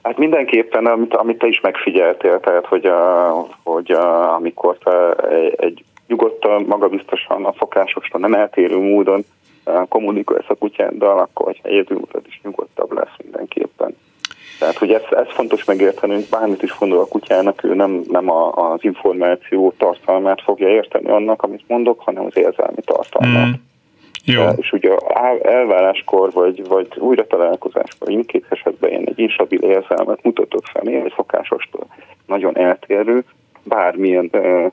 Hát 0.03 0.17
mindenképpen, 0.17 0.85
amit, 0.85 1.13
amit 1.13 1.37
te 1.37 1.47
is 1.47 1.61
megfigyeltél, 1.61 2.39
tehát 2.39 2.65
hogy, 2.65 2.85
a, 2.85 3.47
hogy 3.63 3.91
a, 3.91 4.33
amikor 4.35 4.77
te 4.77 5.13
egy 5.57 5.83
nyugodtan, 6.07 6.63
magabiztosan, 6.67 7.45
a 7.45 7.53
szokásostól 7.59 8.19
nem 8.19 8.33
eltérő 8.33 8.77
módon 8.77 9.25
kommunikálsz 9.89 10.45
a 10.47 10.55
kutyáddal, 10.55 11.19
akkor 11.19 11.45
hogyha 11.45 11.67
egyedül 11.67 12.01
is 12.27 12.39
nyugodtabb 12.43 12.91
lesz 12.91 13.15
mindenképpen. 13.23 13.95
Tehát, 14.59 14.77
hogy 14.77 14.91
ez, 14.91 15.01
ez 15.09 15.27
fontos 15.27 15.63
megérteni, 15.63 16.13
hogy 16.13 16.27
bármit 16.29 16.63
is 16.63 16.75
gondol 16.79 16.99
a 16.99 17.07
kutyának, 17.07 17.63
ő 17.63 17.73
nem, 17.73 18.03
nem 18.09 18.29
a, 18.29 18.71
az 18.71 18.83
információ 18.83 19.73
tartalmát 19.77 20.41
fogja 20.41 20.67
érteni 20.67 21.09
annak, 21.09 21.41
amit 21.41 21.63
mondok, 21.67 21.99
hanem 21.99 22.25
az 22.25 22.37
érzelmi 22.37 22.81
tartalmat. 22.85 23.47
Mm. 23.47 23.51
Jó. 24.25 24.49
És 24.55 24.71
ugye 24.71 24.95
elváláskor, 25.41 26.31
vagy, 26.31 26.67
vagy 26.67 26.87
újra 26.97 27.27
találkozáskor, 27.27 28.07
mindkét 28.07 28.45
esetben 28.49 28.91
én 28.91 29.03
egy 29.05 29.19
instabil 29.19 29.59
érzelmet 29.59 30.23
mutatok 30.23 30.65
fel, 30.65 30.87
egy 30.87 31.13
szokásostól 31.15 31.87
nagyon 32.25 32.57
eltérő, 32.57 33.23
bármilyen 33.63 34.29
uh, 34.31 34.71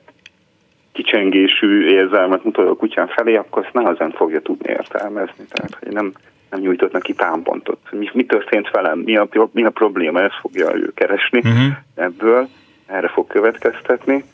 kicsengésű 0.93 1.87
érzelmet 1.87 2.45
mutatok 2.45 2.71
a 2.71 2.77
kutyán 2.77 3.07
felé, 3.07 3.37
akkor 3.37 3.65
ezt 3.65 3.75
nehezen 3.75 4.11
fogja 4.11 4.41
tudni 4.41 4.71
értelmezni. 4.71 5.45
Tehát, 5.51 5.77
hogy 5.81 5.93
nem, 5.93 6.13
nem 6.51 6.61
nyújtott 6.61 6.93
neki 6.93 7.15
támpontot. 7.15 7.79
Mi, 7.91 8.11
mi 8.13 8.25
történt 8.25 8.71
velem, 8.71 8.99
mi 8.99 9.17
a, 9.17 9.29
mi 9.53 9.65
a 9.65 9.71
probléma, 9.71 10.21
ezt 10.21 10.39
fogja 10.41 10.75
ő 10.75 10.93
keresni 10.95 11.39
uh-huh. 11.39 11.73
ebből, 11.95 12.49
erre 12.87 13.09
fog 13.09 13.27
következtetni. 13.27 14.25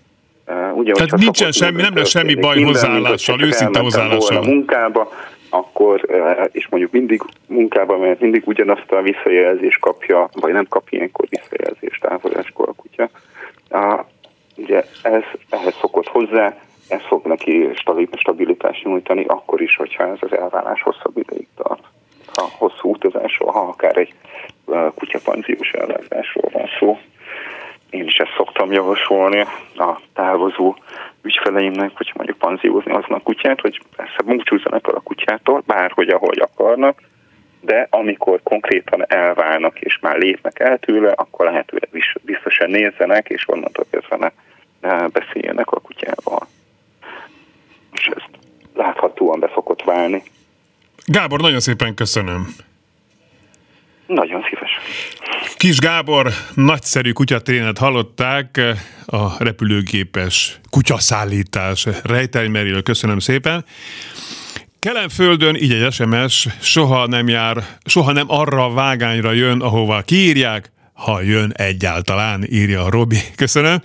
Uh, 0.48 0.76
ugye, 0.76 0.92
Tehát 0.92 1.16
nincsen 1.16 1.52
semmi, 1.52 1.82
nem 1.82 1.96
lesz 1.96 2.08
semmi 2.08 2.34
baj 2.34 2.62
hozzáállással, 2.62 3.42
őszinte 3.42 3.80
hozzáállással. 3.80 4.36
A 4.36 4.46
munkába, 4.46 5.12
akkor, 5.48 6.00
uh, 6.08 6.48
és 6.52 6.68
mondjuk 6.68 6.92
mindig 6.92 7.22
munkába, 7.46 7.96
mert 7.96 8.20
mindig 8.20 8.42
ugyanazt 8.46 8.92
a 8.92 9.02
visszajelzést 9.02 9.80
kapja, 9.80 10.28
vagy 10.32 10.52
nem 10.52 10.66
kap 10.68 10.86
ilyenkor 10.90 11.26
visszajelzést 11.28 12.00
távoláskor 12.00 12.68
a 12.68 12.72
kutya. 12.72 13.10
Uh, 13.70 14.00
ugye 14.56 14.84
ez, 15.02 15.22
ehhez 15.50 15.74
szokott 15.80 16.08
hozzá, 16.08 16.54
ez 16.88 17.00
fog 17.06 17.26
neki 17.26 17.68
stabilitást 18.16 18.84
nyújtani, 18.84 19.24
akkor 19.24 19.60
is, 19.60 19.76
hogyha 19.76 20.02
ez 20.02 20.18
az 20.20 20.38
elválás 20.38 20.82
hosszabb 20.82 21.16
ideig 21.16 21.46
tart. 21.56 21.82
Ha 22.34 22.48
hosszú 22.58 22.90
utazásról, 22.90 23.50
ha 23.50 23.60
akár 23.60 23.96
egy 23.96 24.14
kutyapanziós 24.94 25.70
ellátásról 25.70 26.50
van 26.52 26.68
szó. 26.78 26.98
Én 27.90 28.04
is 28.06 28.16
ezt 28.16 28.34
szoktam 28.36 28.72
javasolni 28.72 29.40
a 29.76 30.00
távozó 30.14 30.76
ügyfeleimnek, 31.22 31.90
hogy 31.96 32.12
mondjuk 32.14 32.38
panziózni 32.38 32.92
azon 32.92 33.12
a 33.12 33.22
kutyát, 33.22 33.60
hogy 33.60 33.80
persze 33.96 34.22
búcsúzzanak 34.24 34.88
el 34.88 34.94
a 34.94 35.00
kutyától, 35.00 35.62
bárhogy, 35.66 36.08
ahogy 36.08 36.38
akarnak, 36.38 37.02
de 37.60 37.86
amikor 37.90 38.40
konkrétan 38.42 39.04
elválnak 39.06 39.80
és 39.80 39.98
már 40.00 40.16
lépnek 40.16 40.58
el 40.58 40.78
tőle, 40.78 41.10
akkor 41.10 41.44
lehetőleg 41.44 41.88
biztosan 42.22 42.70
nézzenek, 42.70 43.28
és 43.28 43.48
onnantól 43.48 43.86
kezdve 43.90 44.32
ne 44.80 45.08
beszéljenek 45.08 45.70
a 45.70 45.80
kutyával. 45.80 46.46
És 47.92 48.06
ez 48.06 48.22
láthatóan 48.74 49.40
be 49.40 49.50
szokott 49.54 49.82
válni. 49.82 50.22
Gábor, 51.06 51.40
nagyon 51.40 51.60
szépen 51.60 51.94
köszönöm. 51.94 52.46
Nagyon 54.06 54.46
szívesen. 54.48 54.82
Kis 55.56 55.78
Gábor, 55.78 56.32
nagyszerű 56.54 57.12
kutyatrénet 57.12 57.78
hallották, 57.78 58.60
a 59.06 59.44
repülőgépes 59.44 60.60
kutyaszállítás 60.70 61.86
rejtelmeriről 62.02 62.82
köszönöm 62.82 63.18
szépen. 63.18 63.64
Kelenföldön 64.78 65.54
így 65.54 65.72
egy 65.72 65.92
SMS 65.92 66.46
soha 66.60 67.06
nem 67.06 67.28
jár, 67.28 67.64
soha 67.84 68.12
nem 68.12 68.26
arra 68.28 68.64
a 68.64 68.72
vágányra 68.72 69.32
jön, 69.32 69.60
ahova 69.60 70.02
kiírják, 70.02 70.72
ha 70.96 71.22
jön 71.22 71.52
egyáltalán, 71.56 72.44
írja 72.50 72.90
Robi. 72.90 73.18
Köszönöm. 73.36 73.82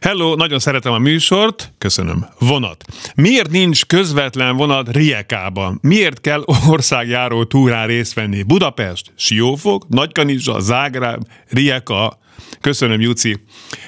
Hello, 0.00 0.34
nagyon 0.34 0.58
szeretem 0.58 0.92
a 0.92 0.98
műsort. 0.98 1.72
Köszönöm. 1.78 2.26
Vonat. 2.38 2.84
Miért 3.14 3.50
nincs 3.50 3.86
közvetlen 3.86 4.56
vonat 4.56 4.92
Riekában? 4.92 5.78
Miért 5.82 6.20
kell 6.20 6.42
országjáró 6.68 7.44
túrán 7.44 7.86
részt 7.86 8.14
venni? 8.14 8.42
Budapest, 8.42 9.12
Siófok, 9.16 9.88
Nagykanizsa, 9.88 10.60
Zágráb, 10.60 11.22
Rieka. 11.48 12.18
Köszönöm, 12.60 13.00
Juci. 13.00 13.36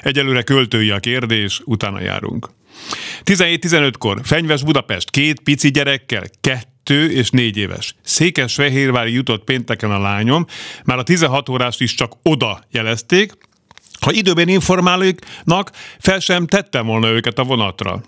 Egyelőre 0.02 0.42
költői 0.42 0.90
a 0.90 0.98
kérdés, 0.98 1.61
utána 1.64 2.00
járunk. 2.00 2.48
17-15-kor 3.24 4.20
Fenyves 4.22 4.62
Budapest 4.62 5.11
két 5.11 5.41
pici 5.41 5.70
gyerekkel, 5.70 6.24
kettő 6.41 7.11
és 7.11 7.31
négy 7.31 7.57
éves. 7.57 7.95
Székesfehérvári 8.03 9.12
jutott 9.12 9.45
pénteken 9.45 9.91
a 9.91 9.99
lányom, 9.99 10.47
már 10.85 10.99
a 10.99 11.03
16 11.03 11.49
órás 11.49 11.81
is 11.81 11.95
csak 11.95 12.12
oda 12.22 12.61
jelezték, 12.70 13.33
ha 14.01 14.12
időben 14.12 14.49
informálóknak, 14.49 15.70
fel 15.99 16.20
sem 16.20 16.47
tettem 16.47 16.87
volna 16.87 17.09
őket 17.09 17.39
a 17.39 17.45
vonatra. 17.45 18.03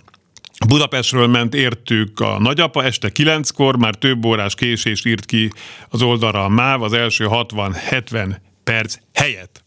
Budapestről 0.68 1.26
ment 1.26 1.54
értük 1.54 2.20
a 2.20 2.38
nagyapa, 2.38 2.84
este 2.84 3.10
kilenckor, 3.10 3.76
már 3.76 3.94
több 3.94 4.24
órás 4.24 4.54
késés 4.54 5.04
írt 5.04 5.24
ki 5.24 5.50
az 5.88 6.02
oldalra 6.02 6.44
a 6.44 6.48
MÁV 6.48 6.82
az 6.82 6.92
első 6.92 7.26
60-70 7.30 8.36
perc 8.64 8.96
helyett. 9.12 9.61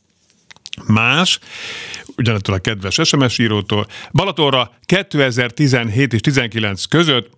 Más, 0.87 1.39
ugyanettől 2.17 2.55
a 2.55 2.59
kedves 2.59 2.99
SMS 3.03 3.37
írótól, 3.37 3.87
Balatonra 4.11 4.71
2017 4.85 6.13
és 6.13 6.19
19 6.19 6.85
között 6.85 7.29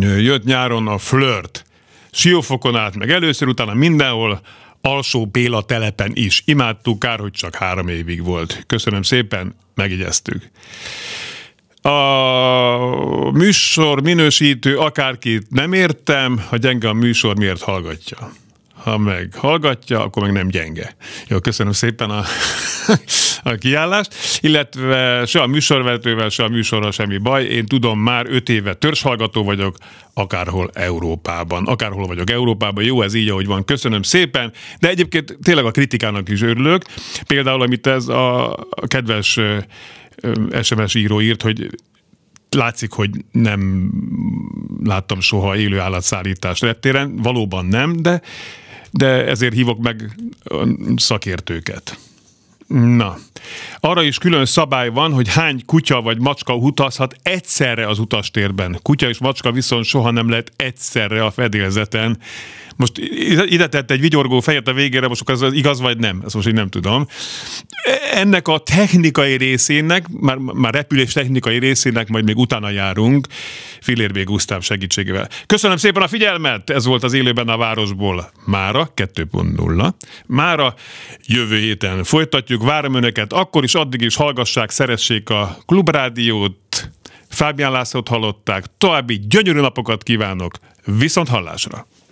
jött 0.00 0.44
nyáron 0.44 0.88
a 0.88 0.98
flirt. 0.98 1.64
Siófokon 2.10 2.76
át, 2.76 2.96
meg 2.96 3.10
először, 3.10 3.48
utána 3.48 3.74
mindenhol, 3.74 4.40
alsó 4.80 5.26
Béla 5.26 5.62
telepen 5.62 6.10
is. 6.14 6.42
Imádtuk, 6.44 6.98
kár, 6.98 7.18
hogy 7.18 7.32
csak 7.32 7.54
három 7.54 7.88
évig 7.88 8.24
volt. 8.24 8.64
Köszönöm 8.66 9.02
szépen, 9.02 9.54
megigyeztük. 9.74 10.50
A 11.82 13.30
műsor 13.30 14.02
minősítő 14.02 14.78
akárkit 14.78 15.50
nem 15.50 15.72
értem, 15.72 16.44
ha 16.48 16.56
gyenge 16.56 16.88
a 16.88 16.92
műsor, 16.92 17.36
miért 17.36 17.62
hallgatja? 17.62 18.32
Ha 18.88 18.98
meg 18.98 19.34
hallgatja, 19.34 20.02
akkor 20.04 20.22
meg 20.22 20.32
nem 20.32 20.48
gyenge. 20.48 20.96
Jó, 21.28 21.38
köszönöm 21.38 21.72
szépen 21.72 22.10
a, 22.10 22.24
a 23.50 23.54
kiállást, 23.54 24.14
illetve 24.40 25.26
se 25.26 25.40
a 25.40 25.46
műsorvetővel, 25.46 26.28
se 26.28 26.44
a 26.44 26.48
műsorral 26.48 26.90
semmi 26.90 27.18
baj. 27.18 27.44
Én 27.44 27.66
tudom, 27.66 28.00
már 28.00 28.26
öt 28.28 28.48
éve 28.48 28.74
törzshallgató 28.74 29.44
vagyok, 29.44 29.76
akárhol 30.14 30.70
Európában. 30.72 31.66
Akárhol 31.66 32.06
vagyok 32.06 32.30
Európában, 32.30 32.84
jó 32.84 33.02
ez 33.02 33.14
így, 33.14 33.28
ahogy 33.28 33.46
van. 33.46 33.64
Köszönöm 33.64 34.02
szépen, 34.02 34.52
de 34.78 34.88
egyébként 34.88 35.38
tényleg 35.42 35.64
a 35.64 35.70
kritikának 35.70 36.28
is 36.28 36.42
örülök. 36.42 36.84
Például, 37.26 37.62
amit 37.62 37.86
ez 37.86 38.08
a, 38.08 38.58
kedves 38.86 39.40
SMS 40.62 40.94
író 40.94 41.20
írt, 41.20 41.42
hogy 41.42 41.68
látszik, 42.50 42.92
hogy 42.92 43.10
nem 43.32 43.90
láttam 44.84 45.20
soha 45.20 45.56
élő 45.56 45.78
állatszállítást 45.78 46.62
reptéren, 46.62 47.16
valóban 47.16 47.66
nem, 47.66 47.96
de 47.96 48.22
de 48.90 49.26
ezért 49.26 49.54
hívok 49.54 49.78
meg 49.78 50.16
szakértőket. 50.96 51.98
Na, 52.68 53.16
arra 53.80 54.02
is 54.02 54.18
külön 54.18 54.46
szabály 54.46 54.88
van, 54.88 55.12
hogy 55.12 55.28
hány 55.28 55.62
kutya 55.66 56.00
vagy 56.00 56.20
macska 56.20 56.54
utazhat 56.54 57.14
egyszerre 57.22 57.88
az 57.88 57.98
utastérben. 57.98 58.78
Kutya 58.82 59.08
és 59.08 59.18
macska 59.18 59.52
viszont 59.52 59.84
soha 59.84 60.10
nem 60.10 60.28
lehet 60.28 60.52
egyszerre 60.56 61.24
a 61.24 61.30
fedélzeten. 61.30 62.18
Most 62.78 62.98
ide 63.46 63.66
tett 63.66 63.90
egy 63.90 64.00
vigyorgó 64.00 64.40
fejet 64.40 64.68
a 64.68 64.72
végére, 64.72 65.08
most 65.08 65.28
az 65.28 65.52
igaz 65.52 65.80
vagy 65.80 65.98
nem? 65.98 66.22
Ezt 66.24 66.34
most 66.34 66.46
így 66.46 66.54
nem 66.54 66.68
tudom. 66.68 67.06
Ennek 68.12 68.48
a 68.48 68.58
technikai 68.58 69.36
részének, 69.36 70.08
már, 70.08 70.36
már 70.36 70.74
repülés 70.74 71.12
technikai 71.12 71.58
részének 71.58 72.08
majd 72.08 72.24
még 72.24 72.36
utána 72.36 72.70
járunk, 72.70 73.26
Filérbé 73.80 74.22
Gusztáv 74.22 74.62
segítségével. 74.62 75.28
Köszönöm 75.46 75.76
szépen 75.76 76.02
a 76.02 76.08
figyelmet! 76.08 76.70
Ez 76.70 76.84
volt 76.84 77.02
az 77.02 77.12
élőben 77.12 77.48
a 77.48 77.56
városból. 77.56 78.30
Mára 78.46 78.92
2.0. 78.96 79.92
Mára 80.26 80.74
jövő 81.26 81.58
héten 81.58 82.04
folytatjuk. 82.04 82.62
Várom 82.62 82.94
önöket, 82.94 83.32
akkor 83.32 83.64
is 83.64 83.74
addig 83.74 84.00
is 84.00 84.16
hallgassák, 84.16 84.70
szeressék 84.70 85.30
a 85.30 85.58
klubrádiót. 85.66 86.90
Fábián 87.28 87.72
Lászlót 87.72 88.08
hallották. 88.08 88.64
További 88.78 89.20
gyönyörű 89.28 89.60
napokat 89.60 90.02
kívánok. 90.02 90.54
Viszont 90.84 91.28
hallásra! 91.28 91.86